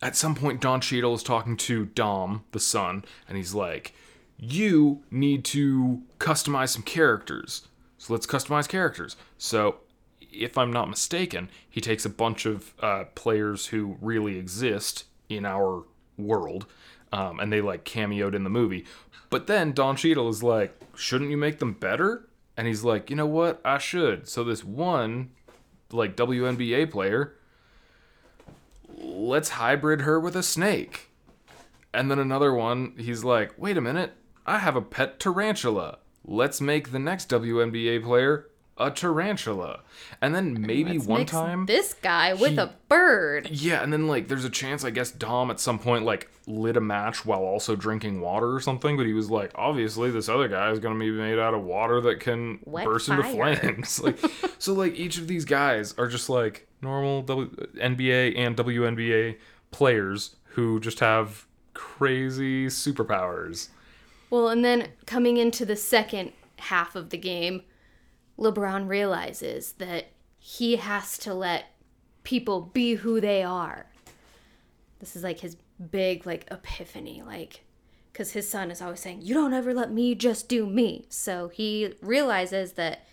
at 0.03 0.16
some 0.16 0.34
point, 0.34 0.61
Don 0.61 0.80
Cheadle 0.80 1.14
is 1.14 1.22
talking 1.22 1.57
to 1.59 1.86
Dom, 1.86 2.44
the 2.53 2.61
son, 2.61 3.05
and 3.28 3.36
he's 3.36 3.55
like, 3.55 3.94
"You 4.38 5.03
need 5.11 5.44
to 5.47 6.03
customize 6.18 6.70
some 6.70 6.82
characters. 6.82 7.66
So 7.99 8.12
let's 8.12 8.26
customize 8.26 8.68
characters." 8.68 9.16
So, 9.38 9.76
if 10.20 10.59
I'm 10.59 10.72
not 10.72 10.90
mistaken, 10.90 11.51
he 11.68 11.80
takes 11.80 12.05
a 12.05 12.11
bunch 12.11 12.44
of 12.44 12.74
uh, 12.80 13.05
players 13.14 13.66
who 13.66 13.97
really 14.01 14.38
exist 14.38 15.05
in 15.28 15.47
our 15.47 15.84
world, 16.18 16.66
um, 17.12 17.40
and 17.40 17.53
they 17.53 17.61
like 17.61 17.84
cameoed 17.84 18.34
in 18.34 18.44
the 18.44 18.51
movie. 18.51 18.84
But 19.30 19.47
then 19.47 19.72
Don 19.72 19.97
Cheadle 19.97 20.28
is 20.28 20.42
like, 20.42 20.78
"Shouldn't 20.94 21.30
you 21.30 21.38
make 21.38 21.59
them 21.59 21.72
better?" 21.72 22.28
And 22.57 22.66
he's 22.66 22.84
like, 22.84 23.09
"You 23.09 23.16
know 23.16 23.26
what? 23.26 23.61
I 23.64 23.78
should." 23.78 24.28
So 24.28 24.44
this 24.44 24.62
one, 24.62 25.30
like 25.93 26.16
WNBA 26.16 26.91
player, 26.91 27.34
let's 28.97 29.51
hybrid 29.51 30.03
her 30.03 30.18
with 30.18 30.37
a 30.37 30.43
snake. 30.43 31.11
And 31.93 32.11
then 32.11 32.18
another 32.18 32.53
one, 32.53 32.95
he's 32.99 33.24
like, 33.24 33.55
wait 33.57 33.76
a 33.76 33.80
minute, 33.80 34.12
I 34.45 34.59
have 34.59 34.76
a 34.76 34.82
pet 34.82 35.18
tarantula. 35.18 35.99
Let's 36.24 36.61
make 36.61 36.93
the 36.93 36.99
next 36.99 37.30
WNBA 37.30 38.03
player 38.03 38.49
a 38.79 38.91
tarantula. 38.91 39.81
And 40.20 40.35
then 40.35 40.61
maybe 40.61 40.95
Let's 40.95 41.07
one 41.07 41.27
time. 41.27 41.66
this 41.66 41.95
guy 41.95 42.35
with 42.35 42.53
he- 42.53 42.59
a 42.59 42.74
bird. 42.89 43.49
Yeah, 43.51 43.83
and 43.83 43.93
then 43.93 44.07
like 44.07 44.29
there's 44.29 44.45
a 44.45 44.51
chance 44.51 44.85
I 44.85 44.91
guess 44.91 45.11
Dom 45.11 45.51
at 45.51 45.61
some 45.61 45.79
point 45.79 46.05
like 46.05 46.31
lit 46.47 46.77
a 46.77 46.81
match 46.81 47.24
while 47.24 47.41
also 47.41 47.74
drinking 47.74 48.20
water 48.20 48.55
or 48.55 48.61
something, 48.61 48.97
but 48.97 49.07
he 49.07 49.12
was 49.12 49.31
like, 49.31 49.51
obviously 49.55 50.11
this 50.11 50.29
other 50.29 50.49
guy 50.49 50.70
is 50.70 50.79
gonna 50.79 50.99
be 50.99 51.11
made 51.11 51.39
out 51.39 51.55
of 51.55 51.62
water 51.64 52.01
that 52.03 52.20
can 52.20 52.59
Wet 52.64 52.85
burst 52.85 53.09
into 53.09 53.22
flames. 53.24 54.01
like 54.03 54.18
so 54.59 54.72
like 54.74 54.95
each 54.95 55.18
of 55.18 55.27
these 55.29 55.45
guys 55.45 55.95
are 55.99 56.09
just 56.09 56.29
like 56.29 56.66
normal 56.83 57.22
w- 57.22 57.51
NBA 57.77 58.37
and 58.39 58.57
WNBA 58.57 59.37
players 59.70 60.37
who 60.51 60.81
just 60.81 61.01
have 61.01 61.47
crazy 61.74 62.66
superpowers. 62.66 63.68
Well, 64.31 64.49
and 64.49 64.64
then 64.64 64.89
coming 65.07 65.37
into 65.37 65.64
the 65.64 65.77
second 65.77 66.33
half 66.59 66.97
of 66.97 67.11
the 67.11 67.16
game, 67.18 67.62
LeBron 68.39 68.89
realizes 68.89 69.72
that 69.72 70.09
he 70.39 70.76
has 70.76 71.18
to 71.18 71.34
let 71.34 71.66
people 72.22 72.61
be 72.61 72.95
who 72.95 73.20
they 73.20 73.43
are. 73.43 73.87
This 74.99 75.16
is 75.16 75.22
like 75.22 75.41
his 75.41 75.57
big 75.91 76.26
like 76.26 76.47
epiphany 76.51 77.22
like 77.22 77.62
cuz 78.14 78.32
his 78.32 78.49
son 78.49 78.70
is 78.70 78.80
always 78.80 79.01
saying, 79.01 79.20
"You 79.22 79.34
don't 79.34 79.53
ever 79.53 79.74
let 79.74 79.93
me 79.93 80.14
just 80.14 80.49
do 80.49 80.66
me." 80.66 81.07
So 81.09 81.49
he 81.49 81.95
realizes 82.01 82.72
that 82.72 83.07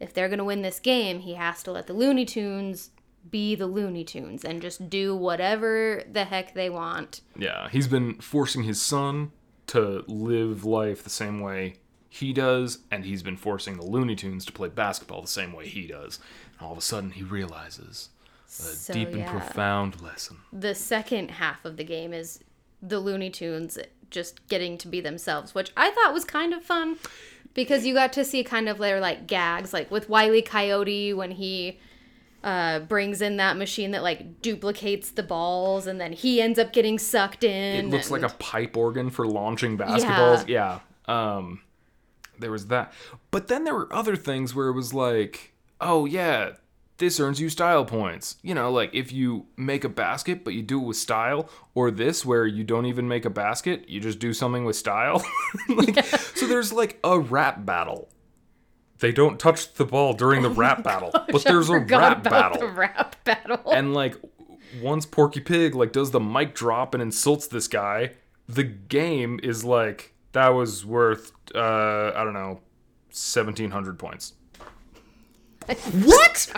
if 0.00 0.12
they're 0.12 0.28
going 0.28 0.38
to 0.38 0.44
win 0.44 0.62
this 0.62 0.80
game, 0.80 1.20
he 1.20 1.34
has 1.34 1.62
to 1.64 1.72
let 1.72 1.86
the 1.86 1.92
Looney 1.92 2.24
Tunes 2.24 2.90
be 3.30 3.54
the 3.54 3.66
Looney 3.66 4.04
Tunes 4.04 4.44
and 4.44 4.62
just 4.62 4.88
do 4.88 5.14
whatever 5.14 6.02
the 6.10 6.24
heck 6.24 6.54
they 6.54 6.70
want. 6.70 7.20
Yeah, 7.36 7.68
he's 7.68 7.88
been 7.88 8.14
forcing 8.20 8.62
his 8.62 8.80
son 8.80 9.32
to 9.68 10.04
live 10.06 10.64
life 10.64 11.02
the 11.02 11.10
same 11.10 11.40
way 11.40 11.76
he 12.18 12.32
does, 12.32 12.78
and 12.90 13.04
he's 13.04 13.22
been 13.22 13.36
forcing 13.36 13.76
the 13.76 13.84
Looney 13.84 14.14
Tunes 14.16 14.44
to 14.46 14.52
play 14.52 14.68
basketball 14.68 15.22
the 15.22 15.28
same 15.28 15.52
way 15.52 15.66
he 15.68 15.86
does. 15.86 16.18
And 16.58 16.66
all 16.66 16.72
of 16.72 16.78
a 16.78 16.82
sudden, 16.82 17.10
he 17.12 17.22
realizes 17.22 18.10
a 18.46 18.50
So, 18.50 18.92
deep 18.92 19.08
and 19.08 19.18
yeah. 19.18 19.30
profound 19.30 20.00
lesson. 20.00 20.38
the 20.52 20.74
second 20.74 21.32
half 21.32 21.64
of 21.64 21.76
the 21.76 21.84
game 21.84 22.12
is 22.12 22.40
the 22.82 22.98
Looney 23.00 23.30
Tunes 23.30 23.78
just 24.10 24.46
getting 24.48 24.78
to 24.78 24.88
be 24.88 25.00
themselves, 25.00 25.54
which 25.54 25.72
I 25.76 25.90
thought 25.90 26.14
was 26.14 26.24
kind 26.24 26.54
of 26.54 26.62
fun 26.62 26.96
because 27.54 27.84
you 27.84 27.92
got 27.94 28.12
to 28.14 28.24
see 28.24 28.42
kind 28.44 28.68
of 28.68 28.78
their 28.78 29.00
like 29.00 29.26
gags, 29.26 29.72
like 29.72 29.90
with 29.90 30.08
Wiley 30.08 30.40
Coyote 30.42 31.12
when 31.12 31.32
he 31.32 31.78
uh, 32.42 32.78
brings 32.78 33.20
in 33.20 33.36
that 33.36 33.56
machine 33.56 33.90
that 33.90 34.02
like 34.02 34.40
duplicates 34.40 35.10
the 35.10 35.22
balls 35.24 35.86
and 35.86 36.00
then 36.00 36.12
he 36.12 36.40
ends 36.40 36.58
up 36.58 36.72
getting 36.72 36.98
sucked 36.98 37.44
in. 37.44 37.86
It 37.86 37.90
looks 37.90 38.10
like 38.10 38.22
a 38.22 38.28
pipe 38.30 38.76
organ 38.76 39.10
for 39.10 39.26
launching 39.26 39.76
basketballs. 39.76 40.48
Yeah. 40.48 40.78
Um, 41.06 41.60
there 42.40 42.50
was 42.50 42.66
that. 42.68 42.92
But 43.30 43.48
then 43.48 43.64
there 43.64 43.74
were 43.74 43.92
other 43.92 44.16
things 44.16 44.54
where 44.54 44.68
it 44.68 44.72
was 44.74 44.92
like, 44.94 45.54
oh, 45.80 46.04
yeah, 46.06 46.52
this 46.98 47.20
earns 47.20 47.40
you 47.40 47.48
style 47.48 47.84
points. 47.84 48.36
You 48.42 48.54
know, 48.54 48.70
like 48.72 48.90
if 48.94 49.12
you 49.12 49.46
make 49.56 49.84
a 49.84 49.88
basket, 49.88 50.44
but 50.44 50.54
you 50.54 50.62
do 50.62 50.80
it 50.80 50.84
with 50.84 50.96
style, 50.96 51.48
or 51.74 51.90
this 51.90 52.24
where 52.24 52.46
you 52.46 52.64
don't 52.64 52.86
even 52.86 53.06
make 53.08 53.24
a 53.24 53.30
basket, 53.30 53.88
you 53.88 54.00
just 54.00 54.18
do 54.18 54.32
something 54.32 54.64
with 54.64 54.76
style. 54.76 55.24
like, 55.68 56.04
So 56.04 56.46
there's 56.46 56.72
like 56.72 56.98
a 57.04 57.18
rap 57.18 57.64
battle. 57.64 58.08
They 59.00 59.12
don't 59.12 59.38
touch 59.38 59.74
the 59.74 59.84
ball 59.84 60.12
during 60.12 60.42
the 60.42 60.50
rap 60.64 60.82
battle, 60.82 61.12
but 61.12 61.44
there's 61.44 61.68
a 61.68 61.78
rap 61.78 62.24
battle 62.24 62.58
The 62.60 62.66
rap 62.66 63.14
battle. 63.24 63.60
and 63.70 63.94
like 63.94 64.16
once 64.82 65.06
Porky 65.06 65.40
Pig 65.40 65.76
like 65.76 65.92
does 65.92 66.10
the 66.10 66.18
mic 66.18 66.52
drop 66.54 66.94
and 66.94 67.02
insults 67.02 67.46
this 67.46 67.68
guy, 67.68 68.14
the 68.48 68.64
game 68.64 69.38
is 69.40 69.64
like 69.64 70.14
that 70.32 70.48
was 70.48 70.84
worth 70.84 71.32
uh 71.54 72.12
I 72.14 72.24
don't 72.24 72.34
know, 72.34 72.60
seventeen 73.10 73.70
hundred 73.70 73.98
points. 73.98 74.34
what? 75.66 76.36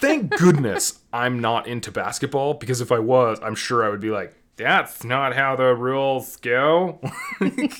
Thank 0.00 0.30
goodness 0.38 1.00
I'm 1.12 1.40
not 1.40 1.66
into 1.66 1.90
basketball 1.90 2.54
because 2.54 2.80
if 2.80 2.92
I 2.92 3.00
was, 3.00 3.40
I'm 3.42 3.56
sure 3.56 3.84
I 3.84 3.88
would 3.88 4.00
be 4.00 4.10
like, 4.10 4.32
that's 4.56 5.02
not 5.02 5.34
how 5.34 5.56
the 5.56 5.74
rules 5.74 6.36
go. 6.36 7.00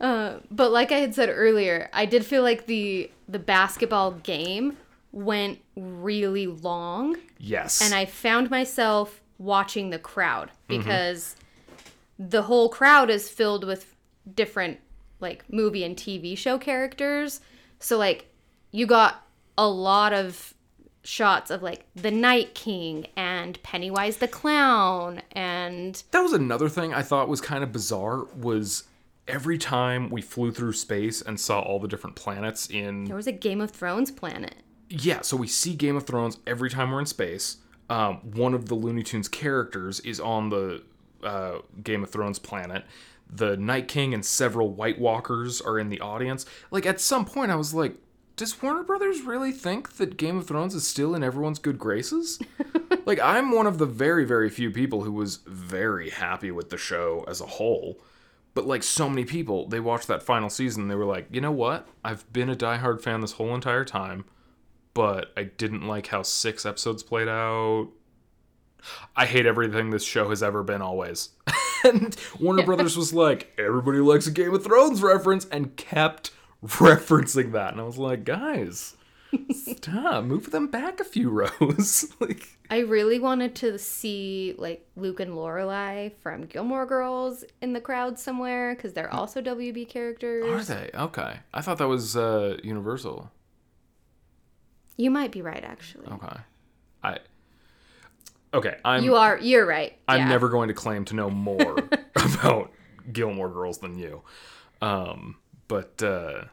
But 0.00 0.72
like 0.72 0.92
I 0.92 0.98
had 0.98 1.14
said 1.14 1.30
earlier, 1.30 1.88
I 1.92 2.06
did 2.06 2.24
feel 2.26 2.42
like 2.42 2.66
the 2.66 3.10
the 3.28 3.38
basketball 3.38 4.12
game 4.12 4.76
went 5.12 5.60
really 5.76 6.46
long. 6.46 7.16
yes. 7.38 7.80
and 7.80 7.94
I 7.94 8.04
found 8.04 8.50
myself 8.50 9.20
watching 9.38 9.90
the 9.90 9.98
crowd 9.98 10.50
because 10.68 11.36
the 12.18 12.42
whole 12.42 12.68
crowd 12.68 13.10
is 13.10 13.28
filled 13.28 13.64
with 13.64 13.94
different 14.34 14.78
like 15.20 15.44
movie 15.52 15.84
and 15.84 15.96
TV 15.96 16.36
show 16.36 16.58
characters. 16.58 17.40
So 17.78 17.98
like 17.98 18.26
you 18.70 18.86
got 18.86 19.26
a 19.56 19.68
lot 19.68 20.12
of 20.12 20.54
shots 21.02 21.50
of 21.50 21.62
like 21.62 21.86
the 21.94 22.10
Night 22.10 22.54
King 22.54 23.06
and 23.16 23.62
Pennywise 23.62 24.16
the 24.16 24.28
clown 24.28 25.20
and 25.32 26.02
that 26.12 26.20
was 26.20 26.32
another 26.32 26.68
thing 26.68 26.94
I 26.94 27.02
thought 27.02 27.28
was 27.28 27.42
kind 27.42 27.62
of 27.62 27.72
bizarre 27.72 28.24
was 28.36 28.84
every 29.28 29.58
time 29.58 30.08
we 30.08 30.22
flew 30.22 30.50
through 30.50 30.72
space 30.72 31.20
and 31.20 31.38
saw 31.38 31.60
all 31.60 31.78
the 31.78 31.88
different 31.88 32.16
planets 32.16 32.68
in 32.70 33.04
There 33.04 33.16
was 33.16 33.26
a 33.26 33.32
Game 33.32 33.60
of 33.60 33.70
Thrones 33.70 34.10
planet. 34.10 34.54
yeah, 34.88 35.20
so 35.20 35.36
we 35.36 35.46
see 35.46 35.74
Game 35.74 35.96
of 35.96 36.06
Thrones 36.06 36.38
every 36.46 36.70
time 36.70 36.90
we're 36.90 37.00
in 37.00 37.06
space. 37.06 37.58
Um, 37.90 38.16
one 38.32 38.54
of 38.54 38.68
the 38.68 38.74
Looney 38.74 39.02
Tunes 39.02 39.28
characters 39.28 40.00
is 40.00 40.18
on 40.20 40.48
the 40.48 40.82
uh, 41.24 41.58
Game 41.82 42.02
of 42.02 42.10
Thrones 42.10 42.38
planet. 42.38 42.84
The 43.28 43.56
Night 43.56 43.88
King 43.88 44.14
and 44.14 44.24
several 44.24 44.70
White 44.70 44.98
Walkers 44.98 45.60
are 45.60 45.78
in 45.78 45.88
the 45.88 46.00
audience. 46.00 46.46
Like 46.70 46.86
at 46.86 47.00
some 47.00 47.24
point, 47.24 47.50
I 47.50 47.56
was 47.56 47.74
like, 47.74 47.96
"Does 48.36 48.60
Warner 48.62 48.82
Brothers 48.82 49.22
really 49.22 49.52
think 49.52 49.96
that 49.96 50.16
Game 50.16 50.38
of 50.38 50.46
Thrones 50.46 50.74
is 50.74 50.86
still 50.86 51.14
in 51.14 51.24
everyone's 51.24 51.58
good 51.58 51.78
graces?" 51.78 52.38
like 53.06 53.18
I'm 53.20 53.52
one 53.52 53.66
of 53.66 53.78
the 53.78 53.86
very, 53.86 54.24
very 54.24 54.50
few 54.50 54.70
people 54.70 55.02
who 55.02 55.12
was 55.12 55.38
very 55.46 56.10
happy 56.10 56.50
with 56.50 56.70
the 56.70 56.76
show 56.76 57.24
as 57.26 57.40
a 57.40 57.46
whole. 57.46 57.98
But 58.52 58.66
like 58.66 58.84
so 58.84 59.08
many 59.08 59.24
people, 59.24 59.66
they 59.66 59.80
watched 59.80 60.06
that 60.08 60.22
final 60.22 60.50
season. 60.50 60.82
And 60.82 60.90
they 60.90 60.96
were 60.96 61.04
like, 61.04 61.26
"You 61.30 61.40
know 61.40 61.52
what? 61.52 61.88
I've 62.04 62.30
been 62.32 62.50
a 62.50 62.56
diehard 62.56 63.00
fan 63.00 63.20
this 63.20 63.32
whole 63.32 63.54
entire 63.54 63.84
time." 63.84 64.24
but 64.94 65.32
I 65.36 65.42
didn't 65.44 65.86
like 65.86 66.06
how 66.06 66.22
six 66.22 66.64
episodes 66.64 67.02
played 67.02 67.28
out. 67.28 67.88
I 69.16 69.26
hate 69.26 69.46
everything 69.46 69.90
this 69.90 70.04
show 70.04 70.30
has 70.30 70.42
ever 70.42 70.62
been, 70.62 70.82
always. 70.82 71.30
and 71.84 72.16
Warner 72.40 72.64
Brothers 72.64 72.96
was 72.96 73.12
like, 73.12 73.52
everybody 73.58 73.98
likes 73.98 74.26
a 74.26 74.30
Game 74.30 74.54
of 74.54 74.64
Thrones 74.64 75.02
reference, 75.02 75.46
and 75.46 75.76
kept 75.76 76.30
referencing 76.64 77.52
that. 77.52 77.72
And 77.72 77.80
I 77.80 77.84
was 77.84 77.98
like, 77.98 78.24
guys, 78.24 78.96
stop, 79.50 80.24
move 80.24 80.50
them 80.50 80.68
back 80.68 81.00
a 81.00 81.04
few 81.04 81.30
rows. 81.60 82.12
like, 82.20 82.46
I 82.70 82.78
really 82.80 83.18
wanted 83.18 83.54
to 83.56 83.78
see 83.78 84.54
like 84.58 84.86
Luke 84.96 85.20
and 85.20 85.32
Lorelai 85.32 86.12
from 86.22 86.46
Gilmore 86.46 86.86
Girls 86.86 87.44
in 87.60 87.72
the 87.72 87.80
crowd 87.80 88.18
somewhere 88.18 88.74
because 88.74 88.92
they're 88.94 89.12
also 89.12 89.40
WB 89.42 89.88
characters. 89.88 90.70
are 90.70 90.74
they? 90.74 90.90
Okay. 90.94 91.36
I 91.52 91.60
thought 91.60 91.78
that 91.78 91.88
was 91.88 92.16
uh, 92.16 92.56
Universal. 92.62 93.30
You 94.96 95.10
might 95.10 95.32
be 95.32 95.42
right, 95.42 95.64
actually. 95.64 96.06
Okay. 96.06 96.36
I. 97.02 97.18
Okay, 98.54 98.76
I'm. 98.84 99.02
You 99.02 99.16
are. 99.16 99.38
You're 99.38 99.66
right. 99.66 99.98
I'm 100.06 100.20
yeah. 100.20 100.28
never 100.28 100.48
going 100.48 100.68
to 100.68 100.74
claim 100.74 101.04
to 101.06 101.14
know 101.14 101.28
more 101.28 101.76
about 102.16 102.70
Gilmore 103.12 103.50
Girls 103.50 103.78
than 103.78 103.98
you. 103.98 104.22
Um, 104.80 105.36
but 105.66 106.00
uh, 106.02 106.44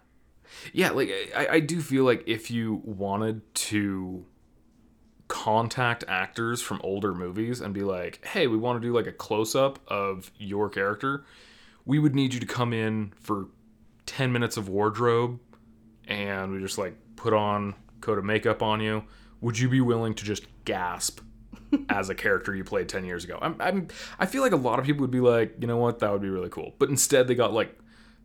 yeah, 0.74 0.90
like 0.90 1.12
I, 1.36 1.48
I 1.48 1.60
do 1.60 1.80
feel 1.80 2.04
like 2.04 2.24
if 2.26 2.50
you 2.50 2.82
wanted 2.84 3.42
to 3.54 4.26
contact 5.28 6.04
actors 6.08 6.62
from 6.62 6.82
older 6.84 7.14
movies 7.14 7.62
and 7.62 7.74
be 7.74 7.82
like, 7.82 8.26
hey, 8.26 8.48
we 8.48 8.58
want 8.58 8.82
to 8.82 8.86
do 8.86 8.94
like 8.94 9.08
a 9.08 9.12
close 9.14 9.56
up 9.56 9.80
of 9.88 10.32
your 10.38 10.70
character, 10.70 11.24
we 11.86 12.00
would 12.00 12.14
need 12.14 12.34
you 12.34 12.40
to 12.40 12.46
come 12.46 12.74
in 12.74 13.14
for 13.16 13.48
10 14.08 14.34
minutes 14.34 14.58
of 14.58 14.68
wardrobe 14.68 15.40
and 16.06 16.52
we 16.52 16.60
just 16.60 16.78
like 16.78 16.96
put 17.16 17.32
on 17.34 17.74
coat 18.02 18.18
of 18.18 18.26
makeup 18.26 18.62
on 18.62 18.82
you. 18.82 19.06
Would 19.40 19.58
you 19.58 19.70
be 19.70 19.80
willing 19.80 20.14
to 20.16 20.26
just 20.26 20.46
gasp 20.66 21.22
as 21.90 22.10
a 22.10 22.16
character 22.16 22.56
you 22.56 22.64
played 22.64 22.90
10 22.90 23.06
years 23.06 23.24
ago. 23.24 23.38
I'm, 23.42 23.56
I'm 23.60 23.88
I 24.20 24.26
feel 24.26 24.42
like 24.42 24.52
a 24.52 24.58
lot 24.58 24.80
of 24.80 24.86
people 24.86 25.02
would 25.02 25.12
be 25.12 25.20
like, 25.20 25.56
you 25.60 25.68
know 25.68 25.78
what, 25.78 26.00
that 26.00 26.12
would 26.12 26.22
be 26.22 26.30
really 26.30 26.50
cool. 26.50 26.74
But 26.80 26.90
instead 26.90 27.28
they 27.28 27.36
got 27.36 27.54
like 27.54 27.78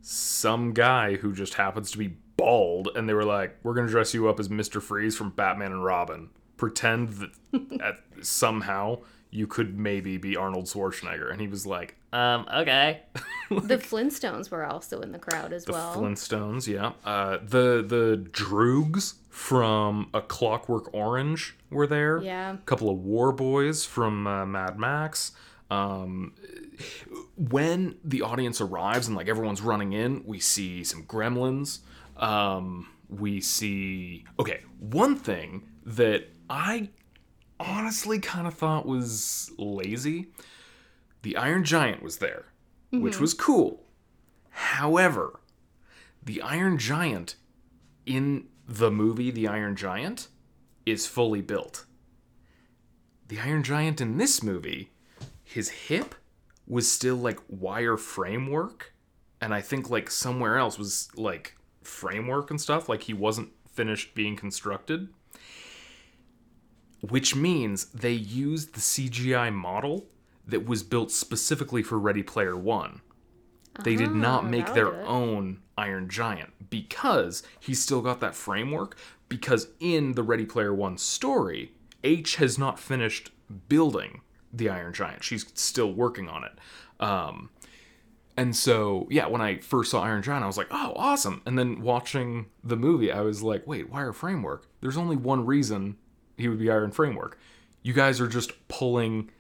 some 0.02 0.72
guy 0.72 1.16
who 1.16 1.32
just 1.32 1.54
happens 1.54 1.90
to 1.92 1.98
be 1.98 2.16
bald 2.36 2.88
and 2.94 3.08
they 3.08 3.14
were 3.14 3.24
like, 3.24 3.56
we're 3.62 3.74
going 3.74 3.86
to 3.86 3.92
dress 3.92 4.14
you 4.14 4.28
up 4.28 4.38
as 4.38 4.48
Mr. 4.48 4.80
Freeze 4.80 5.16
from 5.16 5.30
Batman 5.30 5.72
and 5.72 5.84
Robin. 5.84 6.30
Pretend 6.56 7.10
that 7.10 7.80
at, 7.80 8.24
somehow 8.24 8.98
you 9.30 9.46
could 9.46 9.78
maybe 9.78 10.16
be 10.16 10.36
Arnold 10.36 10.66
Schwarzenegger 10.66 11.30
and 11.30 11.40
he 11.40 11.48
was 11.48 11.66
like, 11.66 11.96
um 12.12 12.46
okay. 12.54 13.02
The 13.50 13.78
Flintstones 13.78 14.50
were 14.50 14.64
also 14.64 15.00
in 15.00 15.12
the 15.12 15.18
crowd 15.18 15.52
as 15.52 15.64
The 15.64 15.72
well. 15.72 15.92
The 15.92 16.00
Flintstones, 16.00 16.66
yeah. 16.66 16.92
Uh, 17.04 17.38
the 17.42 17.84
the 17.86 18.26
Droogs 18.30 19.14
from 19.30 20.08
A 20.14 20.20
Clockwork 20.20 20.92
Orange 20.94 21.56
were 21.70 21.86
there. 21.86 22.18
Yeah. 22.22 22.54
A 22.54 22.58
couple 22.58 22.90
of 22.90 22.98
War 22.98 23.32
Boys 23.32 23.84
from 23.84 24.26
uh, 24.26 24.46
Mad 24.46 24.78
Max. 24.78 25.32
Um, 25.70 26.32
when 27.36 27.96
the 28.04 28.22
audience 28.22 28.60
arrives 28.60 29.06
and 29.08 29.16
like 29.16 29.28
everyone's 29.28 29.60
running 29.60 29.92
in, 29.92 30.22
we 30.24 30.40
see 30.40 30.84
some 30.84 31.04
Gremlins. 31.04 31.80
Um, 32.16 32.88
we 33.08 33.40
see 33.40 34.24
okay. 34.38 34.62
One 34.80 35.16
thing 35.16 35.68
that 35.84 36.28
I 36.50 36.88
honestly 37.58 38.18
kind 38.18 38.46
of 38.46 38.54
thought 38.54 38.86
was 38.86 39.50
lazy. 39.58 40.28
The 41.22 41.36
Iron 41.36 41.64
Giant 41.64 42.02
was 42.02 42.18
there, 42.18 42.46
which 42.90 43.14
mm-hmm. 43.14 43.22
was 43.22 43.34
cool. 43.34 43.84
However, 44.50 45.40
the 46.22 46.42
Iron 46.42 46.78
Giant 46.78 47.36
in 48.04 48.46
the 48.68 48.90
movie 48.90 49.30
The 49.30 49.48
Iron 49.48 49.76
Giant 49.76 50.28
is 50.84 51.06
fully 51.06 51.42
built. 51.42 51.84
The 53.28 53.40
Iron 53.40 53.62
Giant 53.62 54.00
in 54.00 54.18
this 54.18 54.42
movie, 54.42 54.90
his 55.42 55.68
hip 55.68 56.14
was 56.66 56.90
still 56.90 57.16
like 57.16 57.40
wire 57.48 57.96
framework, 57.96 58.92
and 59.40 59.52
I 59.52 59.60
think 59.60 59.90
like 59.90 60.10
somewhere 60.10 60.58
else 60.58 60.78
was 60.78 61.08
like 61.16 61.56
framework 61.82 62.50
and 62.50 62.60
stuff, 62.60 62.88
like 62.88 63.02
he 63.02 63.14
wasn't 63.14 63.50
finished 63.72 64.14
being 64.14 64.36
constructed. 64.36 65.08
Which 67.00 67.34
means 67.36 67.86
they 67.86 68.12
used 68.12 68.74
the 68.74 68.80
CGI 68.80 69.52
model 69.52 70.06
that 70.46 70.66
was 70.66 70.82
built 70.82 71.10
specifically 71.10 71.82
for 71.82 71.98
Ready 71.98 72.22
Player 72.22 72.56
One. 72.56 73.00
They 73.84 73.96
did 73.96 74.12
not 74.12 74.44
Ah, 74.44 74.48
make 74.48 74.72
their 74.72 75.02
own 75.04 75.60
Iron 75.76 76.08
Giant 76.08 76.70
because 76.70 77.42
he's 77.60 77.82
still 77.82 78.00
got 78.00 78.20
that 78.20 78.34
framework. 78.34 78.96
Because 79.28 79.68
in 79.80 80.12
the 80.14 80.22
Ready 80.22 80.46
Player 80.46 80.72
One 80.72 80.96
story, 80.98 81.72
Aech 82.04 82.36
has 82.36 82.58
not 82.58 82.78
finished 82.78 83.30
building 83.68 84.22
the 84.52 84.68
Iron 84.70 84.94
Giant. 84.94 85.24
She's 85.24 85.44
still 85.54 85.92
working 85.92 86.28
on 86.28 86.44
it. 86.44 86.52
Um, 87.00 87.50
and 88.36 88.54
so, 88.54 89.06
yeah, 89.10 89.26
when 89.26 89.40
I 89.40 89.58
first 89.58 89.90
saw 89.90 90.02
Iron 90.02 90.22
Giant, 90.22 90.44
I 90.44 90.46
was 90.46 90.56
like, 90.56 90.68
oh, 90.70 90.92
awesome. 90.96 91.42
And 91.44 91.58
then 91.58 91.80
watching 91.82 92.46
the 92.62 92.76
movie, 92.76 93.10
I 93.10 93.20
was 93.22 93.42
like, 93.42 93.66
wait, 93.66 93.90
wire 93.90 94.12
framework? 94.12 94.66
There's 94.80 94.96
only 94.96 95.16
one 95.16 95.44
reason 95.44 95.96
he 96.36 96.48
would 96.48 96.58
be 96.58 96.70
Iron 96.70 96.90
Framework. 96.90 97.38
You 97.82 97.92
guys 97.92 98.20
are 98.20 98.28
just 98.28 98.52
pulling 98.68 99.30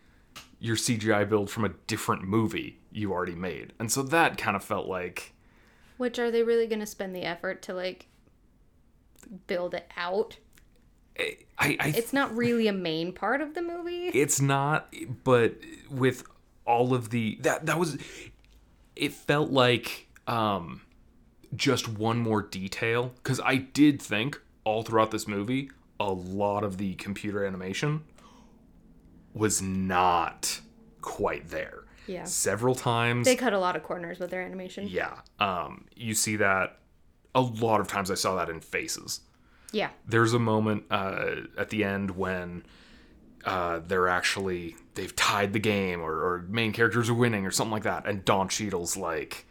your 0.58 0.76
CGI 0.76 1.28
build 1.28 1.50
from 1.50 1.64
a 1.64 1.70
different 1.86 2.22
movie 2.24 2.78
you 2.90 3.12
already 3.12 3.34
made. 3.34 3.72
And 3.78 3.90
so 3.92 4.02
that 4.02 4.38
kind 4.38 4.56
of 4.56 4.64
felt 4.64 4.86
like 4.86 5.34
Which 5.98 6.18
are 6.18 6.30
they 6.30 6.42
really 6.42 6.66
going 6.66 6.80
to 6.80 6.86
spend 6.86 7.14
the 7.14 7.22
effort 7.22 7.60
to 7.62 7.74
like 7.74 8.06
build 9.46 9.74
it 9.74 9.90
out? 9.96 10.38
I 11.18 11.36
I 11.58 11.92
It's 11.96 12.12
not 12.12 12.34
really 12.36 12.68
a 12.68 12.72
main 12.72 13.12
part 13.12 13.40
of 13.40 13.54
the 13.54 13.62
movie. 13.62 14.08
it's 14.08 14.40
not 14.40 14.92
but 15.24 15.54
with 15.90 16.24
all 16.66 16.94
of 16.94 17.10
the 17.10 17.38
that 17.42 17.66
that 17.66 17.78
was 17.78 17.96
it 18.94 19.12
felt 19.12 19.50
like 19.50 20.08
um 20.26 20.82
just 21.54 21.88
one 21.88 22.18
more 22.18 22.42
detail 22.42 23.12
cuz 23.22 23.40
I 23.40 23.56
did 23.56 24.00
think 24.02 24.40
all 24.64 24.82
throughout 24.82 25.10
this 25.10 25.26
movie 25.26 25.70
a 25.98 26.12
lot 26.12 26.64
of 26.64 26.78
the 26.78 26.94
computer 26.94 27.44
animation 27.44 28.04
was 29.34 29.60
not 29.62 30.60
quite 31.00 31.48
there. 31.48 31.84
Yeah. 32.06 32.24
Several 32.24 32.74
times 32.74 33.26
They 33.26 33.36
cut 33.36 33.52
a 33.52 33.58
lot 33.58 33.76
of 33.76 33.82
corners 33.82 34.18
with 34.18 34.30
their 34.30 34.42
animation. 34.42 34.86
yeah. 34.88 35.20
Um 35.40 35.86
you 35.94 36.14
see 36.14 36.36
that 36.36 36.78
a 37.34 37.40
lot 37.40 37.80
of 37.80 37.88
times 37.88 38.10
I 38.10 38.14
saw 38.14 38.36
that 38.36 38.48
in 38.48 38.60
faces. 38.60 39.20
Yeah. 39.72 39.90
there's 40.06 40.32
a 40.32 40.38
moment 40.38 40.84
uh, 40.90 41.34
at 41.58 41.68
the 41.70 41.84
end 41.84 42.12
when 42.12 42.64
uh, 43.44 43.80
they're 43.86 44.08
actually 44.08 44.76
they've 44.94 45.14
tied 45.14 45.52
the 45.52 45.58
game 45.58 46.00
or, 46.00 46.12
or 46.12 46.46
main 46.48 46.72
characters 46.72 47.10
are 47.10 47.14
winning 47.14 47.44
or 47.44 47.50
something 47.50 47.72
like 47.72 47.82
that 47.82 48.06
and 48.06 48.24
don 48.24 48.48
Cheadle's 48.48 48.96
like 48.96 49.44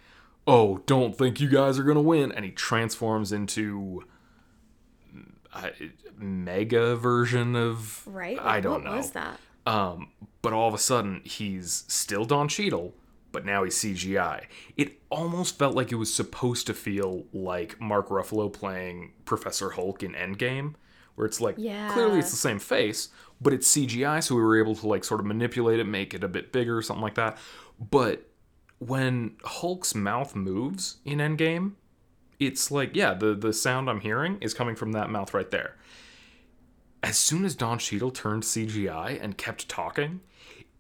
oh 0.48 0.82
don't 0.88 1.16
think 1.18 1.40
you 1.40 1.48
guys 1.50 1.78
are 1.78 1.84
gonna 1.84 2.02
win 2.02 2.32
and 2.32 2.44
he 2.44 2.52
transforms 2.52 3.32
into 3.32 4.04
a 5.54 5.70
mega 6.18 6.96
version 6.96 7.56
of 7.56 8.04
Right? 8.08 8.40
i 8.40 8.60
don't 8.60 8.84
what 8.84 8.92
know 8.92 8.98
was 8.98 9.12
that? 9.12 9.40
um, 9.68 10.10
but 10.42 10.54
all 10.54 10.68
of 10.68 10.74
a 10.76 10.78
sudden, 10.80 11.22
he's 11.24 11.86
still 11.88 12.24
Don 12.24 12.48
Cheadle, 12.48 12.94
but 13.32 13.46
now 13.46 13.64
he's 13.64 13.76
CGI. 13.76 14.46
It 14.78 15.00
almost 15.10 15.58
felt 15.58 15.74
like 15.76 15.92
it 15.92 15.96
was 15.96 16.14
supposed 16.14 16.68
to 16.68 16.74
feel 16.76 17.26
like 17.34 17.82
Mark 17.82 18.10
Ruffalo 18.10 18.54
playing 18.54 19.14
Professor 19.26 19.72
Hulk 19.72 20.04
in 20.04 20.14
Endgame, 20.14 20.76
where 21.16 21.26
it's 21.26 21.42
like 21.42 21.56
Yeah. 21.58 21.92
clearly 21.92 22.20
it's 22.20 22.30
the 22.30 22.38
same 22.38 22.60
face, 22.60 23.10
but 23.42 23.54
it's 23.54 23.68
CGI, 23.68 24.22
so 24.22 24.36
we 24.36 24.42
were 24.42 24.60
able 24.60 24.76
to 24.76 24.88
like 24.88 25.04
sort 25.04 25.20
of 25.20 25.26
manipulate 25.26 25.80
it, 25.80 25.86
make 25.86 26.14
it 26.14 26.24
a 26.24 26.28
bit 26.28 26.52
bigger, 26.52 26.80
something 26.84 27.02
like 27.02 27.16
that. 27.16 27.38
But 27.80 28.30
when 28.78 29.36
Hulk's 29.44 29.96
mouth 29.96 30.36
moves 30.36 30.98
in 31.06 31.18
Endgame, 31.18 31.72
it's 32.40 32.70
like 32.70 32.96
yeah, 32.96 33.16
the 33.16 33.34
the 33.34 33.52
sound 33.52 33.90
I'm 33.90 34.02
hearing 34.02 34.38
is 34.42 34.54
coming 34.54 34.76
from 34.76 34.92
that 34.92 35.10
mouth 35.10 35.34
right 35.34 35.50
there 35.50 35.76
as 37.06 37.18
soon 37.18 37.46
as 37.46 37.56
Don 37.56 37.78
Cheadle 37.80 38.12
turned 38.12 38.44
CGI 38.44 39.18
and 39.22 39.38
kept 39.38 39.70
talking, 39.70 40.20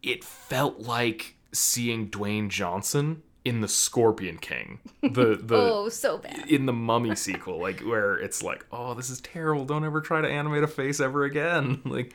it 0.03 0.23
felt 0.23 0.79
like 0.79 1.35
seeing 1.53 2.09
Dwayne 2.09 2.49
Johnson 2.49 3.21
in 3.45 3.61
the 3.61 3.67
Scorpion 3.67 4.37
King, 4.39 4.79
the 5.03 5.39
the 5.41 5.55
oh, 5.55 5.87
so 5.89 6.17
bad. 6.17 6.49
in 6.49 6.65
the 6.65 6.73
Mummy 6.73 7.15
sequel, 7.15 7.61
like 7.61 7.79
where 7.81 8.15
it's 8.17 8.41
like, 8.43 8.65
oh, 8.71 8.93
this 8.95 9.09
is 9.09 9.21
terrible. 9.21 9.63
Don't 9.65 9.85
ever 9.85 10.01
try 10.01 10.19
to 10.19 10.27
animate 10.27 10.63
a 10.63 10.67
face 10.67 10.99
ever 10.99 11.23
again. 11.23 11.81
Like, 11.85 12.13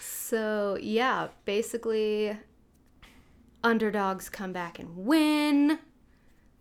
So, 0.00 0.76
yeah, 0.80 1.28
basically, 1.44 2.36
underdogs 3.64 4.28
come 4.28 4.52
back 4.52 4.78
and 4.78 4.96
win. 4.96 5.78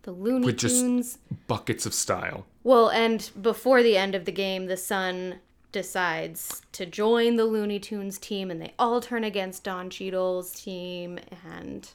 The 0.03 0.11
Looney 0.11 0.45
With 0.45 0.57
just- 0.57 0.79
Tunes. 0.81 1.17
buckets 1.47 1.85
of 1.85 1.93
style. 1.93 2.45
Well, 2.63 2.89
and 2.89 3.29
before 3.41 3.81
the 3.83 3.97
end 3.97 4.13
of 4.15 4.25
the 4.25 4.31
game, 4.31 4.67
the 4.67 4.77
son 4.77 5.39
decides 5.71 6.61
to 6.71 6.85
join 6.85 7.35
the 7.35 7.45
Looney 7.45 7.79
Tunes 7.79 8.17
team, 8.17 8.49
and 8.49 8.61
they 8.61 8.73
all 8.79 9.01
turn 9.01 9.23
against 9.23 9.63
Don 9.63 9.89
Cheadle's 9.89 10.51
team, 10.51 11.19
and 11.45 11.89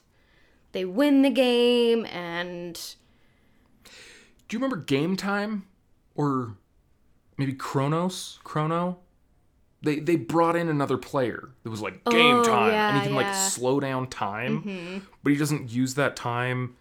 they 0.71 0.85
win 0.85 1.21
the 1.21 1.29
game, 1.29 2.05
and 2.05 2.73
Do 3.83 4.55
you 4.55 4.59
remember 4.59 4.77
Game 4.77 5.15
Time 5.17 5.65
or 6.15 6.55
maybe 7.37 7.53
Chronos? 7.53 8.39
Chrono? 8.43 8.99
They 9.81 9.99
they 9.99 10.15
brought 10.15 10.55
in 10.55 10.69
another 10.69 10.97
player. 10.97 11.49
It 11.65 11.69
was 11.69 11.81
like 11.81 12.05
game 12.05 12.37
Oh, 12.37 12.43
time, 12.43 12.71
and 12.73 12.97
he 12.99 13.03
can 13.07 13.15
like 13.15 13.25
yeah. 13.25 13.33
Mm-hmm. 13.33 13.49
slow 13.49 13.79
down 13.81 14.07
time, 14.07 15.05
but 15.23 15.33
he 15.33 15.37
doesn't 15.37 15.71
use 15.71 15.95
that 15.95 16.15
time 16.15 16.75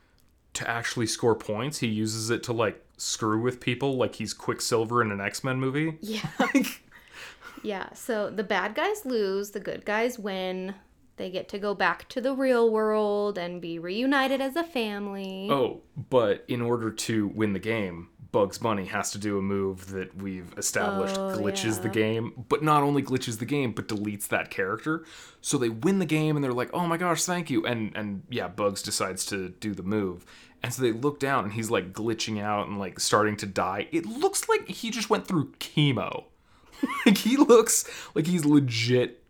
to 0.54 0.68
actually 0.70 1.06
score 1.06 1.34
points. 1.34 1.78
He 1.78 1.88
uses 1.88 2.30
it 2.30 2.42
to 2.44 2.52
like 2.52 2.80
screw 2.96 3.40
with 3.40 3.60
people, 3.60 3.96
like 3.96 4.16
he's 4.16 4.32
Quicksilver 4.34 5.02
in 5.02 5.10
an 5.10 5.20
X 5.20 5.42
Men 5.44 5.58
movie. 5.60 5.98
yeah. 6.00 6.28
yeah, 7.62 7.92
so 7.92 8.30
the 8.30 8.44
bad 8.44 8.74
guys 8.74 9.04
lose, 9.04 9.50
the 9.50 9.60
good 9.60 9.84
guys 9.84 10.18
win. 10.18 10.74
They 11.16 11.30
get 11.30 11.48
to 11.50 11.58
go 11.58 11.74
back 11.74 12.08
to 12.10 12.20
the 12.20 12.34
real 12.34 12.70
world 12.70 13.36
and 13.38 13.60
be 13.60 13.78
reunited 13.78 14.40
as 14.40 14.56
a 14.56 14.64
family. 14.64 15.48
Oh, 15.50 15.82
but 16.10 16.44
in 16.48 16.62
order 16.62 16.90
to 16.90 17.28
win 17.28 17.52
the 17.52 17.58
game, 17.58 18.08
Bugs 18.32 18.56
Bunny 18.56 18.86
has 18.86 19.10
to 19.12 19.18
do 19.18 19.36
a 19.38 19.42
move 19.42 19.90
that 19.90 20.16
we've 20.16 20.54
established 20.56 21.18
Oh, 21.18 21.36
glitches 21.36 21.82
the 21.82 21.90
game, 21.90 22.46
but 22.48 22.62
not 22.62 22.82
only 22.82 23.02
glitches 23.02 23.38
the 23.38 23.44
game, 23.44 23.72
but 23.72 23.88
deletes 23.88 24.26
that 24.28 24.48
character. 24.50 25.04
So 25.42 25.58
they 25.58 25.68
win 25.68 25.98
the 25.98 26.06
game 26.06 26.34
and 26.34 26.42
they're 26.42 26.54
like, 26.54 26.70
"Oh 26.72 26.86
my 26.86 26.96
gosh, 26.96 27.24
thank 27.24 27.50
you!" 27.50 27.66
And 27.66 27.94
and 27.94 28.22
yeah, 28.30 28.48
Bugs 28.48 28.80
decides 28.80 29.26
to 29.26 29.50
do 29.50 29.74
the 29.74 29.82
move, 29.82 30.24
and 30.62 30.72
so 30.72 30.82
they 30.82 30.92
look 30.92 31.18
down 31.18 31.44
and 31.44 31.52
he's 31.52 31.70
like 31.70 31.92
glitching 31.92 32.40
out 32.40 32.68
and 32.68 32.78
like 32.78 33.00
starting 33.00 33.36
to 33.38 33.46
die. 33.46 33.88
It 33.92 34.06
looks 34.06 34.48
like 34.48 34.68
he 34.68 34.90
just 34.90 35.10
went 35.10 35.26
through 35.26 35.52
chemo. 35.58 36.24
like 37.06 37.18
he 37.18 37.36
looks 37.36 37.88
like 38.14 38.26
he's 38.26 38.44
legit 38.44 39.22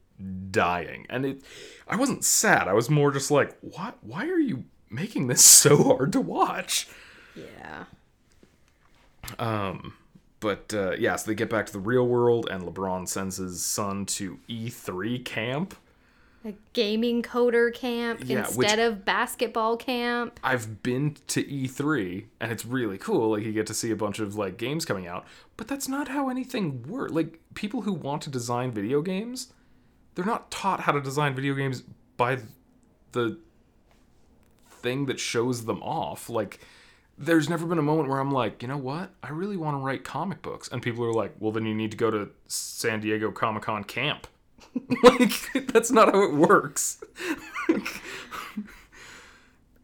dying, 0.50 1.06
and 1.08 1.26
it. 1.26 1.42
I 1.88 1.96
wasn't 1.96 2.24
sad. 2.24 2.68
I 2.68 2.72
was 2.72 2.88
more 2.88 3.10
just 3.10 3.30
like, 3.30 3.56
"What? 3.60 3.98
Why 4.02 4.26
are 4.28 4.38
you 4.38 4.64
making 4.90 5.26
this 5.26 5.44
so 5.60 5.82
hard 5.82 6.12
to 6.12 6.20
watch?" 6.20 6.88
Yeah. 7.34 7.84
Um 9.38 9.94
but 10.42 10.74
uh, 10.74 10.96
yeah, 10.98 11.14
so 11.14 11.30
they 11.30 11.36
get 11.36 11.48
back 11.48 11.66
to 11.66 11.72
the 11.72 11.78
real 11.78 12.06
world, 12.06 12.48
and 12.50 12.64
LeBron 12.64 13.08
sends 13.08 13.36
his 13.36 13.64
son 13.64 14.04
to 14.06 14.40
E3 14.50 15.24
camp. 15.24 15.76
A 16.44 16.54
gaming 16.72 17.22
coder 17.22 17.72
camp 17.72 18.22
Yeah, 18.24 18.40
instead 18.40 18.80
of 18.80 19.04
basketball 19.04 19.76
camp. 19.76 20.40
I've 20.42 20.82
been 20.82 21.16
to 21.28 21.44
E3, 21.44 22.24
and 22.40 22.50
it's 22.50 22.64
really 22.64 22.98
cool. 22.98 23.30
Like 23.30 23.44
you 23.44 23.52
get 23.52 23.66
to 23.68 23.74
see 23.74 23.92
a 23.92 23.96
bunch 23.96 24.18
of 24.18 24.34
like 24.34 24.56
games 24.56 24.84
coming 24.84 25.06
out, 25.06 25.24
but 25.56 25.68
that's 25.68 25.88
not 25.88 26.08
how 26.08 26.28
anything 26.28 26.82
works. 26.82 27.12
Like 27.12 27.38
people 27.54 27.82
who 27.82 27.92
want 27.92 28.22
to 28.22 28.30
design 28.30 28.72
video 28.72 29.02
games, 29.02 29.52
they're 30.14 30.24
not 30.24 30.50
taught 30.50 30.80
how 30.80 30.92
to 30.92 31.00
design 31.00 31.34
video 31.34 31.54
games 31.54 31.84
by 32.16 32.38
the 33.12 33.38
thing 34.68 35.06
that 35.06 35.20
shows 35.20 35.64
them 35.64 35.80
off. 35.80 36.28
Like 36.28 36.58
there's 37.16 37.48
never 37.48 37.66
been 37.66 37.78
a 37.78 37.82
moment 37.82 38.08
where 38.08 38.18
I'm 38.18 38.32
like, 38.32 38.62
you 38.62 38.68
know 38.68 38.76
what? 38.76 39.10
I 39.22 39.30
really 39.30 39.56
want 39.56 39.74
to 39.76 39.78
write 39.78 40.02
comic 40.02 40.42
books, 40.42 40.68
and 40.68 40.82
people 40.82 41.04
are 41.04 41.12
like, 41.12 41.34
well, 41.38 41.52
then 41.52 41.66
you 41.66 41.74
need 41.74 41.92
to 41.92 41.96
go 41.96 42.10
to 42.10 42.30
San 42.48 43.00
Diego 43.00 43.30
Comic 43.30 43.62
Con 43.62 43.84
camp. 43.84 44.26
like 45.02 45.66
that's 45.72 45.90
not 45.90 46.12
how 46.12 46.22
it 46.22 46.34
works. 46.34 47.02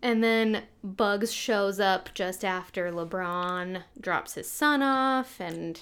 And 0.01 0.22
then 0.22 0.62
Bugs 0.85 1.33
shows 1.33 1.81
up 1.81 2.11
just 2.14 2.45
after 2.45 2.91
LeBron 2.93 3.83
drops 4.01 4.35
his 4.35 4.49
son 4.49 4.81
off. 4.83 5.41
And 5.41 5.81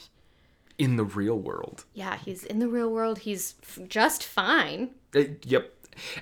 In 0.78 0.96
the 0.96 1.04
real 1.04 1.38
world. 1.38 1.84
yeah, 1.92 2.16
he's 2.16 2.42
in 2.42 2.58
the 2.58 2.68
real 2.68 2.90
world. 2.90 3.20
He's 3.20 3.54
f- 3.62 3.78
just 3.88 4.24
fine. 4.24 4.90
Uh, 5.14 5.24
yep. 5.42 5.72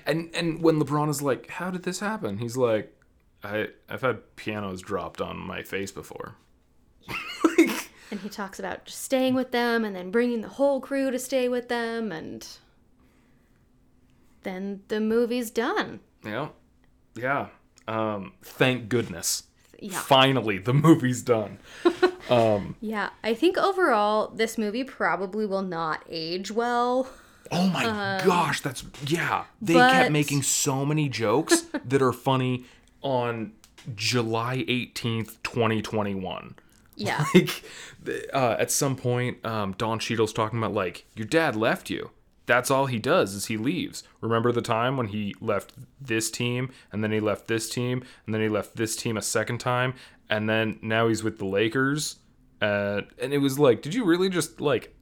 And 0.05 0.29
and 0.35 0.61
when 0.61 0.79
LeBron 0.81 1.09
is 1.09 1.21
like, 1.21 1.49
"How 1.49 1.69
did 1.69 1.83
this 1.83 1.99
happen?" 1.99 2.37
He's 2.37 2.55
like, 2.57 2.93
"I 3.43 3.67
I've 3.89 4.01
had 4.01 4.35
pianos 4.37 4.81
dropped 4.81 5.19
on 5.21 5.37
my 5.37 5.63
face 5.63 5.91
before." 5.91 6.35
like, 7.57 7.89
And 8.11 8.19
he 8.21 8.29
talks 8.29 8.59
about 8.59 8.85
just 8.85 9.03
staying 9.03 9.33
with 9.35 9.51
them 9.51 9.83
and 9.83 9.95
then 9.95 10.11
bringing 10.11 10.41
the 10.41 10.47
whole 10.49 10.79
crew 10.79 11.11
to 11.11 11.19
stay 11.19 11.49
with 11.49 11.67
them. 11.69 12.11
And 12.11 12.47
then 14.45 14.81
the 14.87 15.01
movie's 15.01 15.51
done. 15.51 15.99
yeah, 16.25 16.47
yeah. 17.15 17.47
Um, 17.87 18.33
thank 18.41 18.87
goodness. 18.89 19.43
Yeah. 19.79 19.99
Finally, 19.99 20.57
the 20.59 20.73
movie's 20.73 21.21
done. 21.21 21.59
Yeah, 22.81 23.09
I 23.23 23.35
think 23.35 23.55
overall, 23.57 24.29
this 24.29 24.57
movie 24.57 24.83
probably 24.83 25.45
will 25.45 25.61
not 25.61 26.03
age 26.09 26.49
well. 26.49 27.07
Oh 27.51 27.67
my 27.67 27.83
gosh, 28.25 28.61
that's 28.61 28.83
yeah. 29.05 29.43
They 29.61 29.75
but- 29.75 29.91
kept 29.91 30.11
making 30.11 30.41
so 30.41 30.85
many 30.85 31.07
jokes 31.07 31.61
that 31.85 32.01
are 32.01 32.11
funny 32.13 32.65
on 33.03 33.53
July 33.93 34.65
18th, 34.67 35.37
2021. 35.43 36.55
Yeah. 36.95 37.25
like 37.35 37.63
uh, 38.33 38.55
at 38.57 38.71
some 38.71 38.95
point 38.95 39.45
um, 39.45 39.73
don 39.77 39.99
Cheadle's 39.99 40.33
talking 40.33 40.57
about 40.57 40.73
like 40.73 41.05
your 41.13 41.27
dad 41.27 41.55
left 41.55 41.89
you 41.91 42.09
that's 42.45 42.69
all 42.69 42.85
he 42.85 42.99
does 42.99 43.33
is 43.33 43.47
he 43.47 43.57
leaves. 43.57 44.03
Remember 44.21 44.51
the 44.51 44.61
time 44.61 44.97
when 44.97 45.07
he 45.07 45.33
left 45.39 45.73
this 45.99 46.29
team 46.29 46.71
and 46.91 47.03
then 47.03 47.11
he 47.11 47.19
left 47.19 47.47
this 47.47 47.69
team 47.69 48.03
and 48.25 48.33
then 48.33 48.41
he 48.41 48.49
left 48.49 48.75
this 48.75 48.95
team 48.95 49.17
a 49.17 49.21
second 49.21 49.59
time 49.59 49.93
and 50.29 50.49
then 50.49 50.79
now 50.81 51.07
he's 51.07 51.23
with 51.23 51.39
the 51.39 51.45
lakers? 51.45 52.17
Uh, 52.61 53.01
and 53.21 53.33
it 53.33 53.39
was 53.39 53.59
like 53.59 53.81
did 53.81 53.93
you 53.93 54.05
really 54.05 54.29
just 54.29 54.61
like 54.61 54.95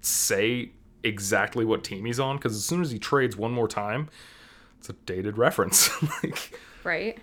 say 0.00 0.70
exactly 1.02 1.64
what 1.64 1.84
team 1.84 2.04
he's 2.04 2.20
on? 2.20 2.36
Because 2.36 2.54
as 2.54 2.64
soon 2.64 2.82
as 2.82 2.90
he 2.90 2.98
trades 2.98 3.36
one 3.36 3.52
more 3.52 3.68
time 3.68 4.08
it's 4.78 4.88
a 4.88 4.92
dated 4.92 5.38
reference. 5.38 5.90
Like 6.22 6.58
right? 6.84 7.18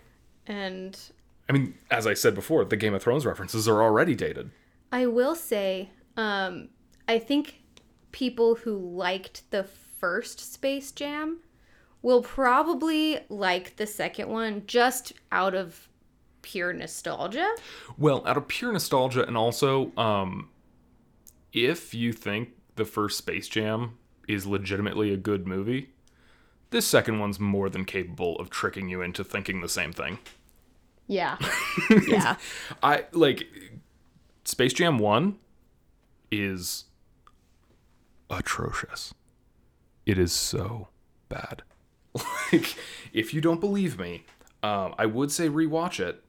And 0.47 0.99
i 1.49 1.51
mean 1.51 1.73
as 1.91 2.07
i 2.07 2.13
said 2.13 2.33
before 2.35 2.63
the 2.63 2.77
game 2.77 2.93
of 2.93 3.03
thrones 3.03 3.25
references 3.25 3.67
are 3.67 3.81
already 3.81 4.15
dated. 4.15 4.51
I 4.91 5.07
will 5.07 5.35
say, 5.35 5.89
um, 6.15 6.69
I 7.07 7.17
think 7.17 7.62
people 8.13 8.55
who 8.55 8.77
liked 8.77 9.43
the 9.51 9.65
first 9.65 10.39
Space 10.53 10.93
Jam 10.93 11.39
will 12.01 12.21
probably 12.21 13.19
like 13.27 13.75
the 13.75 13.87
second 13.87 14.29
one 14.29 14.63
just 14.65 15.11
out 15.31 15.53
of 15.53 15.89
pure 16.41 16.71
nostalgia. 16.71 17.49
Well, 17.97 18.25
out 18.25 18.37
of 18.37 18.47
pure 18.47 18.71
nostalgia, 18.71 19.25
and 19.25 19.35
also, 19.35 19.91
um, 19.97 20.49
if 21.51 21.93
you 21.93 22.13
think 22.13 22.49
the 22.75 22.85
first 22.85 23.17
Space 23.17 23.47
Jam 23.47 23.97
is 24.27 24.45
legitimately 24.45 25.13
a 25.13 25.17
good 25.17 25.47
movie, 25.47 25.89
this 26.69 26.87
second 26.87 27.19
one's 27.19 27.39
more 27.39 27.69
than 27.69 27.85
capable 27.85 28.35
of 28.37 28.49
tricking 28.49 28.89
you 28.89 29.01
into 29.01 29.23
thinking 29.23 29.61
the 29.61 29.69
same 29.69 29.93
thing. 29.93 30.19
Yeah. 31.07 31.37
yeah. 32.07 32.37
I 32.81 33.05
like 33.11 33.47
Space 34.45 34.73
Jam 34.73 34.97
1 34.97 35.37
is 36.31 36.85
atrocious. 38.39 39.13
It 40.05 40.17
is 40.17 40.31
so 40.31 40.89
bad. 41.29 41.63
like, 42.51 42.75
if 43.13 43.33
you 43.33 43.41
don't 43.41 43.59
believe 43.59 43.97
me, 43.99 44.25
um, 44.61 44.95
I 44.97 45.05
would 45.05 45.31
say 45.31 45.49
rewatch 45.49 45.99
it. 45.99 46.23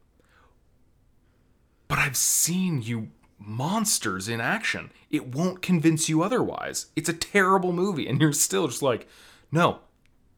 But 1.88 1.98
I've 1.98 2.16
seen 2.16 2.82
you 2.82 3.08
monsters 3.38 4.28
in 4.28 4.40
action. 4.40 4.90
It 5.10 5.34
won't 5.34 5.62
convince 5.62 6.08
you 6.08 6.22
otherwise. 6.22 6.86
It's 6.96 7.08
a 7.08 7.12
terrible 7.12 7.72
movie, 7.72 8.06
and 8.06 8.20
you're 8.20 8.32
still 8.32 8.68
just 8.68 8.82
like, 8.82 9.06
no, 9.52 9.80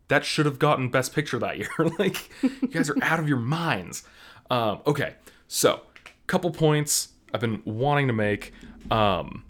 that 0.09 0.25
should 0.25 0.47
have 0.47 0.59
gotten 0.59 0.91
Best 0.91 1.15
Picture 1.15 1.39
that 1.39 1.59
year. 1.59 1.71
like, 1.99 2.31
you 2.43 2.69
guys 2.69 2.91
are 2.91 2.97
out 3.03 3.21
of 3.21 3.29
your 3.29 3.39
minds. 3.39 4.03
Um, 4.51 4.81
okay, 4.87 5.15
so 5.49 5.83
couple 6.27 6.51
points 6.51 7.11
I've 7.33 7.41
been 7.41 7.63
wanting 7.65 8.09
to 8.09 8.13
make. 8.13 8.53
Um, 8.91 9.45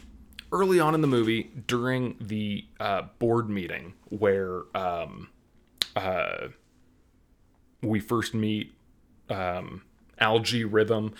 early 0.53 0.81
on 0.81 0.95
in 0.95 1.01
the 1.01 1.07
movie, 1.07 1.51
during 1.67 2.17
the 2.21 2.65
uh, 2.81 3.03
board 3.19 3.49
meeting 3.49 3.95
where 4.09 4.63
um, 4.75 5.29
uh, 5.95 6.49
we 7.83 8.01
first 8.01 8.35
meet 8.35 8.75
um, 9.29 9.83
Al-G 10.19 10.65
Rhythm, 10.65 11.15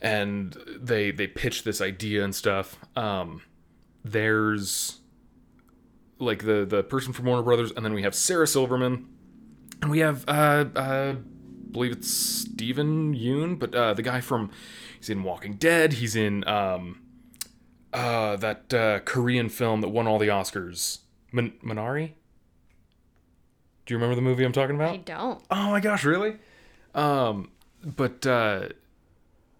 and 0.00 0.56
they 0.80 1.10
they 1.10 1.26
pitch 1.26 1.64
this 1.64 1.80
idea 1.80 2.24
and 2.24 2.34
stuff. 2.34 2.78
Um, 2.96 3.42
there's 4.04 5.00
like 6.18 6.44
the 6.44 6.64
the 6.64 6.82
person 6.82 7.12
from 7.12 7.26
Warner 7.26 7.42
Brothers, 7.42 7.72
and 7.72 7.84
then 7.84 7.94
we 7.94 8.02
have 8.02 8.14
Sarah 8.14 8.46
Silverman, 8.46 9.08
and 9.82 9.90
we 9.90 10.00
have 10.00 10.24
uh, 10.28 10.64
uh, 10.74 11.14
believe 11.70 11.92
it's 11.92 12.10
Steven 12.10 13.14
Yeun, 13.14 13.58
but 13.58 13.74
uh, 13.74 13.94
the 13.94 14.02
guy 14.02 14.20
from 14.20 14.50
he's 14.98 15.10
in 15.10 15.22
Walking 15.22 15.54
Dead. 15.54 15.94
He's 15.94 16.16
in 16.16 16.46
um, 16.46 17.00
uh, 17.92 18.36
that 18.36 18.72
uh, 18.74 19.00
Korean 19.00 19.48
film 19.48 19.80
that 19.80 19.88
won 19.88 20.06
all 20.06 20.18
the 20.18 20.28
Oscars, 20.28 20.98
Min- 21.32 21.54
Minari. 21.64 22.12
Do 23.86 23.94
you 23.94 23.98
remember 23.98 24.14
the 24.14 24.22
movie 24.22 24.44
I'm 24.44 24.52
talking 24.52 24.76
about? 24.76 24.92
I 24.92 24.96
don't. 24.98 25.42
Oh 25.50 25.70
my 25.70 25.80
gosh, 25.80 26.04
really? 26.04 26.36
Um, 26.94 27.50
but 27.82 28.26
uh, 28.26 28.68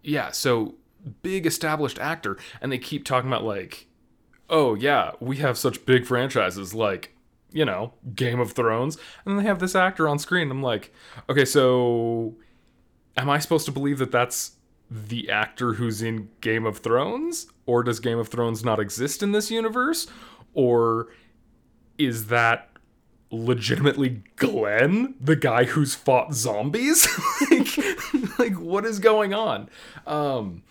yeah, 0.02 0.30
so 0.30 0.74
big 1.22 1.46
established 1.46 1.98
actor, 1.98 2.36
and 2.60 2.70
they 2.70 2.78
keep 2.78 3.04
talking 3.04 3.28
about 3.30 3.44
like, 3.44 3.86
oh 4.50 4.74
yeah, 4.74 5.12
we 5.20 5.38
have 5.38 5.56
such 5.56 5.86
big 5.86 6.04
franchises 6.06 6.74
like, 6.74 7.14
you 7.52 7.64
know, 7.64 7.94
Game 8.14 8.40
of 8.40 8.52
Thrones, 8.52 8.98
and 9.24 9.32
then 9.32 9.42
they 9.42 9.48
have 9.48 9.60
this 9.60 9.74
actor 9.74 10.06
on 10.08 10.18
screen. 10.18 10.50
I'm 10.50 10.62
like, 10.62 10.92
okay, 11.30 11.44
so 11.44 12.34
am 13.16 13.30
I 13.30 13.38
supposed 13.38 13.66
to 13.66 13.72
believe 13.72 13.98
that 13.98 14.12
that's 14.12 14.52
the 14.90 15.30
actor 15.30 15.74
who's 15.74 16.02
in 16.02 16.28
Game 16.40 16.66
of 16.66 16.78
Thrones, 16.78 17.46
or 17.68 17.82
does 17.82 18.00
Game 18.00 18.18
of 18.18 18.28
Thrones 18.28 18.64
not 18.64 18.80
exist 18.80 19.22
in 19.22 19.32
this 19.32 19.50
universe, 19.50 20.06
or 20.54 21.08
is 21.98 22.28
that 22.28 22.70
legitimately 23.30 24.22
Glenn, 24.36 25.14
the 25.20 25.36
guy 25.36 25.64
who's 25.64 25.94
fought 25.94 26.32
zombies? 26.32 27.06
like, 27.50 27.76
like, 28.38 28.54
what 28.54 28.86
is 28.86 28.98
going 28.98 29.34
on? 29.34 29.68
Um, 30.06 30.62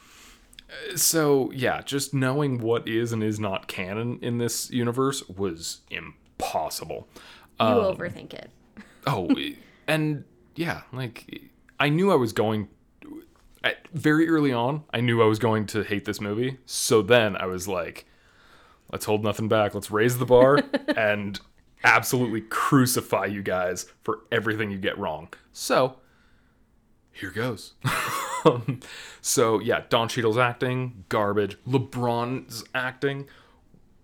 so 0.96 1.52
yeah, 1.54 1.82
just 1.84 2.16
knowing 2.16 2.60
what 2.62 2.88
is 2.88 3.14
and 3.14 3.24
is 3.24 3.40
not 3.40 3.68
canon 3.68 4.18
in 4.24 4.40
this 4.40 4.72
universe 4.72 5.22
was 5.30 5.82
impossible. 5.92 7.08
You 7.60 7.68
overthink 7.68 8.34
it. 8.34 8.50
Oh, 9.06 9.30
and 9.88 10.24
yeah, 10.56 10.82
like 10.92 11.44
I 11.80 11.90
knew 11.90 12.12
I 12.12 12.16
was 12.16 12.34
going 12.34 12.70
at, 13.64 13.88
very 13.90 14.30
early 14.30 14.54
on. 14.54 14.84
I 14.94 15.02
knew 15.02 15.22
I 15.22 15.26
was 15.26 15.40
going 15.40 15.66
to 15.68 15.84
hate 15.84 16.06
this 16.06 16.22
movie. 16.22 16.58
So 16.66 17.02
then 17.02 17.36
I 17.36 17.46
was 17.46 17.68
like, 17.68 18.06
let's 18.92 19.06
hold 19.06 19.24
nothing 19.24 19.48
back. 19.48 19.74
Let's 19.74 19.92
raise 19.92 20.18
the 20.18 20.26
bar 20.26 20.62
and 20.96 21.40
absolutely 21.84 22.42
crucify 22.42 23.26
you 23.26 23.44
guys 23.44 23.86
for 24.04 24.20
everything 24.32 24.72
you 24.72 24.78
get 24.78 24.98
wrong. 24.98 25.30
So 25.54 25.98
here 27.12 27.32
goes. 27.32 27.74
Um, 28.46 28.80
so 29.20 29.60
yeah, 29.60 29.84
Don 29.90 30.08
Cheadle's 30.08 30.38
acting 30.38 31.04
garbage. 31.10 31.58
LeBron's 31.68 32.64
acting 32.74 33.28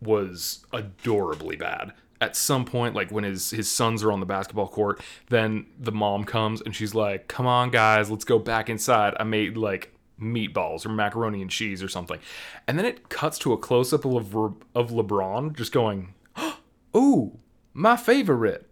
was 0.02 0.66
adorably 0.74 1.56
bad. 1.56 1.94
At 2.24 2.38
some 2.38 2.64
point, 2.64 2.96
like 2.96 3.12
when 3.12 3.26
his 3.26 3.50
his 3.50 3.70
sons 3.70 4.02
are 4.02 4.10
on 4.10 4.22
the 4.22 4.26
basketball 4.26 4.70
court, 4.70 5.02
then 5.28 5.66
the 5.78 5.92
mom 5.92 6.24
comes 6.24 6.62
and 6.62 6.74
she's 6.74 6.96
like, 6.96 7.28
"Come 7.28 7.46
on, 7.46 7.70
guys, 7.70 8.10
let's 8.10 8.24
go 8.24 8.40
back 8.40 8.70
inside. 8.70 9.14
I 9.20 9.26
made 9.26 9.58
like 9.58 9.94
meatballs 10.18 10.86
or 10.86 10.90
macaroni 10.90 11.42
and 11.42 11.52
cheese 11.52 11.84
or 11.84 11.90
something," 11.90 12.22
and 12.66 12.80
then 12.80 12.86
it 12.86 13.10
cuts 13.10 13.38
to 13.40 13.52
a 13.52 13.58
close 13.58 13.92
up 13.92 14.06
of 14.06 14.34
of 14.74 14.90
LeBron 14.90 15.54
just 15.54 15.74
going, 15.74 16.14
"Ooh, 16.96 17.40
my 17.74 17.98
favorite." 17.98 18.70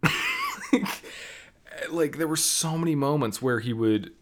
like 1.90 2.18
there 2.18 2.28
were 2.28 2.36
so 2.36 2.78
many 2.78 2.94
moments 2.94 3.42
where 3.42 3.58
he 3.58 3.72
would 3.72 4.12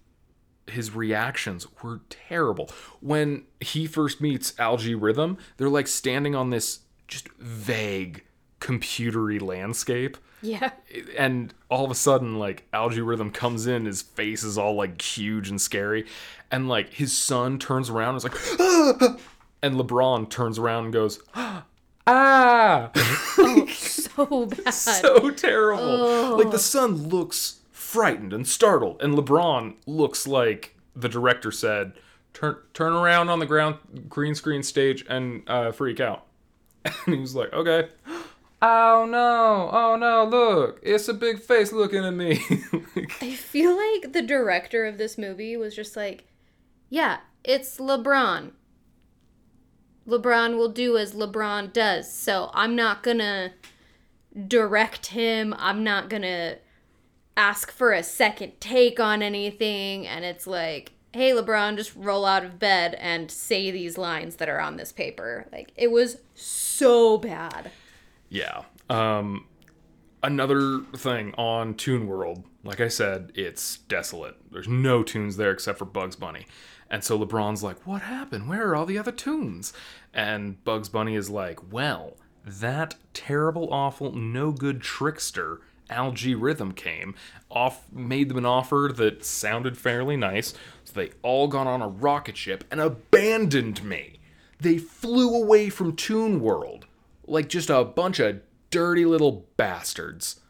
his 0.68 0.94
reactions 0.94 1.66
were 1.82 2.00
terrible. 2.08 2.70
When 3.00 3.44
he 3.60 3.86
first 3.86 4.22
meets 4.22 4.58
Al-G 4.58 4.94
Rhythm, 4.94 5.36
they're 5.58 5.68
like 5.68 5.86
standing 5.86 6.34
on 6.34 6.48
this 6.48 6.80
just 7.08 7.28
vague 7.38 8.24
computery 8.60 9.40
landscape. 9.40 10.16
Yeah. 10.42 10.70
And 11.16 11.52
all 11.70 11.84
of 11.84 11.90
a 11.90 11.94
sudden, 11.94 12.38
like 12.38 12.66
Al-G 12.72 13.00
Rhythm 13.00 13.30
comes 13.30 13.66
in, 13.66 13.84
his 13.84 14.02
face 14.02 14.42
is 14.42 14.56
all 14.56 14.74
like 14.74 15.00
huge 15.00 15.50
and 15.50 15.60
scary, 15.60 16.06
and 16.50 16.68
like 16.68 16.94
his 16.94 17.16
son 17.16 17.58
turns 17.58 17.90
around 17.90 18.10
and 18.10 18.16
is 18.18 18.24
like, 18.24 18.60
ah! 18.60 19.16
and 19.62 19.76
LeBron 19.76 20.30
turns 20.30 20.58
around 20.58 20.84
and 20.84 20.92
goes, 20.92 21.20
ah. 21.34 21.64
Oh, 22.06 23.66
so 23.68 24.46
bad. 24.46 24.70
so 24.74 25.30
terrible. 25.30 26.38
Like 26.38 26.50
the 26.50 26.58
son 26.58 27.08
looks 27.08 27.60
frightened 27.70 28.32
and 28.32 28.46
startled, 28.46 29.00
and 29.02 29.14
LeBron 29.14 29.74
looks 29.86 30.26
like 30.26 30.76
the 30.96 31.08
director 31.08 31.52
said, 31.52 31.92
"Turn 32.32 32.56
turn 32.74 32.92
around 32.92 33.28
on 33.28 33.38
the 33.38 33.46
ground 33.46 33.76
green 34.08 34.34
screen 34.34 34.62
stage 34.62 35.04
and 35.08 35.42
uh, 35.48 35.72
freak 35.72 36.00
out." 36.00 36.26
And 37.06 37.14
he 37.14 37.20
was 37.20 37.34
like, 37.34 37.52
"Okay." 37.52 37.88
Oh 38.62 39.06
no! 39.08 39.70
Oh 39.72 39.96
no! 39.96 40.24
Look, 40.24 40.80
it's 40.82 41.08
a 41.08 41.14
big 41.14 41.40
face 41.40 41.72
looking 41.72 42.04
at 42.04 42.12
me. 42.12 42.42
I 43.20 43.34
feel 43.34 43.74
like 43.76 44.12
the 44.12 44.22
director 44.22 44.84
of 44.84 44.98
this 44.98 45.16
movie 45.16 45.56
was 45.56 45.74
just 45.74 45.96
like, 45.96 46.24
yeah, 46.90 47.20
it's 47.42 47.78
LeBron. 47.78 48.52
LeBron 50.06 50.56
will 50.56 50.68
do 50.68 50.98
as 50.98 51.14
LeBron 51.14 51.72
does. 51.72 52.12
So 52.12 52.50
I'm 52.52 52.76
not 52.76 53.02
gonna 53.02 53.52
direct 54.46 55.06
him. 55.06 55.54
I'm 55.58 55.82
not 55.82 56.10
gonna 56.10 56.56
ask 57.36 57.70
for 57.70 57.92
a 57.92 58.02
second 58.02 58.60
take 58.60 59.00
on 59.00 59.22
anything. 59.22 60.06
And 60.06 60.24
it's 60.24 60.46
like, 60.46 60.92
hey, 61.12 61.30
LeBron, 61.30 61.76
just 61.76 61.94
roll 61.96 62.26
out 62.26 62.44
of 62.44 62.58
bed 62.58 62.94
and 62.98 63.30
say 63.30 63.70
these 63.70 63.96
lines 63.96 64.36
that 64.36 64.48
are 64.48 64.60
on 64.60 64.76
this 64.76 64.92
paper. 64.92 65.46
Like, 65.50 65.72
it 65.76 65.90
was 65.90 66.18
so 66.34 67.16
bad. 67.16 67.70
Yeah. 68.30 68.62
Um, 68.88 69.46
another 70.22 70.80
thing 70.96 71.34
on 71.36 71.74
Toon 71.74 72.06
World, 72.06 72.44
like 72.64 72.80
I 72.80 72.88
said, 72.88 73.32
it's 73.34 73.78
desolate. 73.78 74.36
There's 74.50 74.68
no 74.68 75.02
tunes 75.02 75.36
there 75.36 75.50
except 75.50 75.78
for 75.78 75.84
Bugs 75.84 76.16
Bunny. 76.16 76.46
And 76.88 77.04
so 77.04 77.18
LeBron's 77.18 77.62
like, 77.62 77.86
What 77.86 78.02
happened? 78.02 78.48
Where 78.48 78.68
are 78.68 78.76
all 78.76 78.86
the 78.86 78.98
other 78.98 79.12
tunes? 79.12 79.72
And 80.14 80.62
Bugs 80.64 80.88
Bunny 80.88 81.14
is 81.14 81.28
like, 81.28 81.72
Well, 81.72 82.16
that 82.44 82.94
terrible, 83.12 83.72
awful, 83.72 84.12
no 84.12 84.52
good 84.52 84.80
trickster, 84.80 85.60
Al-G 85.88 86.34
Rhythm, 86.34 86.72
came, 86.72 87.14
off 87.50 87.84
made 87.92 88.28
them 88.28 88.38
an 88.38 88.46
offer 88.46 88.90
that 88.96 89.24
sounded 89.24 89.76
fairly 89.76 90.16
nice. 90.16 90.54
So 90.84 90.92
they 90.94 91.10
all 91.22 91.48
got 91.48 91.66
on 91.66 91.82
a 91.82 91.88
rocket 91.88 92.36
ship 92.36 92.64
and 92.70 92.80
abandoned 92.80 93.84
me. 93.84 94.18
They 94.58 94.78
flew 94.78 95.34
away 95.34 95.70
from 95.70 95.96
Toon 95.96 96.40
World 96.40 96.79
like 97.30 97.48
just 97.48 97.70
a 97.70 97.84
bunch 97.84 98.18
of 98.18 98.40
dirty 98.70 99.04
little 99.04 99.46
bastards. 99.56 100.40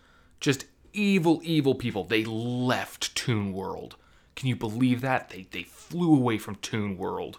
Just 0.41 0.66
evil, 0.93 1.41
evil 1.45 1.74
people. 1.74 2.05
They 2.05 2.24
left 2.24 3.14
Toon 3.14 3.53
World. 3.53 3.97
Can 4.35 4.49
you 4.49 4.57
believe 4.57 5.01
that? 5.03 5.31
They 5.31 5.47
they 5.51 5.64
flew 5.64 6.14
away 6.14 6.39
from 6.39 6.57
Toon 6.57 6.97
World. 6.97 7.39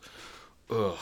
Ugh. 0.70 1.00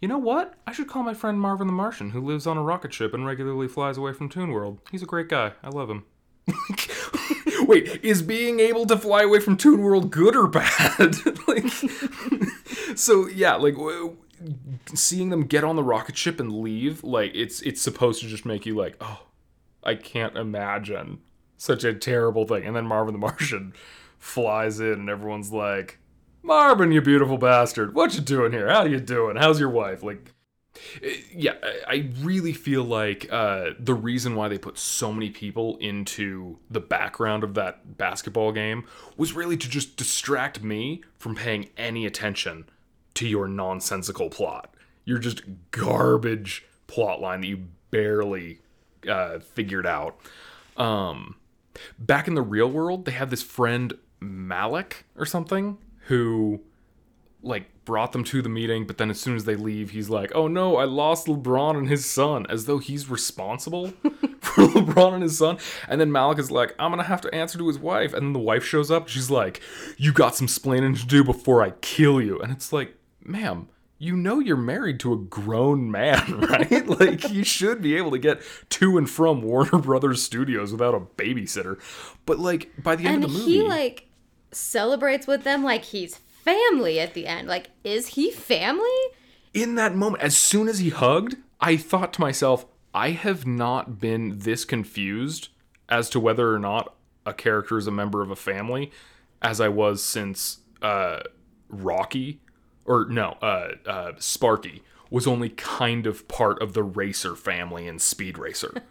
You 0.00 0.08
know 0.08 0.18
what? 0.18 0.54
I 0.66 0.72
should 0.72 0.88
call 0.88 1.02
my 1.02 1.12
friend 1.12 1.38
Marvin 1.38 1.66
the 1.66 1.72
Martian, 1.74 2.10
who 2.10 2.24
lives 2.24 2.46
on 2.46 2.56
a 2.56 2.62
rocket 2.62 2.94
ship 2.94 3.12
and 3.12 3.26
regularly 3.26 3.68
flies 3.68 3.98
away 3.98 4.14
from 4.14 4.30
Toon 4.30 4.50
World. 4.50 4.78
He's 4.90 5.02
a 5.02 5.06
great 5.06 5.28
guy. 5.28 5.52
I 5.62 5.68
love 5.68 5.90
him. 5.90 6.04
Wait, 7.66 8.02
is 8.02 8.22
being 8.22 8.60
able 8.60 8.86
to 8.86 8.96
fly 8.96 9.22
away 9.22 9.40
from 9.40 9.56
Toon 9.56 9.82
World 9.82 10.10
good 10.10 10.34
or 10.34 10.46
bad? 10.46 11.16
like, 11.48 11.66
so 12.96 13.28
yeah, 13.28 13.56
like 13.56 13.76
seeing 14.94 15.30
them 15.30 15.44
get 15.44 15.64
on 15.64 15.76
the 15.76 15.82
rocket 15.82 16.16
ship 16.16 16.40
and 16.40 16.52
leave, 16.52 17.04
like 17.04 17.32
it's 17.34 17.60
it's 17.62 17.82
supposed 17.82 18.20
to 18.22 18.28
just 18.28 18.44
make 18.44 18.66
you 18.66 18.74
like, 18.74 18.96
oh, 19.00 19.26
I 19.82 19.94
can't 19.94 20.36
imagine 20.36 21.20
such 21.56 21.84
a 21.84 21.94
terrible 21.94 22.46
thing. 22.46 22.64
And 22.64 22.74
then 22.74 22.86
Marvin 22.86 23.12
the 23.12 23.18
Martian 23.18 23.74
flies 24.18 24.80
in, 24.80 24.92
and 24.92 25.10
everyone's 25.10 25.52
like, 25.52 25.98
Marvin, 26.42 26.92
you 26.92 27.00
beautiful 27.00 27.38
bastard, 27.38 27.94
what 27.94 28.14
you 28.14 28.20
doing 28.20 28.52
here? 28.52 28.68
How 28.68 28.84
you 28.84 29.00
doing? 29.00 29.36
How's 29.36 29.60
your 29.60 29.68
wife? 29.68 30.02
Like, 30.02 30.32
yeah, 31.34 31.54
I 31.86 32.10
really 32.20 32.52
feel 32.52 32.84
like 32.84 33.26
uh, 33.30 33.70
the 33.78 33.94
reason 33.94 34.34
why 34.34 34.48
they 34.48 34.56
put 34.56 34.78
so 34.78 35.12
many 35.12 35.30
people 35.30 35.76
into 35.78 36.58
the 36.70 36.80
background 36.80 37.44
of 37.44 37.54
that 37.54 37.98
basketball 37.98 38.52
game 38.52 38.84
was 39.16 39.34
really 39.34 39.56
to 39.58 39.68
just 39.68 39.96
distract 39.96 40.62
me 40.62 41.02
from 41.18 41.34
paying 41.34 41.68
any 41.76 42.06
attention 42.06 42.64
to 43.20 43.28
your 43.28 43.46
nonsensical 43.46 44.30
plot. 44.30 44.74
Your 45.04 45.18
just 45.18 45.42
garbage 45.70 46.64
plot 46.86 47.20
line 47.20 47.42
that 47.42 47.48
you 47.48 47.68
barely 47.90 48.60
uh, 49.06 49.40
figured 49.40 49.86
out. 49.86 50.18
Um, 50.78 51.36
back 51.98 52.28
in 52.28 52.34
the 52.34 52.42
real 52.42 52.70
world, 52.70 53.04
they 53.04 53.12
have 53.12 53.28
this 53.28 53.42
friend 53.42 53.92
Malik 54.20 55.04
or 55.16 55.26
something 55.26 55.76
who 56.06 56.60
like 57.42 57.66
brought 57.84 58.12
them 58.12 58.24
to 58.24 58.40
the 58.40 58.48
meeting, 58.48 58.86
but 58.86 58.96
then 58.96 59.10
as 59.10 59.20
soon 59.20 59.36
as 59.36 59.44
they 59.44 59.54
leave, 59.54 59.90
he's 59.90 60.08
like, 60.08 60.32
"Oh 60.34 60.48
no, 60.48 60.76
I 60.76 60.84
lost 60.84 61.26
LeBron 61.26 61.76
and 61.76 61.88
his 61.88 62.08
son," 62.08 62.46
as 62.48 62.64
though 62.64 62.78
he's 62.78 63.10
responsible 63.10 63.88
for 64.40 64.64
LeBron 64.64 65.14
and 65.14 65.22
his 65.22 65.36
son. 65.36 65.58
And 65.88 66.00
then 66.00 66.10
Malik 66.10 66.38
is 66.38 66.50
like, 66.50 66.74
"I'm 66.78 66.90
gonna 66.90 67.02
have 67.02 67.20
to 67.22 67.34
answer 67.34 67.58
to 67.58 67.68
his 67.68 67.78
wife," 67.78 68.14
and 68.14 68.26
then 68.26 68.32
the 68.32 68.38
wife 68.38 68.64
shows 68.64 68.90
up. 68.90 69.08
She's 69.08 69.30
like, 69.30 69.60
"You 69.98 70.12
got 70.12 70.36
some 70.36 70.46
splaining 70.46 70.98
to 71.00 71.06
do 71.06 71.22
before 71.22 71.62
I 71.62 71.72
kill 71.82 72.20
you," 72.20 72.38
and 72.40 72.50
it's 72.52 72.72
like, 72.72 72.94
"Ma'am, 73.30 73.68
you 73.98 74.16
know 74.16 74.40
you're 74.40 74.56
married 74.56 75.00
to 75.00 75.12
a 75.12 75.16
grown 75.16 75.90
man, 75.90 76.40
right? 76.50 76.86
like 76.86 77.30
you 77.30 77.44
should 77.44 77.80
be 77.82 77.96
able 77.96 78.10
to 78.10 78.18
get 78.18 78.42
to 78.70 78.98
and 78.98 79.08
from 79.08 79.42
Warner 79.42 79.78
Brothers 79.78 80.22
Studios 80.22 80.72
without 80.72 80.94
a 80.94 81.00
babysitter. 81.00 81.78
But 82.26 82.38
like 82.38 82.70
by 82.82 82.96
the 82.96 83.06
end 83.06 83.16
And 83.16 83.24
of 83.24 83.32
the 83.32 83.38
movie, 83.38 83.52
he 83.52 83.62
like 83.62 84.06
celebrates 84.52 85.26
with 85.26 85.44
them 85.44 85.62
like 85.62 85.84
he's 85.84 86.16
family 86.16 86.98
at 86.98 87.14
the 87.14 87.26
end. 87.26 87.48
Like, 87.48 87.70
is 87.84 88.08
he 88.08 88.30
family? 88.30 88.88
in 89.52 89.74
that 89.74 89.94
moment, 89.94 90.22
as 90.22 90.36
soon 90.36 90.68
as 90.68 90.78
he 90.78 90.90
hugged, 90.90 91.36
I 91.60 91.76
thought 91.76 92.12
to 92.14 92.20
myself, 92.20 92.66
I 92.94 93.10
have 93.10 93.46
not 93.46 93.98
been 93.98 94.38
this 94.38 94.64
confused 94.64 95.48
as 95.88 96.08
to 96.10 96.20
whether 96.20 96.54
or 96.54 96.58
not 96.58 96.94
a 97.26 97.32
character 97.32 97.76
is 97.76 97.86
a 97.86 97.90
member 97.90 98.22
of 98.22 98.30
a 98.30 98.36
family 98.36 98.90
as 99.42 99.60
I 99.60 99.68
was 99.68 100.02
since 100.02 100.58
uh, 100.82 101.20
Rocky, 101.68 102.40
or 102.90 103.04
no, 103.04 103.38
uh, 103.40 103.68
uh, 103.86 104.12
Sparky 104.18 104.82
was 105.10 105.24
only 105.24 105.48
kind 105.50 106.08
of 106.08 106.26
part 106.26 106.60
of 106.60 106.72
the 106.72 106.82
Racer 106.82 107.36
family 107.36 107.86
in 107.86 108.00
Speed 108.00 108.36
Racer. 108.36 108.82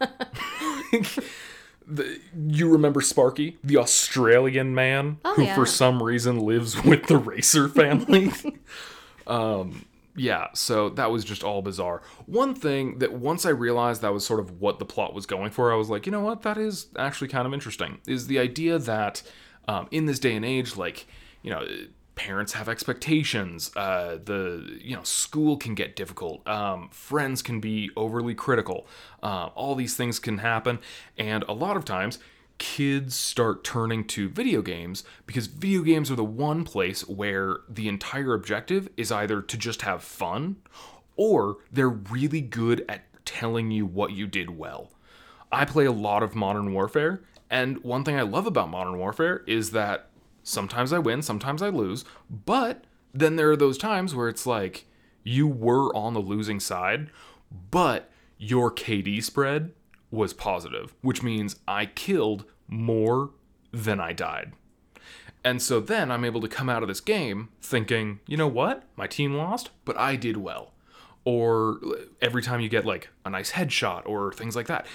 the, 1.86 2.18
you 2.34 2.70
remember 2.70 3.02
Sparky, 3.02 3.58
the 3.62 3.76
Australian 3.76 4.74
man 4.74 5.18
who, 5.36 5.42
yeah. 5.42 5.54
for 5.54 5.66
some 5.66 6.02
reason, 6.02 6.40
lives 6.40 6.82
with 6.82 7.08
the 7.08 7.18
Racer 7.18 7.68
family? 7.68 8.32
um, 9.26 9.84
yeah, 10.16 10.48
so 10.54 10.88
that 10.88 11.10
was 11.10 11.22
just 11.22 11.44
all 11.44 11.60
bizarre. 11.60 12.00
One 12.24 12.54
thing 12.54 13.00
that 13.00 13.12
once 13.12 13.44
I 13.44 13.50
realized 13.50 14.00
that 14.00 14.14
was 14.14 14.24
sort 14.24 14.40
of 14.40 14.62
what 14.62 14.78
the 14.78 14.86
plot 14.86 15.12
was 15.12 15.26
going 15.26 15.50
for, 15.50 15.70
I 15.70 15.76
was 15.76 15.90
like, 15.90 16.06
you 16.06 16.12
know 16.12 16.20
what, 16.20 16.40
that 16.42 16.56
is 16.56 16.86
actually 16.96 17.28
kind 17.28 17.46
of 17.46 17.52
interesting. 17.52 17.98
Is 18.06 18.28
the 18.28 18.38
idea 18.38 18.78
that 18.78 19.22
um, 19.68 19.88
in 19.90 20.06
this 20.06 20.18
day 20.18 20.34
and 20.36 20.44
age, 20.44 20.76
like, 20.76 21.06
you 21.42 21.50
know, 21.50 21.66
parents 22.14 22.52
have 22.52 22.68
expectations. 22.68 23.70
Uh, 23.76 24.18
the 24.22 24.78
you 24.82 24.94
know 24.94 25.02
school 25.02 25.56
can 25.56 25.74
get 25.74 25.96
difficult. 25.96 26.46
Um, 26.46 26.88
friends 26.90 27.42
can 27.42 27.60
be 27.60 27.90
overly 27.96 28.34
critical. 28.34 28.86
Uh, 29.22 29.46
all 29.54 29.74
these 29.74 29.96
things 29.96 30.18
can 30.18 30.38
happen, 30.38 30.78
and 31.16 31.44
a 31.48 31.52
lot 31.52 31.76
of 31.76 31.84
times 31.84 32.18
kids 32.58 33.16
start 33.16 33.64
turning 33.64 34.04
to 34.04 34.28
video 34.28 34.60
games 34.60 35.02
because 35.24 35.46
video 35.46 35.80
games 35.82 36.10
are 36.10 36.14
the 36.14 36.22
one 36.22 36.62
place 36.62 37.08
where 37.08 37.60
the 37.70 37.88
entire 37.88 38.34
objective 38.34 38.86
is 38.98 39.10
either 39.10 39.40
to 39.40 39.56
just 39.56 39.80
have 39.80 40.02
fun 40.02 40.56
or 41.16 41.56
they're 41.72 41.88
really 41.88 42.42
good 42.42 42.84
at 42.86 43.02
telling 43.24 43.70
you 43.70 43.86
what 43.86 44.12
you 44.12 44.26
did 44.26 44.50
well. 44.50 44.90
I 45.50 45.64
play 45.64 45.86
a 45.86 45.92
lot 45.92 46.22
of 46.22 46.34
Modern 46.34 46.74
Warfare, 46.74 47.22
and 47.48 47.82
one 47.82 48.04
thing 48.04 48.16
I 48.16 48.22
love 48.22 48.46
about 48.46 48.68
Modern 48.68 48.98
Warfare 48.98 49.42
is 49.46 49.70
that 49.70 50.09
sometimes 50.42 50.92
I 50.92 50.98
win, 50.98 51.22
sometimes 51.22 51.62
I 51.62 51.68
lose, 51.68 52.04
but 52.30 52.84
then 53.12 53.36
there 53.36 53.50
are 53.50 53.56
those 53.56 53.78
times 53.78 54.14
where 54.14 54.28
it's 54.28 54.46
like 54.46 54.86
you 55.22 55.46
were 55.46 55.94
on 55.94 56.14
the 56.14 56.20
losing 56.20 56.60
side, 56.60 57.10
but 57.70 58.10
your 58.38 58.70
KD 58.70 59.22
spread 59.22 59.72
was 60.10 60.32
positive, 60.32 60.94
which 61.02 61.22
means 61.22 61.56
I 61.68 61.86
killed 61.86 62.44
more 62.66 63.30
than 63.72 64.00
I 64.00 64.12
died. 64.12 64.52
And 65.44 65.62
so 65.62 65.80
then 65.80 66.10
I'm 66.10 66.24
able 66.24 66.40
to 66.40 66.48
come 66.48 66.68
out 66.68 66.82
of 66.82 66.88
this 66.88 67.00
game 67.00 67.48
thinking, 67.62 68.20
you 68.26 68.36
know 68.36 68.48
what? 68.48 68.84
My 68.96 69.06
team 69.06 69.34
lost, 69.34 69.70
but 69.84 69.96
I 69.96 70.16
did 70.16 70.36
well. 70.36 70.72
Or 71.24 71.80
every 72.20 72.42
time 72.42 72.60
you 72.60 72.68
get 72.68 72.84
like 72.84 73.08
a 73.24 73.30
nice 73.30 73.52
headshot 73.52 74.06
or 74.06 74.32
things 74.32 74.56
like 74.56 74.66
that, 74.66 74.86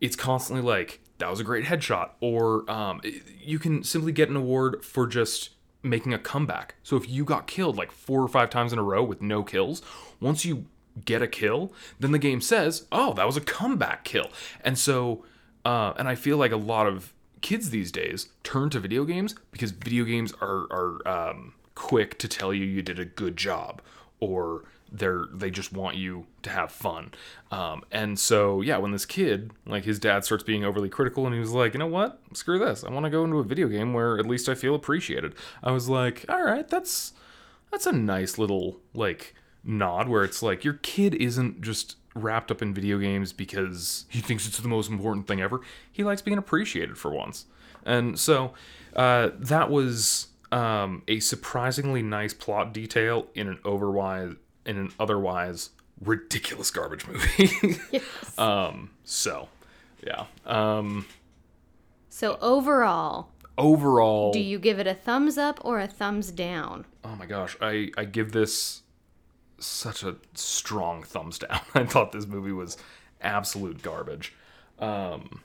it's 0.00 0.16
constantly 0.16 0.64
like, 0.64 1.00
that 1.18 1.30
was 1.30 1.40
a 1.40 1.44
great 1.44 1.64
headshot. 1.64 2.10
Or 2.20 2.70
um, 2.70 3.00
you 3.40 3.58
can 3.58 3.84
simply 3.84 4.12
get 4.12 4.28
an 4.28 4.36
award 4.36 4.84
for 4.84 5.06
just 5.06 5.50
making 5.82 6.14
a 6.14 6.18
comeback. 6.18 6.76
So 6.82 6.96
if 6.96 7.08
you 7.08 7.24
got 7.24 7.46
killed 7.46 7.76
like 7.76 7.90
four 7.90 8.22
or 8.22 8.28
five 8.28 8.50
times 8.50 8.72
in 8.72 8.78
a 8.78 8.82
row 8.82 9.02
with 9.02 9.20
no 9.20 9.42
kills, 9.42 9.82
once 10.20 10.44
you 10.44 10.66
get 11.04 11.22
a 11.22 11.26
kill, 11.26 11.72
then 11.98 12.12
the 12.12 12.18
game 12.18 12.40
says, 12.40 12.86
oh, 12.92 13.12
that 13.14 13.26
was 13.26 13.36
a 13.36 13.40
comeback 13.40 14.04
kill. 14.04 14.30
And 14.62 14.78
so, 14.78 15.24
uh, 15.64 15.92
and 15.96 16.08
I 16.08 16.14
feel 16.14 16.36
like 16.36 16.52
a 16.52 16.56
lot 16.56 16.86
of 16.86 17.12
kids 17.40 17.70
these 17.70 17.90
days 17.90 18.28
turn 18.44 18.70
to 18.70 18.78
video 18.78 19.04
games 19.04 19.34
because 19.50 19.72
video 19.72 20.04
games 20.04 20.32
are, 20.40 20.66
are 20.70 21.08
um, 21.08 21.54
quick 21.74 22.18
to 22.18 22.28
tell 22.28 22.54
you 22.54 22.64
you 22.64 22.82
did 22.82 22.98
a 22.98 23.04
good 23.04 23.36
job 23.36 23.82
or 24.20 24.64
they're 24.92 25.24
they 25.32 25.50
just 25.50 25.72
want 25.72 25.96
you 25.96 26.26
to 26.42 26.50
have 26.50 26.70
fun. 26.70 27.12
Um, 27.50 27.82
and 27.90 28.18
so 28.18 28.60
yeah 28.60 28.76
when 28.78 28.92
this 28.92 29.06
kid 29.06 29.52
like 29.66 29.84
his 29.84 29.98
dad 29.98 30.24
starts 30.24 30.44
being 30.44 30.64
overly 30.64 30.88
critical 30.88 31.26
and 31.26 31.34
he 31.34 31.40
was 31.40 31.52
like 31.52 31.74
you 31.74 31.78
know 31.78 31.86
what? 31.86 32.20
Screw 32.34 32.58
this. 32.58 32.84
I 32.84 32.90
want 32.90 33.04
to 33.04 33.10
go 33.10 33.24
into 33.24 33.38
a 33.38 33.44
video 33.44 33.68
game 33.68 33.92
where 33.92 34.18
at 34.18 34.26
least 34.26 34.48
i 34.48 34.54
feel 34.54 34.74
appreciated. 34.74 35.34
I 35.62 35.72
was 35.72 35.88
like 35.88 36.24
all 36.28 36.42
right 36.42 36.68
that's 36.68 37.12
that's 37.70 37.86
a 37.86 37.92
nice 37.92 38.38
little 38.38 38.80
like 38.94 39.34
nod 39.64 40.08
where 40.08 40.24
it's 40.24 40.42
like 40.42 40.64
your 40.64 40.74
kid 40.74 41.14
isn't 41.14 41.62
just 41.62 41.96
wrapped 42.14 42.50
up 42.50 42.60
in 42.60 42.74
video 42.74 42.98
games 42.98 43.32
because 43.32 44.04
he 44.08 44.20
thinks 44.20 44.46
it's 44.46 44.58
the 44.58 44.68
most 44.68 44.90
important 44.90 45.26
thing 45.26 45.40
ever. 45.40 45.60
He 45.90 46.04
likes 46.04 46.22
being 46.22 46.38
appreciated 46.38 46.98
for 46.98 47.10
once. 47.10 47.46
And 47.84 48.18
so 48.18 48.52
uh, 48.94 49.30
that 49.38 49.70
was 49.70 50.28
um, 50.50 51.02
a 51.08 51.20
surprisingly 51.20 52.02
nice 52.02 52.34
plot 52.34 52.72
detail 52.72 53.26
in 53.34 53.48
an 53.48 53.58
otherwise 53.64 54.34
in 54.66 54.76
an 54.76 54.92
otherwise 54.98 55.70
ridiculous 56.00 56.70
garbage 56.70 57.06
movie. 57.06 57.78
Yes. 57.92 58.38
um, 58.38 58.90
so, 59.04 59.48
yeah. 60.06 60.24
Um, 60.46 61.06
so 62.08 62.38
overall, 62.40 63.28
overall, 63.58 64.32
do 64.32 64.40
you 64.40 64.58
give 64.58 64.78
it 64.78 64.86
a 64.86 64.94
thumbs 64.94 65.38
up 65.38 65.60
or 65.64 65.80
a 65.80 65.86
thumbs 65.86 66.30
down? 66.30 66.84
oh 67.04 67.16
my 67.16 67.26
gosh, 67.26 67.56
I 67.60 67.90
I 67.96 68.04
give 68.04 68.32
this 68.32 68.82
such 69.58 70.02
a 70.02 70.16
strong 70.34 71.02
thumbs 71.02 71.38
down. 71.38 71.60
I 71.74 71.84
thought 71.84 72.12
this 72.12 72.26
movie 72.26 72.52
was 72.52 72.76
absolute 73.20 73.82
garbage. 73.82 74.32
Um, 74.78 75.40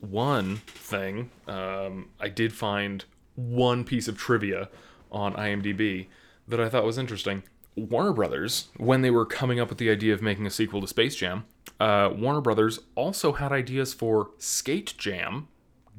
one 0.00 0.56
thing, 0.66 1.30
um, 1.46 2.08
I 2.18 2.28
did 2.28 2.52
find 2.52 3.04
one 3.36 3.84
piece 3.84 4.08
of 4.08 4.18
trivia 4.18 4.68
on 5.12 5.34
IMDb 5.34 6.06
that 6.48 6.60
I 6.60 6.68
thought 6.68 6.84
was 6.84 6.98
interesting. 6.98 7.42
Warner 7.74 8.12
Brothers, 8.12 8.68
when 8.76 9.00
they 9.02 9.10
were 9.10 9.24
coming 9.24 9.58
up 9.58 9.68
with 9.68 9.78
the 9.78 9.90
idea 9.90 10.12
of 10.12 10.20
making 10.20 10.46
a 10.46 10.50
sequel 10.50 10.80
to 10.82 10.86
Space 10.86 11.16
Jam, 11.16 11.44
uh, 11.80 12.10
Warner 12.14 12.40
Brothers 12.40 12.80
also 12.94 13.32
had 13.32 13.50
ideas 13.50 13.94
for 13.94 14.30
Skate 14.38 14.94
Jam, 14.98 15.48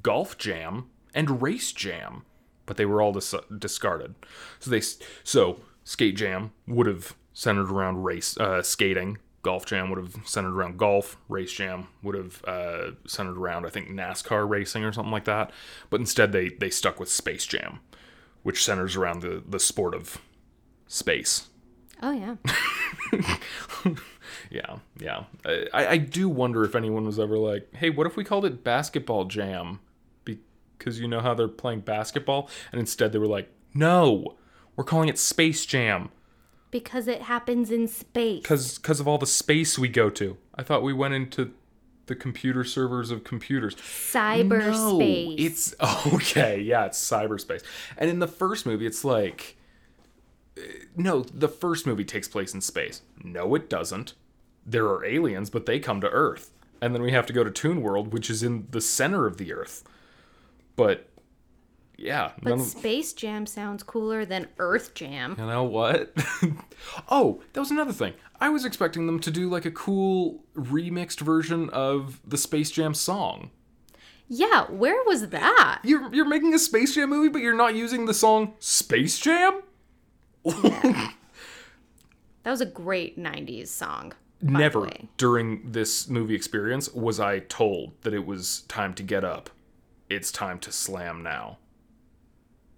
Golf 0.04 0.38
Jam, 0.38 0.86
and 1.14 1.42
Race 1.42 1.72
Jam, 1.72 2.24
but 2.66 2.78
they 2.78 2.86
were 2.86 3.02
all 3.02 3.12
dis- 3.12 3.36
discarded. 3.58 4.16
So 4.60 4.70
they 4.70 4.82
so 5.24 5.62
Skate 5.84 6.16
Jam 6.16 6.52
would 6.68 6.88
have 6.88 7.16
centered 7.34 7.72
around 7.72 8.04
race 8.04 8.38
uh, 8.38 8.62
skating. 8.62 9.18
Golf 9.42 9.66
Jam 9.66 9.90
would 9.90 10.00
have 10.00 10.16
centered 10.26 10.56
around 10.56 10.78
golf. 10.78 11.18
Race 11.28 11.52
Jam 11.52 11.88
would 12.02 12.16
have 12.16 12.44
uh, 12.46 12.92
centered 13.06 13.38
around, 13.38 13.66
I 13.66 13.70
think, 13.70 13.90
NASCAR 13.90 14.50
racing 14.50 14.86
or 14.86 14.94
something 14.94 15.12
like 15.12 15.26
that. 15.26 15.52
But 15.90 16.00
instead, 16.00 16.32
they 16.32 16.50
they 16.50 16.70
stuck 16.70 17.00
with 17.00 17.10
Space 17.10 17.46
Jam, 17.46 17.80
which 18.44 18.64
centers 18.64 18.96
around 18.96 19.22
the 19.22 19.44
the 19.46 19.60
sport 19.60 19.96
of 19.96 20.20
space. 20.88 21.48
Oh 22.02 22.12
yeah. 22.12 22.36
Yeah, 24.50 24.78
yeah. 25.00 25.24
I, 25.74 25.88
I 25.88 25.98
do 25.98 26.30
wonder 26.30 26.64
if 26.64 26.76
anyone 26.76 27.06
was 27.06 27.20
ever 27.20 27.38
like, 27.38 27.74
hey, 27.76 27.90
what 27.90 28.06
if 28.08 28.16
we 28.16 28.24
called 28.24 28.46
it 28.46 28.64
Basketball 28.64 29.26
Jam? 29.26 29.80
Because 30.26 31.00
you 31.00 31.08
know 31.08 31.22
how 31.22 31.34
they're 31.34 31.48
playing 31.48 31.82
basketball? 31.82 32.50
And 32.72 32.80
instead 32.80 33.12
they 33.14 33.20
were 33.20 33.28
like, 33.28 33.50
no, 33.74 34.36
we're 34.76 34.84
calling 34.84 35.10
it 35.10 35.18
Space 35.18 35.66
Jam. 35.66 36.10
because 36.72 37.08
it 37.08 37.24
happens 37.24 37.72
in 37.72 37.88
space. 37.88 38.42
Because 38.42 38.78
because 38.78 39.00
of 39.00 39.08
all 39.08 39.18
the 39.18 39.26
space 39.28 39.80
we 39.80 39.88
go 39.88 40.10
to. 40.12 40.38
I 40.56 40.62
thought 40.64 40.84
we 40.84 40.94
went 40.94 41.14
into 41.16 41.54
the 42.08 42.16
computer 42.16 42.64
servers 42.64 43.12
of 43.12 43.24
computers. 43.24 43.76
Cyberspace. 43.76 45.28
No, 45.30 45.36
it's 45.38 45.74
okay. 46.14 46.60
Yeah, 46.62 46.86
it's 46.86 47.00
cyberspace. 47.00 47.64
And 47.98 48.10
in 48.10 48.20
the 48.20 48.28
first 48.28 48.66
movie, 48.66 48.86
it's 48.86 49.04
like, 49.06 49.58
no, 50.96 51.22
the 51.22 51.48
first 51.48 51.88
movie 51.88 52.06
takes 52.06 52.28
place 52.28 52.54
in 52.54 52.62
space. 52.62 53.02
No, 53.24 53.56
it 53.56 53.70
doesn't. 53.70 54.14
There 54.66 54.86
are 54.88 55.04
aliens, 55.06 55.50
but 55.50 55.66
they 55.66 55.80
come 55.80 56.00
to 56.02 56.10
Earth, 56.10 56.52
and 56.82 56.94
then 56.94 57.02
we 57.02 57.12
have 57.12 57.26
to 57.28 57.34
go 57.34 57.44
to 57.44 57.52
Toon 57.52 57.82
World, 57.82 58.14
which 58.14 58.30
is 58.30 58.44
in 58.44 58.68
the 58.72 58.82
center 58.82 59.26
of 59.26 59.38
the 59.38 59.52
Earth. 59.54 59.84
But 60.76 61.10
yeah, 61.98 62.32
but 62.42 62.50
none 62.50 62.60
of- 62.62 62.66
Space 62.66 63.14
Jam 63.14 63.46
sounds 63.46 63.84
cooler 63.84 64.26
than 64.26 64.48
Earth 64.60 64.94
Jam. 64.94 65.36
you 65.38 65.46
know 65.46 65.64
what? 65.64 66.14
oh, 67.10 67.42
that 67.54 67.60
was 67.60 67.72
another 67.72 67.94
thing. 67.94 68.14
I 68.40 68.50
was 68.50 68.66
expecting 68.66 69.06
them 69.06 69.20
to 69.22 69.32
do 69.32 69.50
like 69.50 69.66
a 69.66 69.72
cool 69.72 70.44
remixed 70.56 71.20
version 71.22 71.70
of 71.70 72.20
the 72.26 72.38
Space 72.38 72.72
Jam 72.72 72.94
song. 72.94 73.52
Yeah, 74.28 74.66
where 74.72 75.04
was 75.06 75.30
that? 75.30 75.82
You're 75.84 76.14
you're 76.14 76.28
making 76.28 76.54
a 76.54 76.60
Space 76.60 76.96
Jam 76.96 77.10
movie, 77.10 77.30
but 77.30 77.42
you're 77.42 77.56
not 77.56 77.76
using 77.76 78.06
the 78.06 78.14
song 78.14 78.54
Space 78.60 79.20
Jam? 79.20 79.62
That 82.44 82.52
was 82.52 82.60
a 82.62 82.66
great 82.66 83.18
90s 83.18 83.70
song. 83.70 84.14
Never 84.42 84.90
during 85.18 85.72
this 85.72 86.10
movie 86.10 86.36
experience 86.36 86.92
was 86.94 87.18
I 87.20 87.40
told 87.40 87.94
that 88.02 88.14
it 88.14 88.26
was 88.26 88.62
time 88.68 88.94
to 88.96 89.04
get 89.04 89.24
up. 89.24 89.50
It's 90.10 90.30
time 90.32 90.60
to 90.60 90.72
slam 90.72 91.24
now. 91.24 91.58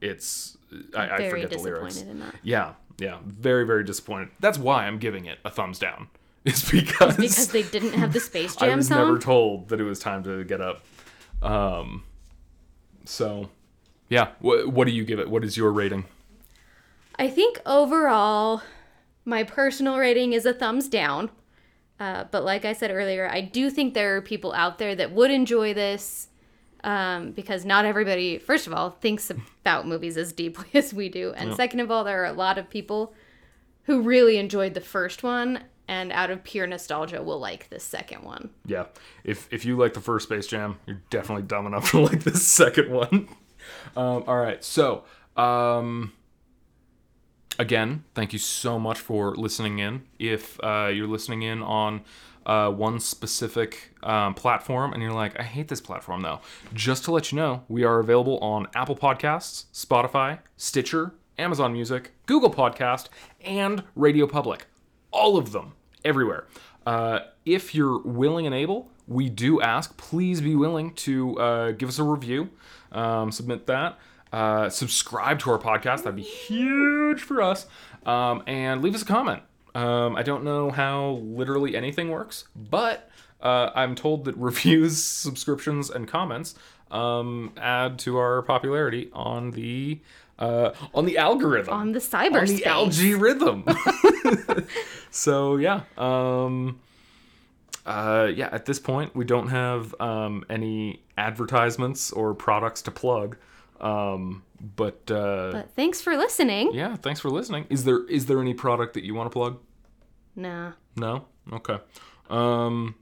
it's 0.01 0.57
I, 0.95 1.09
I 1.09 1.29
forget 1.29 1.49
the 1.49 1.57
lyrics. 1.57 1.95
disappointed 1.95 2.11
in 2.11 2.19
that. 2.19 2.35
Yeah, 2.43 2.73
yeah, 2.99 3.17
very 3.25 3.65
very 3.65 3.83
disappointed. 3.83 4.29
That's 4.39 4.59
why 4.59 4.85
I'm 4.85 4.99
giving 4.99 5.25
it 5.25 5.39
a 5.43 5.49
thumbs 5.49 5.79
down. 5.79 6.09
Is 6.45 6.69
because 6.69 7.17
Because 7.17 7.47
they 7.47 7.63
didn't 7.63 7.93
have 7.93 8.13
the 8.13 8.19
Space 8.19 8.55
Jam 8.57 8.59
song. 8.59 8.69
I 8.69 8.75
was 8.75 8.87
song. 8.87 8.97
never 8.99 9.17
told 9.17 9.69
that 9.69 9.79
it 9.79 9.83
was 9.83 9.97
time 9.97 10.23
to 10.25 10.43
get 10.43 10.61
up. 10.61 10.85
Um, 11.41 12.03
so 13.05 13.49
yeah, 14.09 14.29
what 14.39 14.67
what 14.67 14.85
do 14.85 14.93
you 14.93 15.03
give 15.03 15.17
it? 15.19 15.27
What 15.27 15.43
is 15.43 15.57
your 15.57 15.71
rating? 15.71 16.05
I 17.17 17.29
think 17.29 17.59
overall, 17.65 18.61
my 19.23 19.43
personal 19.43 19.97
rating 19.97 20.33
is 20.33 20.45
a 20.45 20.53
thumbs 20.53 20.87
down. 20.87 21.31
Uh, 21.99 22.25
but 22.29 22.43
like 22.43 22.65
I 22.65 22.73
said 22.73 22.91
earlier, 22.91 23.29
I 23.31 23.41
do 23.41 23.69
think 23.69 23.93
there 23.93 24.17
are 24.17 24.21
people 24.21 24.53
out 24.53 24.77
there 24.77 24.95
that 24.95 25.11
would 25.11 25.31
enjoy 25.31 25.73
this 25.73 26.27
um, 26.83 27.31
because 27.31 27.65
not 27.65 27.85
everybody, 27.85 28.37
first 28.37 28.67
of 28.67 28.73
all, 28.73 28.91
thinks 28.91 29.31
about 29.31 29.87
movies 29.87 30.17
as 30.17 30.33
deeply 30.33 30.67
as 30.73 30.93
we 30.93 31.09
do. 31.09 31.33
And 31.35 31.55
second 31.55 31.79
of 31.79 31.89
all, 31.89 32.03
there 32.03 32.21
are 32.21 32.27
a 32.27 32.33
lot 32.33 32.57
of 32.57 32.69
people 32.69 33.13
who 33.83 34.01
really 34.01 34.37
enjoyed 34.37 34.73
the 34.73 34.81
first 34.81 35.23
one 35.23 35.63
and 35.87 36.11
out 36.11 36.31
of 36.31 36.43
pure 36.43 36.67
nostalgia 36.67 37.21
will 37.21 37.39
like 37.39 37.69
the 37.69 37.79
second 37.79 38.23
one. 38.23 38.49
Yeah, 38.65 38.85
if 39.23 39.47
if 39.51 39.65
you 39.65 39.77
like 39.77 39.93
the 39.93 40.01
first 40.01 40.27
Space 40.27 40.47
Jam, 40.47 40.79
you're 40.87 41.01
definitely 41.09 41.43
dumb 41.43 41.67
enough 41.67 41.91
to 41.91 41.99
like 41.99 42.23
the 42.23 42.37
second 42.37 42.91
one. 42.91 43.27
Um, 43.97 44.25
all 44.27 44.37
right, 44.37 44.63
so 44.63 45.05
um, 45.35 46.13
again, 47.59 48.03
thank 48.13 48.33
you 48.33 48.39
so 48.39 48.79
much 48.79 48.99
for 48.99 49.35
listening 49.35 49.79
in. 49.79 50.03
If 50.19 50.59
uh, 50.63 50.91
you're 50.93 51.07
listening 51.07 51.43
in 51.43 51.61
on 51.61 52.01
uh, 52.45 52.69
one 52.69 52.99
specific 52.99 53.91
um, 54.03 54.33
platform 54.33 54.93
and 54.93 55.01
you're 55.01 55.13
like, 55.13 55.39
I 55.39 55.43
hate 55.43 55.67
this 55.67 55.81
platform 55.81 56.21
though, 56.21 56.41
just 56.73 57.03
to 57.05 57.11
let 57.11 57.31
you 57.31 57.37
know, 57.37 57.63
we 57.67 57.83
are 57.83 57.99
available 57.99 58.37
on 58.39 58.67
Apple 58.75 58.95
Podcasts, 58.95 59.65
Spotify, 59.73 60.39
Stitcher, 60.57 61.13
Amazon 61.37 61.73
Music, 61.73 62.11
Google 62.25 62.51
Podcast, 62.51 63.09
and 63.41 63.83
Radio 63.95 64.27
Public. 64.27 64.67
All 65.11 65.37
of 65.37 65.51
them, 65.51 65.73
everywhere. 66.03 66.47
Uh, 66.85 67.19
if 67.45 67.73
you're 67.73 67.99
willing 68.01 68.45
and 68.45 68.53
able, 68.53 68.91
we 69.07 69.29
do 69.29 69.61
ask, 69.61 69.97
please 69.97 70.41
be 70.41 70.55
willing 70.55 70.93
to 70.93 71.37
uh, 71.39 71.71
give 71.71 71.89
us 71.89 71.99
a 71.99 72.03
review, 72.03 72.49
um, 72.91 73.31
submit 73.31 73.67
that. 73.67 73.97
Uh, 74.35 74.69
subscribe 74.69 75.39
to 75.39 75.49
our 75.49 75.57
podcast. 75.57 75.99
That'd 76.03 76.17
be 76.17 76.21
huge 76.21 77.21
for 77.21 77.41
us. 77.41 77.67
Um, 78.05 78.43
and 78.45 78.81
leave 78.81 78.93
us 78.93 79.01
a 79.01 79.05
comment. 79.05 79.41
Um, 79.73 80.17
I 80.17 80.23
don't 80.23 80.43
know 80.43 80.71
how 80.71 81.21
literally 81.23 81.73
anything 81.73 82.09
works, 82.09 82.43
but 82.53 83.09
uh, 83.41 83.69
I'm 83.73 83.95
told 83.95 84.25
that 84.25 84.35
reviews, 84.37 85.01
subscriptions, 85.01 85.89
and 85.89 86.05
comments 86.05 86.55
um, 86.91 87.53
add 87.55 87.97
to 87.99 88.17
our 88.17 88.41
popularity 88.41 89.09
on 89.13 89.51
the 89.51 90.01
uh, 90.37 90.71
on 90.93 91.05
the 91.05 91.17
algorithm 91.17 91.73
On 91.73 91.91
the 91.93 91.99
cyber, 91.99 92.41
on 92.67 92.89
the 92.89 93.15
rhythm. 93.15 93.63
so 95.11 95.55
yeah, 95.55 95.83
um, 95.97 96.81
uh, 97.85 98.29
yeah. 98.35 98.49
At 98.51 98.65
this 98.65 98.79
point, 98.79 99.15
we 99.15 99.23
don't 99.23 99.47
have 99.47 99.95
um, 100.01 100.43
any 100.49 101.03
advertisements 101.17 102.11
or 102.11 102.33
products 102.33 102.81
to 102.81 102.91
plug. 102.91 103.37
Um, 103.85 104.43
but, 104.75 105.09
uh, 105.11 105.51
But 105.51 105.75
thanks 105.75 106.01
for 106.01 106.15
listening. 106.17 106.73
yeah, 106.73 106.95
thanks 106.95 107.19
for 107.19 107.29
listening. 107.29 107.67
Is 107.69 107.83
there 107.83 108.05
is 108.07 108.25
there 108.25 108.39
any 108.41 108.53
product 108.53 108.93
that 108.95 109.03
you 109.03 109.13
want 109.13 109.27
to 109.31 109.33
plug? 109.33 109.59
Nah. 110.35 110.71
No. 110.95 111.25
Okay. 111.53 111.77
Um, 112.29 112.95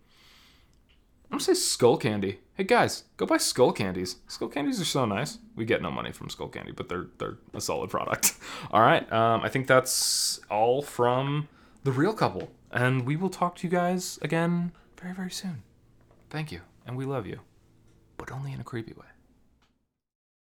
I'm 1.26 1.38
gonna 1.40 1.40
say 1.42 1.54
skull 1.54 1.98
candy. 1.98 2.40
Hey 2.56 2.66
guys, 2.66 3.06
go 3.18 3.26
buy 3.26 3.38
skull 3.38 3.72
candies. 3.72 4.18
Skull 4.28 4.50
candies 4.50 4.80
are 4.82 4.86
so 4.86 5.06
nice. 5.06 5.40
We 5.56 5.66
get 5.66 5.82
no 5.82 5.90
money 5.90 6.12
from 6.12 6.30
skull 6.30 6.50
candy, 6.50 6.72
but 6.74 6.90
they're 6.90 7.08
they're 7.18 7.38
a 7.54 7.62
solid 7.62 7.90
product. 7.90 8.34
all 8.72 8.82
right. 8.82 9.10
Um, 9.12 9.42
I 9.42 9.50
think 9.50 9.68
that's 9.68 10.40
all 10.52 10.82
from 10.82 11.48
the 11.84 11.92
real 11.92 12.14
couple, 12.14 12.52
and 12.72 13.06
we 13.06 13.16
will 13.16 13.30
talk 13.32 13.56
to 13.58 13.68
you 13.68 13.72
guys 13.72 14.20
again 14.22 14.74
very 15.02 15.14
very 15.16 15.32
soon. 15.32 15.64
Thank 16.30 16.52
you, 16.52 16.62
and 16.86 16.98
we 16.98 17.06
love 17.06 17.26
you, 17.26 17.40
but 18.18 18.32
only 18.32 18.52
in 18.52 18.60
a 18.60 18.64
creepy 18.64 18.94
way. 18.94 19.08